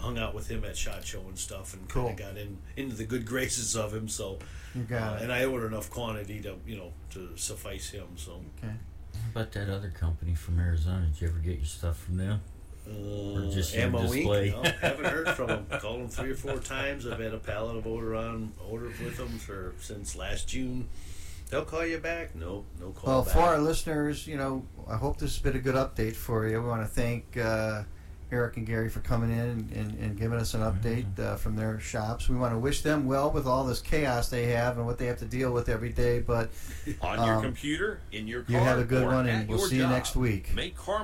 hung 0.01 0.17
out 0.19 0.33
with 0.33 0.47
him 0.49 0.65
at 0.65 0.77
Shot 0.77 1.05
Show 1.05 1.21
and 1.23 1.37
stuff, 1.39 1.75
and 1.75 1.89
Cool. 1.89 2.05
kind 2.09 2.21
of 2.21 2.27
got 2.27 2.37
in 2.37 2.59
into 2.77 2.95
the 2.95 3.05
good 3.05 3.27
graces 3.33 3.75
of 3.77 3.93
him. 3.93 4.09
So 4.09 4.39
You 4.75 4.83
got 4.85 5.15
uh, 5.15 5.17
it. 5.17 5.23
and 5.23 5.33
I 5.33 5.45
ordered 5.45 5.69
enough 5.73 5.91
quantity 5.91 6.41
to 6.43 6.57
you 6.67 6.77
know 6.77 6.93
to 7.11 7.31
suffice 7.37 7.91
him. 7.91 8.07
So 8.17 8.41
Okay. 8.63 8.73
How 9.15 9.31
about 9.43 9.53
that 9.53 9.69
other 9.69 9.91
company 9.91 10.35
from 10.37 10.61
Arizona? 10.61 11.07
Did 11.07 11.21
you 11.21 11.29
ever 11.29 11.39
get 11.39 11.57
your 11.57 11.65
stuff 11.67 11.99
from 11.99 12.17
them? 12.19 12.41
Uh, 12.89 13.51
just 13.51 13.75
your 13.75 13.85
Ammo 13.85 14.03
display. 14.03 14.51
Inc. 14.51 14.63
No, 14.63 14.71
haven't 14.81 15.05
heard 15.07 15.29
from 15.31 15.47
them. 15.49 15.67
Called 15.81 16.01
them 16.01 16.09
three 16.09 16.31
or 16.31 16.35
four 16.35 16.59
times. 16.59 17.07
I've 17.07 17.21
had 17.21 17.35
a 17.35 17.39
pallet 17.39 17.77
of 17.77 17.87
order 17.87 18.15
on 18.15 18.53
order 18.69 18.87
with 18.87 19.17
them 19.17 19.39
for 19.39 19.75
since 19.81 20.17
last 20.17 20.49
June. 20.49 20.89
They'll 21.51 21.65
call 21.65 21.87
you 21.87 21.99
back. 21.99 22.35
No, 22.35 22.65
no 22.79 22.91
call 22.91 23.11
Well, 23.11 23.23
back. 23.23 23.33
for 23.33 23.41
our 23.41 23.59
listeners, 23.59 24.27
you 24.27 24.37
know, 24.37 24.67
I 24.89 24.97
hope 24.97 25.19
this 25.19 25.35
has 25.35 25.43
been 25.43 25.57
a 25.57 25.61
good 25.61 25.77
update 25.77 26.15
for 26.15 26.47
you. 26.47 26.61
We 26.61 26.69
want 26.69 26.83
to 26.83 26.89
thank 26.89 27.39
uh, 27.39 27.85
Eric 28.31 28.59
and 28.59 28.67
Gary 28.67 28.91
for 28.91 29.01
coming 29.01 29.31
in 29.31 29.39
and, 29.39 29.73
and, 29.73 29.99
and 29.99 30.19
giving 30.19 30.39
us 30.39 30.53
an 30.53 30.61
update 30.61 31.19
uh, 31.19 31.37
from 31.37 31.57
their 31.57 31.81
shops. 31.81 32.29
We 32.29 32.37
want 32.37 32.53
to 32.53 32.59
wish 32.59 32.83
them 32.83 33.07
well 33.07 33.31
with 33.31 33.47
all 33.47 33.65
this 33.65 33.81
chaos 33.81 34.29
they 34.29 34.49
have 34.49 34.77
and 34.77 34.85
what 34.85 34.99
they 34.99 35.07
have 35.07 35.17
to 35.21 35.25
deal 35.25 35.51
with 35.51 35.71
every 35.71 35.89
day. 35.89 36.19
But 36.21 36.51
on 37.01 37.17
your 37.27 37.37
Um, 37.37 37.43
computer, 37.43 38.01
in 38.13 38.29
your 38.29 38.43
car. 38.43 38.53
you 38.53 38.59
have 38.63 38.79
a 38.79 38.85
good 38.85 39.07
one, 39.07 39.27
and 39.27 39.49
we'll 39.49 39.57
your 39.61 39.69
see 39.69 39.77
you 39.79 39.87
next 39.87 40.17
week. 40.17 40.53
Make 40.55 40.77
Carmen 40.77 40.97